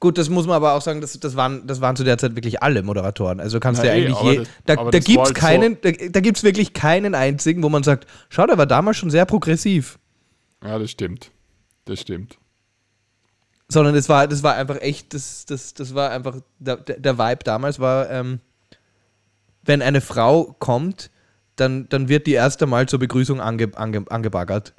Gut, 0.00 0.18
das 0.18 0.28
muss 0.28 0.48
man 0.48 0.56
aber 0.56 0.72
auch 0.74 0.82
sagen, 0.82 1.00
das, 1.00 1.12
das, 1.20 1.36
waren, 1.36 1.64
das 1.68 1.80
waren 1.80 1.94
zu 1.94 2.02
der 2.02 2.18
Zeit 2.18 2.34
wirklich 2.34 2.60
alle 2.60 2.82
Moderatoren. 2.82 3.38
Also 3.38 3.60
kannst 3.60 3.84
du 3.84 3.86
ja 3.86 3.94
eh, 3.94 4.06
eigentlich 4.06 4.20
je, 4.22 4.36
das- 4.38 4.48
da, 4.66 4.74
da 4.76 4.98
gibt 4.98 5.08
es 5.10 5.16
halt 5.18 5.34
keinen, 5.36 5.80
da, 5.80 5.92
da 5.92 6.18
gibt 6.20 6.38
es 6.38 6.42
wirklich 6.42 6.72
keinen 6.72 7.14
einzigen, 7.14 7.62
wo 7.62 7.68
man 7.68 7.84
sagt, 7.84 8.08
schau, 8.28 8.44
der 8.48 8.58
war 8.58 8.66
damals 8.66 8.96
schon 8.96 9.10
sehr 9.10 9.24
progressiv. 9.26 10.00
Ja, 10.64 10.80
das 10.80 10.90
stimmt. 10.90 11.30
Das 11.84 12.00
stimmt. 12.00 12.38
Sondern 13.72 13.94
das 13.94 14.08
war, 14.08 14.28
das 14.28 14.42
war 14.42 14.54
einfach 14.54 14.80
echt, 14.80 15.14
das, 15.14 15.46
das, 15.46 15.72
das 15.74 15.94
war 15.94 16.10
einfach, 16.10 16.36
der, 16.58 16.76
der 16.76 17.18
Vibe 17.18 17.44
damals 17.44 17.80
war, 17.80 18.10
ähm, 18.10 18.40
wenn 19.64 19.80
eine 19.80 20.00
Frau 20.00 20.54
kommt, 20.58 21.10
dann, 21.56 21.88
dann 21.88 22.08
wird 22.08 22.26
die 22.26 22.32
erst 22.32 22.62
einmal 22.62 22.86
zur 22.86 22.98
Begrüßung 22.98 23.40
ange, 23.40 23.70
ange, 23.74 24.04
angebaggert. 24.10 24.74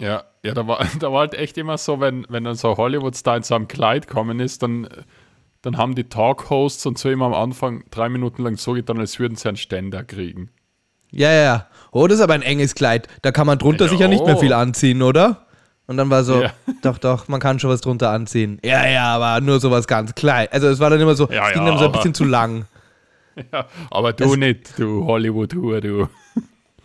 Ja, 0.00 0.24
ja 0.42 0.54
da, 0.54 0.66
war, 0.66 0.84
da 0.98 1.12
war 1.12 1.20
halt 1.20 1.34
echt 1.34 1.56
immer 1.56 1.78
so, 1.78 2.00
wenn, 2.00 2.26
wenn 2.28 2.44
dann 2.44 2.56
so 2.56 2.76
Hollywood-Star 2.76 3.36
in 3.36 3.42
so 3.42 3.54
einem 3.54 3.68
Kleid 3.68 4.08
kommen 4.08 4.40
ist, 4.40 4.62
dann, 4.62 4.88
dann 5.62 5.76
haben 5.76 5.94
die 5.94 6.04
Talk-Hosts 6.04 6.86
und 6.86 6.98
so 6.98 7.10
immer 7.10 7.26
am 7.26 7.34
Anfang 7.34 7.84
drei 7.90 8.08
Minuten 8.08 8.42
lang 8.42 8.56
so 8.56 8.72
getan, 8.72 8.98
als 8.98 9.18
würden 9.18 9.36
sie 9.36 9.48
einen 9.48 9.56
Ständer 9.56 10.02
kriegen. 10.02 10.50
Ja, 11.12 11.30
ja, 11.30 11.42
ja. 11.42 11.66
Oh, 11.92 12.06
das 12.06 12.18
ist 12.18 12.24
aber 12.24 12.34
ein 12.34 12.42
enges 12.42 12.74
Kleid. 12.74 13.06
Da 13.20 13.32
kann 13.32 13.46
man 13.46 13.58
drunter 13.58 13.84
Ja, 13.84 13.90
sicher 13.90 14.08
nicht 14.08 14.24
mehr 14.24 14.36
oh. 14.36 14.40
viel 14.40 14.52
anziehen, 14.52 15.02
oder? 15.02 15.46
Und 15.92 15.98
dann 15.98 16.08
war 16.08 16.24
so, 16.24 16.40
Ja. 16.40 16.54
doch, 16.82 16.96
doch, 16.96 17.28
man 17.28 17.38
kann 17.38 17.58
schon 17.58 17.68
was 17.68 17.82
drunter 17.82 18.08
anziehen. 18.08 18.58
Ja, 18.64 18.86
ja, 18.88 19.14
aber 19.14 19.42
nur 19.44 19.60
sowas 19.60 19.86
ganz 19.86 20.14
klein. 20.14 20.48
Also 20.50 20.68
es 20.68 20.78
war 20.80 20.88
dann 20.88 20.98
immer 20.98 21.14
so, 21.14 21.28
Ja, 21.30 21.48
es 21.48 21.52
ging 21.52 21.64
ja, 21.66 21.68
dann 21.68 21.78
so 21.78 21.84
ein 21.84 21.92
bisschen 21.92 22.14
zu 22.14 22.24
lang. 22.24 22.64
Ja, 23.52 23.66
aber 23.90 24.14
du 24.14 24.24
Das- 24.24 24.36
nicht, 24.36 24.78
du 24.78 25.04
Hollywood-Hure, 25.04 25.80
du. 25.82 26.08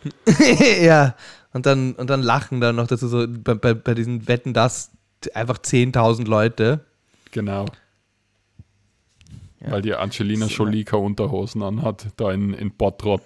ja. 0.81 1.15
Und 1.53 1.65
dann, 1.65 1.93
und 1.93 2.09
dann 2.09 2.21
lachen 2.21 2.59
dann 2.59 2.75
noch 2.75 2.87
dazu 2.87 3.07
so 3.07 3.25
bei, 3.27 3.53
bei, 3.55 3.73
bei 3.73 3.93
diesen 3.93 4.27
Wetten, 4.27 4.53
das 4.53 4.91
einfach 5.33 5.57
10.000 5.57 6.25
Leute. 6.27 6.81
Genau. 7.31 7.65
Weil 9.61 9.81
die 9.81 9.95
Angelina 9.95 10.45
Jolie 10.47 10.83
keine 10.83 11.03
Unterhosen 11.03 11.63
anhat, 11.63 12.07
da 12.17 12.31
in, 12.31 12.53
in 12.53 12.71
Bottrop. 12.71 13.23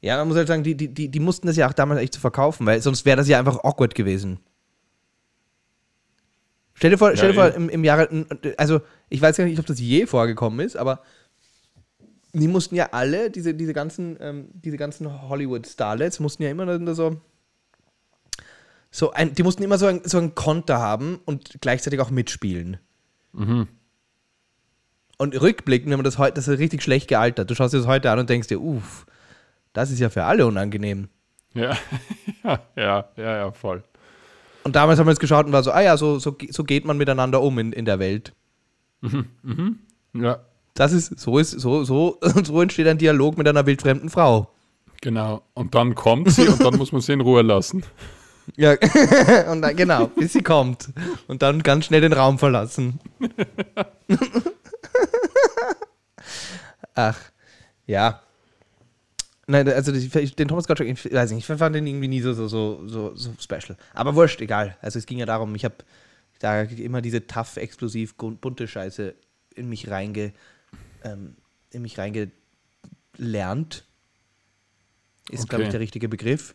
Ja, 0.00 0.16
man 0.18 0.28
muss 0.28 0.36
halt 0.36 0.48
sagen, 0.48 0.62
die, 0.62 0.76
die, 0.76 0.92
die, 0.92 1.08
die 1.10 1.20
mussten 1.20 1.46
das 1.46 1.56
ja 1.56 1.68
auch 1.68 1.72
damals 1.72 2.00
echt 2.00 2.14
zu 2.14 2.20
verkaufen, 2.20 2.66
weil 2.66 2.80
sonst 2.80 3.04
wäre 3.04 3.16
das 3.16 3.28
ja 3.28 3.38
einfach 3.38 3.64
awkward 3.64 3.94
gewesen. 3.94 4.38
Stell 6.74 6.90
dir 6.90 6.98
vor, 6.98 7.16
stell 7.16 7.32
dir 7.32 7.34
vor 7.34 7.52
im, 7.54 7.68
im 7.68 7.82
Jahre, 7.82 8.26
also 8.56 8.80
ich 9.08 9.20
weiß 9.20 9.36
gar 9.36 9.44
nicht, 9.44 9.58
ob 9.58 9.66
das 9.66 9.80
je 9.80 10.06
vorgekommen 10.06 10.64
ist, 10.64 10.76
aber 10.76 11.02
die 12.32 12.46
mussten 12.46 12.76
ja 12.76 12.90
alle, 12.92 13.30
diese, 13.30 13.54
diese 13.54 13.72
ganzen, 13.72 14.16
ähm, 14.20 14.48
diese 14.52 14.76
ganzen 14.76 15.28
Hollywood-Starlets, 15.28 16.20
mussten 16.20 16.44
ja 16.44 16.50
immer 16.50 16.94
so 16.94 17.20
so 18.90 19.10
ein, 19.10 19.34
die 19.34 19.42
mussten 19.42 19.62
immer 19.62 19.78
so 19.78 19.86
ein, 19.86 20.02
so 20.04 20.18
ein 20.18 20.34
Konter 20.34 20.78
haben 20.78 21.20
und 21.24 21.60
gleichzeitig 21.60 22.00
auch 22.00 22.10
mitspielen. 22.10 22.78
Mhm. 23.32 23.68
Und 25.18 25.40
rückblickend, 25.40 25.90
wenn 25.90 25.98
man 25.98 26.04
das 26.04 26.18
heute, 26.18 26.34
das 26.34 26.48
ist 26.48 26.58
richtig 26.58 26.82
schlecht 26.82 27.08
gealtert. 27.08 27.50
Du 27.50 27.54
schaust 27.54 27.74
dir 27.74 27.78
das 27.78 27.86
heute 27.86 28.10
an 28.10 28.20
und 28.20 28.30
denkst 28.30 28.48
dir, 28.48 28.60
uff, 28.60 29.04
das 29.72 29.90
ist 29.90 29.98
ja 30.00 30.08
für 30.10 30.24
alle 30.24 30.46
unangenehm. 30.46 31.08
Ja, 31.54 31.76
ja, 32.76 33.08
ja, 33.16 33.36
ja, 33.36 33.52
voll. 33.52 33.82
Und 34.64 34.76
damals 34.76 34.98
haben 34.98 35.06
wir 35.06 35.12
es 35.12 35.18
geschaut 35.20 35.46
und 35.46 35.52
war 35.52 35.62
so, 35.62 35.70
ah 35.72 35.80
ja, 35.80 35.96
so, 35.96 36.18
so, 36.18 36.36
so 36.50 36.64
geht 36.64 36.84
man 36.84 36.98
miteinander 36.98 37.40
um 37.40 37.58
in, 37.58 37.72
in 37.72 37.84
der 37.84 37.98
Welt. 37.98 38.34
Ja, 40.12 40.40
Das 40.74 40.92
ist, 40.92 41.18
so 41.18 41.38
ist, 41.38 41.52
so, 41.52 41.84
so, 41.84 42.18
so 42.44 42.60
entsteht 42.60 42.86
ein 42.86 42.98
Dialog 42.98 43.38
mit 43.38 43.48
einer 43.48 43.64
wildfremden 43.66 44.10
Frau. 44.10 44.50
genau. 45.00 45.42
Und 45.54 45.74
dann 45.74 45.94
kommt 45.94 46.30
sie 46.30 46.48
und 46.48 46.62
dann 46.62 46.76
muss 46.76 46.92
man 46.92 47.00
sie 47.00 47.12
in 47.12 47.20
Ruhe 47.20 47.42
lassen. 47.42 47.84
Ja, 48.56 48.72
und 49.52 49.60
dann, 49.60 49.76
genau, 49.76 50.06
bis 50.06 50.32
sie 50.32 50.42
kommt. 50.42 50.88
Und 51.26 51.42
dann 51.42 51.62
ganz 51.62 51.84
schnell 51.84 52.00
den 52.00 52.14
Raum 52.14 52.38
verlassen. 52.38 52.98
Ach, 56.94 57.18
ja. 57.86 58.22
Nein, 59.50 59.66
also 59.66 59.92
den 59.92 60.46
Thomas 60.48 60.68
Gottschalk, 60.68 60.90
ich 60.90 61.10
weiß 61.10 61.30
nicht, 61.30 61.48
ich 61.48 61.58
fand 61.58 61.74
den 61.74 61.86
irgendwie 61.86 62.08
nie 62.08 62.20
so, 62.20 62.34
so, 62.34 62.48
so, 62.48 63.14
so, 63.14 63.32
special. 63.40 63.78
Aber 63.94 64.14
wurscht, 64.14 64.42
egal. 64.42 64.76
Also 64.82 64.98
es 64.98 65.06
ging 65.06 65.16
ja 65.18 65.24
darum, 65.24 65.54
ich 65.54 65.64
habe 65.64 65.76
da 66.38 66.62
immer 66.62 67.00
diese 67.00 67.26
tough, 67.26 67.56
explosiv, 67.56 68.14
bunte 68.16 68.68
Scheiße 68.68 69.14
in 69.54 69.70
mich 69.70 69.90
reinge, 69.90 70.34
ähm, 71.02 71.34
in 71.70 71.80
mich 71.80 71.96
reingelernt. 71.98 73.86
Ist, 75.30 75.48
glaube 75.48 75.62
ich, 75.62 75.68
Okay. 75.68 75.72
der 75.72 75.80
richtige 75.80 76.10
Begriff. 76.10 76.54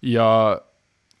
Ja, 0.00 0.62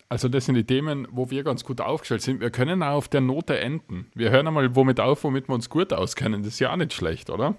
also 0.08 0.28
das 0.28 0.46
sind 0.46 0.54
die 0.54 0.64
Themen, 0.64 1.08
wo 1.10 1.30
wir 1.30 1.42
ganz 1.42 1.64
gut 1.64 1.80
aufgestellt 1.80 2.22
sind. 2.22 2.40
Wir 2.40 2.50
können 2.50 2.84
auch 2.84 2.94
auf 2.94 3.08
der 3.08 3.20
Note 3.22 3.58
enden. 3.58 4.06
Wir 4.14 4.30
hören 4.30 4.46
einmal 4.46 4.74
womit 4.76 5.00
auf, 5.00 5.24
womit 5.24 5.48
wir 5.48 5.54
uns 5.54 5.68
gut 5.68 5.92
auskennen. 5.92 6.44
Das 6.44 6.54
ist 6.54 6.60
ja 6.60 6.72
auch 6.72 6.76
nicht 6.76 6.92
schlecht, 6.92 7.28
oder? 7.28 7.56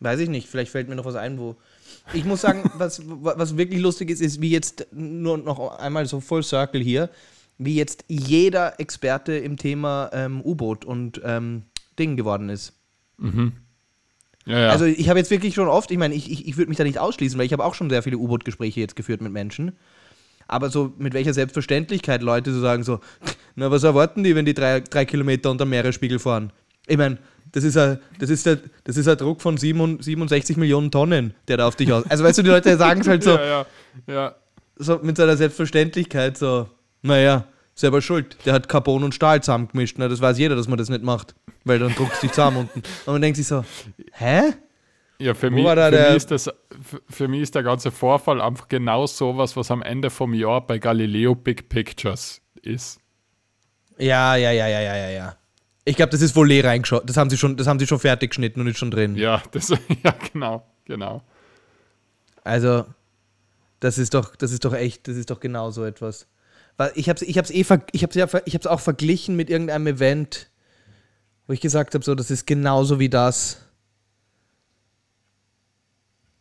Weiß 0.00 0.18
ich 0.20 0.28
nicht, 0.28 0.48
vielleicht 0.48 0.72
fällt 0.72 0.88
mir 0.88 0.96
noch 0.96 1.04
was 1.04 1.14
ein, 1.14 1.38
wo. 1.38 1.56
Ich 2.14 2.24
muss 2.24 2.40
sagen, 2.40 2.70
was, 2.78 3.02
was 3.04 3.56
wirklich 3.56 3.80
lustig 3.80 4.10
ist, 4.10 4.20
ist, 4.20 4.40
wie 4.40 4.50
jetzt 4.50 4.86
nur 4.92 5.38
noch 5.38 5.78
einmal 5.78 6.06
so 6.06 6.20
Full 6.20 6.42
Circle 6.42 6.80
hier, 6.80 7.10
wie 7.58 7.76
jetzt 7.76 8.04
jeder 8.08 8.80
Experte 8.80 9.34
im 9.34 9.56
Thema 9.56 10.10
ähm, 10.12 10.40
U-Boot 10.42 10.84
und 10.84 11.20
ähm, 11.24 11.64
Ding 11.98 12.16
geworden 12.16 12.48
ist. 12.48 12.72
Ja, 14.46 14.58
ja. 14.58 14.70
Also 14.70 14.86
ich 14.86 15.08
habe 15.08 15.18
jetzt 15.18 15.30
wirklich 15.30 15.54
schon 15.54 15.68
oft, 15.68 15.90
ich 15.90 15.98
meine, 15.98 16.14
ich, 16.14 16.30
ich, 16.30 16.48
ich 16.48 16.56
würde 16.56 16.70
mich 16.70 16.78
da 16.78 16.84
nicht 16.84 16.98
ausschließen, 16.98 17.38
weil 17.38 17.46
ich 17.46 17.52
habe 17.52 17.64
auch 17.64 17.74
schon 17.74 17.90
sehr 17.90 18.02
viele 18.02 18.16
U-Boot-Gespräche 18.16 18.80
jetzt 18.80 18.96
geführt 18.96 19.20
mit 19.20 19.32
Menschen. 19.32 19.72
Aber 20.48 20.70
so 20.70 20.92
mit 20.98 21.14
welcher 21.14 21.34
Selbstverständlichkeit 21.34 22.22
Leute 22.22 22.52
so 22.52 22.60
sagen 22.60 22.82
so, 22.82 23.00
na 23.54 23.70
was 23.70 23.84
erwarten 23.84 24.24
die, 24.24 24.34
wenn 24.34 24.46
die 24.46 24.54
drei, 24.54 24.80
drei 24.80 25.04
Kilometer 25.04 25.50
unter 25.50 25.66
Meeresspiegel 25.66 26.18
fahren? 26.18 26.52
Ich 26.86 26.96
meine, 26.96 27.18
das 27.52 27.64
ist 27.64 27.76
ein, 27.76 27.98
das 28.18 28.30
ist 28.30 28.46
der, 28.46 28.58
das 28.84 28.96
ist 28.96 29.08
ein 29.08 29.16
Druck 29.16 29.42
von 29.42 29.56
7 29.56 30.02
67 30.02 30.56
Millionen 30.56 30.90
Tonnen, 30.90 31.34
der 31.48 31.56
da 31.58 31.66
auf 31.68 31.76
dich 31.76 31.92
aus. 31.92 32.04
Also 32.08 32.24
weißt 32.24 32.38
du, 32.38 32.42
die 32.42 32.50
Leute 32.50 32.76
sagen 32.76 33.00
es 33.00 33.08
halt 33.08 33.22
so, 33.22 33.30
ja, 33.36 33.66
ja, 34.06 34.14
ja. 34.14 34.34
so 34.76 34.98
mit 35.02 35.16
seiner 35.16 35.36
Selbstverständlichkeit 35.36 36.38
so, 36.38 36.68
naja, 37.02 37.46
selber 37.74 38.00
schuld. 38.02 38.36
Der 38.44 38.52
hat 38.52 38.68
Carbon 38.68 39.04
und 39.04 39.14
Stahl 39.14 39.42
zusammengemischt. 39.42 39.96
Na, 39.98 40.08
das 40.08 40.20
weiß 40.20 40.38
jeder, 40.38 40.54
dass 40.54 40.68
man 40.68 40.78
das 40.78 40.88
nicht 40.88 41.02
macht. 41.02 41.34
Weil 41.64 41.78
dann 41.78 41.94
druckt 41.94 42.14
es 42.14 42.20
dich 42.20 42.32
zusammen 42.32 42.58
unten. 42.58 42.82
Und 43.06 43.12
man 43.12 43.22
denkt 43.22 43.36
sich 43.36 43.46
so, 43.46 43.64
hä? 44.12 44.54
Ja, 45.18 45.34
für 45.34 45.50
mich, 45.50 45.64
da 45.64 45.90
für, 45.90 46.06
mich 46.08 46.16
ist 46.16 46.30
das, 46.30 46.50
für 47.10 47.28
mich 47.28 47.42
ist 47.42 47.54
der 47.54 47.62
ganze 47.62 47.90
Vorfall 47.90 48.40
einfach 48.40 48.68
genau 48.68 49.06
sowas, 49.06 49.54
was 49.54 49.70
am 49.70 49.82
Ende 49.82 50.08
vom 50.08 50.32
Jahr 50.32 50.66
bei 50.66 50.78
Galileo 50.78 51.34
Big 51.34 51.68
Pictures 51.68 52.40
ist. 52.62 53.00
Ja, 53.98 54.34
ja, 54.36 54.50
ja, 54.50 54.66
ja, 54.66 54.80
ja, 54.80 54.96
ja, 54.96 55.10
ja. 55.10 55.36
Ich 55.84 55.96
glaube, 55.96 56.10
das 56.10 56.20
ist 56.20 56.36
wohl 56.36 56.48
leer 56.48 56.64
reingeschaut. 56.64 57.08
Das 57.08 57.16
haben 57.16 57.30
sie 57.30 57.38
schon, 57.38 57.56
das 57.56 57.66
haben 57.66 57.78
sie 57.78 57.86
schon 57.86 57.98
fertig 57.98 58.30
geschnitten 58.30 58.60
und 58.60 58.66
ist 58.66 58.78
schon 58.78 58.90
drin. 58.90 59.16
Ja, 59.16 59.42
das, 59.52 59.68
ja, 60.04 60.14
genau, 60.32 60.66
genau. 60.84 61.22
Also, 62.44 62.84
das 63.80 63.98
ist 63.98 64.14
doch, 64.14 64.36
das 64.36 64.52
ist 64.52 64.64
doch 64.64 64.74
echt, 64.74 65.08
das 65.08 65.16
ist 65.16 65.30
doch 65.30 65.40
genau 65.40 65.70
so 65.70 65.84
etwas. 65.84 66.26
Ich 66.94 67.08
habe 67.08 67.22
ich 67.24 67.36
hab's 67.36 67.50
eh, 67.50 67.64
ver, 67.64 67.84
ich 67.92 68.02
hab's 68.02 68.14
ja, 68.14 68.26
ich 68.46 68.54
hab's 68.54 68.66
auch 68.66 68.80
verglichen 68.80 69.36
mit 69.36 69.50
irgendeinem 69.50 69.86
Event, 69.86 70.50
wo 71.46 71.52
ich 71.52 71.60
gesagt 71.60 71.94
habe, 71.94 72.04
so, 72.04 72.14
das 72.14 72.30
ist 72.30 72.46
genauso 72.46 72.98
wie 72.98 73.10
das. 73.10 73.58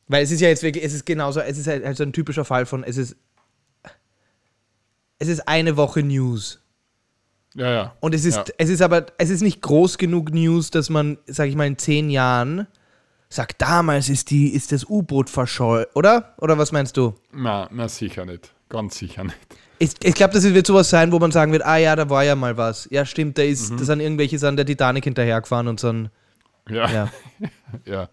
Weil 0.08 0.24
es 0.24 0.32
ist 0.32 0.42
ja 0.42 0.48
jetzt 0.48 0.64
wirklich, 0.64 0.84
es 0.84 0.94
ist 0.94 1.06
genauso, 1.06 1.40
es 1.40 1.58
ist 1.58 1.68
halt, 1.68 1.86
halt 1.86 1.98
so 1.98 2.04
ein 2.04 2.14
typischer 2.14 2.46
Fall 2.46 2.66
von, 2.66 2.84
es 2.84 2.98
ist, 2.98 3.16
es 5.20 5.28
ist 5.28 5.48
eine 5.48 5.78
Woche 5.78 6.02
News. 6.04 6.62
Ja, 7.56 7.72
ja. 7.72 7.96
Und 8.00 8.14
es 8.14 8.26
ist, 8.26 8.36
Ja. 8.38 8.46
es 8.58 8.70
ist 8.70 8.82
aber, 8.82 9.08
es 9.18 9.30
ist 9.30 9.42
nicht 9.42 9.62
groß 9.62 9.98
genug 9.98 10.32
News, 10.34 10.70
dass 10.72 10.90
man, 10.90 11.18
sag 11.28 11.48
ich 11.50 11.56
mal, 11.56 11.66
in 11.68 11.78
zehn 11.78 12.10
Jahren 12.10 12.68
sagt, 13.30 13.62
damals 13.62 14.10
ist 14.10 14.30
die, 14.32 14.50
ist 14.50 14.72
das 14.72 14.86
U-Boot 14.90 15.30
verschollen, 15.30 15.86
oder? 15.96 16.34
Oder 16.38 16.58
was 16.58 16.72
meinst 16.72 16.98
du? 16.98 17.14
Na, 17.32 17.68
na, 17.72 17.88
sicher 17.88 18.26
nicht. 18.26 18.52
Ganz 18.70 18.98
sicher 18.98 19.24
nicht. 19.24 19.38
Ich, 19.80 19.92
ich 20.04 20.14
glaube, 20.14 20.34
das 20.34 20.44
wird 20.44 20.68
sowas 20.68 20.90
sein, 20.90 21.12
wo 21.12 21.20
man 21.20 21.32
sagen 21.32 21.52
wird, 21.52 21.66
ah 21.66 21.78
ja, 21.78 21.96
da 21.96 22.10
war 22.10 22.24
ja 22.24 22.36
mal 22.36 22.58
was. 22.58 22.88
Ja, 22.92 23.06
stimmt, 23.06 23.38
da 23.38 23.44
ist, 23.44 23.72
da 23.72 23.84
sind 23.84 24.00
irgendwelche 24.02 24.38
sind 24.38 24.58
der 24.58 24.66
Titanic 24.66 25.04
hinterhergefahren 25.06 25.68
und 25.68 25.80
so 25.80 25.90
ein, 25.90 26.10
Ja, 26.70 26.90
ja. 26.92 27.10
ja. 27.86 28.10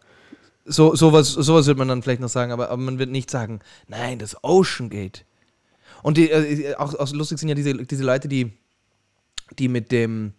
So, 0.65 0.95
sowas, 0.95 1.29
sowas 1.33 1.67
wird 1.67 1.79
man 1.79 1.89
dann 1.89 2.03
vielleicht 2.03 2.21
noch 2.21 2.29
sagen, 2.29 2.53
aber, 2.53 2.71
aber 2.71 2.81
man 2.83 2.99
wird 2.99 3.11
nicht 3.11 3.31
sagen, 3.31 3.61
nein, 3.89 4.19
das 4.19 4.37
Ocean 4.43 4.91
Gate. 4.91 5.25
Und 6.03 6.17
die, 6.17 6.31
äh, 6.31 6.75
auch, 6.77 6.95
auch 6.95 7.13
lustig 7.13 7.39
sind 7.39 7.49
ja 7.49 7.55
diese, 7.55 7.75
diese 7.75 8.05
Leute, 8.05 8.29
die, 8.29 8.53
die 9.59 9.69
mit 9.69 9.93
dem, 9.93 10.35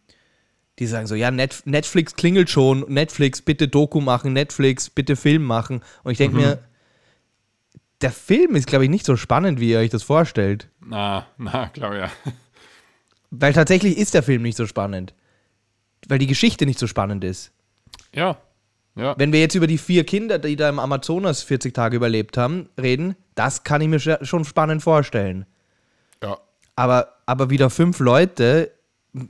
die 0.80 0.88
sagen 0.88 1.08
so, 1.08 1.16
ja, 1.16 1.32
Net, 1.32 1.64
Netflix 1.66 2.16
klingelt 2.16 2.50
schon, 2.50 2.86
Netflix, 2.88 3.42
bitte 3.42 3.68
Doku 3.68 4.02
machen, 4.02 4.34
Netflix, 4.34 4.90
bitte 4.90 5.16
Film 5.16 5.44
machen. 5.44 5.82
Und 6.04 6.12
ich 6.12 6.18
denke 6.18 6.38
mir, 6.38 6.60
der 8.02 8.12
Film 8.12 8.56
ist, 8.56 8.68
glaube 8.68 8.86
ich, 8.86 8.90
nicht 8.90 9.06
so 9.06 9.16
spannend, 9.16 9.60
wie 9.60 9.72
ihr 9.72 9.80
euch 9.80 9.90
das 9.90 10.04
vorstellt. 10.04 10.70
Na, 10.80 11.28
na, 11.38 11.68
glaube 11.74 11.98
ja. 11.98 12.12
Weil 13.32 13.54
tatsächlich 13.54 13.98
ist 13.98 14.14
der 14.14 14.24
Film 14.24 14.44
nicht 14.44 14.58
so 14.58 14.68
spannend. 14.68 15.14
Weil 16.08 16.20
die 16.20 16.28
Geschichte 16.28 16.66
nicht 16.66 16.80
so 16.80 16.88
spannend 16.88 17.24
ist. 17.24 17.52
Ja, 18.14 18.38
ja. 18.98 19.14
Wenn 19.18 19.32
wir 19.32 19.40
jetzt 19.40 19.54
über 19.54 19.68
die 19.68 19.78
vier 19.78 20.04
Kinder, 20.06 20.40
die 20.40 20.56
da 20.56 20.68
im 20.70 20.80
Amazonas 20.80 21.44
40 21.44 21.74
Tage 21.74 21.96
überlebt 21.96 22.36
haben, 22.36 22.68
reden, 22.82 23.16
das 23.36 23.64
kann 23.64 23.80
ich 23.82 23.88
mir 23.88 24.00
schon 24.00 24.44
spannend 24.44 24.82
vorstellen. 24.82 25.46
Ja, 26.24 26.40
Aber, 26.76 27.14
aber 27.28 27.52
wieder 27.52 27.70
fünf 27.70 28.00
Leute 28.00 28.72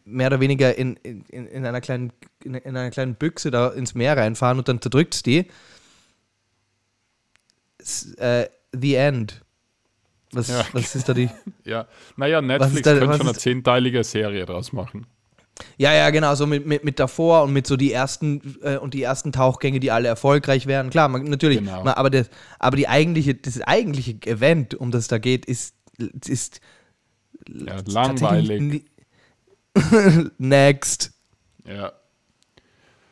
mehr 0.05 0.27
oder 0.27 0.39
weniger 0.39 0.77
in, 0.77 0.95
in, 1.03 1.21
in, 1.27 1.65
einer 1.65 1.81
kleinen, 1.81 2.11
in, 2.43 2.53
in 2.55 2.75
einer 2.77 2.91
kleinen 2.91 3.15
Büchse 3.15 3.51
da 3.51 3.69
ins 3.69 3.95
Meer 3.95 4.17
reinfahren 4.17 4.57
und 4.59 4.67
dann 4.67 4.81
zerdrückt 4.81 5.15
es 5.15 5.23
die. 5.23 5.47
S- 7.79 8.13
Äh, 8.15 8.49
the 8.73 8.95
End. 8.95 9.41
Was, 10.31 10.49
Ja. 10.49 10.65
was 10.73 10.93
ist 10.95 11.07
da 11.07 11.13
die? 11.13 11.29
ja. 11.63 11.87
Naja, 12.17 12.41
Netflix 12.41 12.81
da- 12.83 12.97
könnte 12.97 13.17
schon 13.17 13.27
eine 13.27 13.37
zehnteilige 13.37 14.03
Serie 14.03 14.45
draus 14.45 14.73
machen. 14.73 15.05
Ja, 15.77 15.91
ja, 15.91 16.11
genau, 16.11 16.35
so 16.35 16.45
mit, 16.45 16.67
mit, 16.67 16.83
mit 16.83 16.99
davor 16.99 17.41
und 17.43 17.51
mit 17.53 17.65
so 17.65 17.77
die 17.77 17.91
ersten 17.91 18.57
äh, 18.61 18.77
und 18.77 18.93
die 18.93 19.01
ersten 19.01 19.31
Tauchgänge, 19.31 19.79
die 19.79 19.89
alle 19.89 20.07
erfolgreich 20.07 20.67
wären. 20.67 20.91
Klar, 20.91 21.07
man, 21.07 21.23
natürlich, 21.23 21.57
Genau. 21.59 21.83
man, 21.83 21.95
aber, 21.95 22.11
das, 22.11 22.29
aber 22.59 22.77
die 22.77 22.87
eigentliche, 22.87 23.33
das 23.33 23.59
eigentliche 23.61 24.21
Event, 24.27 24.75
um 24.75 24.91
das 24.91 25.07
da 25.07 25.17
geht, 25.17 25.45
ist, 25.47 25.73
ist 26.27 26.61
Ja, 27.49 27.77
langweilig. 27.87 28.85
Next. 30.37 31.11
Ja. 31.65 31.91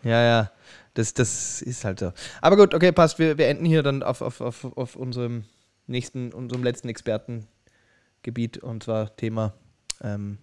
Ja, 0.04 0.22
ja. 0.24 0.52
Das, 0.94 1.14
das 1.14 1.62
ist 1.62 1.84
halt 1.84 2.00
so. 2.00 2.14
Aber 2.42 2.56
gut, 2.56 2.74
okay, 2.74 2.92
passt. 2.92 3.20
Wir, 3.20 3.38
wir 3.38 3.48
enden 3.48 3.66
hier 3.66 3.84
dann 3.84 4.02
auf, 4.02 4.22
auf, 4.22 4.40
auf, 4.40 4.66
auf 4.78 4.96
unserem 4.96 5.44
nächsten, 5.88 6.32
unserem 6.32 6.64
letzten 6.64 6.88
Expertengebiet 6.90 8.58
und 8.60 8.84
zwar 8.84 9.16
Thema 9.16 9.54
ähm, 10.02 10.38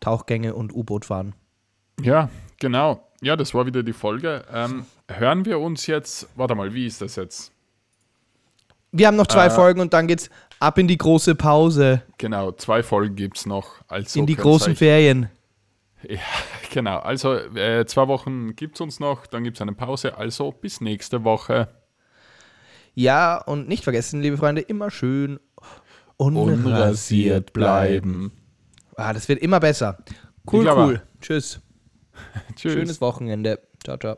Tauchgänge 0.00 0.54
und 0.54 0.72
U-Boot-Fahren. 0.72 1.34
Ja, 2.00 2.28
genau. 2.60 3.08
Ja, 3.22 3.36
das 3.36 3.54
war 3.54 3.66
wieder 3.66 3.82
die 3.82 3.92
Folge. 3.92 4.44
Ähm, 4.52 4.86
hören 5.08 5.44
wir 5.44 5.58
uns 5.58 5.86
jetzt, 5.86 6.28
warte 6.36 6.54
mal, 6.54 6.74
wie 6.74 6.86
ist 6.86 7.00
das 7.00 7.16
jetzt? 7.16 7.52
Wir 8.92 9.08
haben 9.08 9.16
noch 9.16 9.26
zwei 9.26 9.46
Äh, 9.46 9.50
Folgen 9.50 9.80
und 9.80 9.92
dann 9.92 10.06
geht's 10.06 10.30
ab 10.60 10.78
in 10.78 10.88
die 10.88 10.98
große 10.98 11.34
Pause, 11.34 12.02
Genau, 12.18 12.52
zwei 12.52 12.82
Folgen 12.82 13.16
gibt 13.16 13.38
es 13.38 13.46
noch. 13.46 13.82
Also 13.88 14.20
in 14.20 14.26
die 14.26 14.36
großen 14.36 14.76
Ferien. 14.76 15.28
Ja, 16.08 16.18
genau. 16.72 16.98
Also 16.98 17.34
äh, 17.34 17.84
zwei 17.86 18.08
Wochen 18.08 18.56
gibt 18.56 18.76
es 18.76 18.80
uns 18.80 19.00
noch, 19.00 19.26
dann 19.26 19.44
gibt 19.44 19.56
es 19.56 19.62
eine 19.62 19.72
Pause. 19.72 20.16
Also 20.16 20.52
bis 20.52 20.80
nächste 20.80 21.24
Woche. 21.24 21.68
Ja, 22.94 23.38
und 23.38 23.68
nicht 23.68 23.84
vergessen, 23.84 24.22
liebe 24.22 24.36
Freunde, 24.36 24.60
immer 24.60 24.90
schön 24.90 25.40
Unrasiert 26.16 27.52
bleiben. 27.52 28.32
Ah, 28.96 29.12
das 29.12 29.28
wird 29.28 29.40
immer 29.40 29.58
besser. 29.58 29.98
Cool, 30.50 30.68
cool. 30.68 31.02
Tschüss. 31.20 31.60
Tschüss. 32.54 32.72
Schönes 32.72 33.00
Wochenende. 33.00 33.60
Ciao, 33.82 33.96
ciao. 33.96 34.16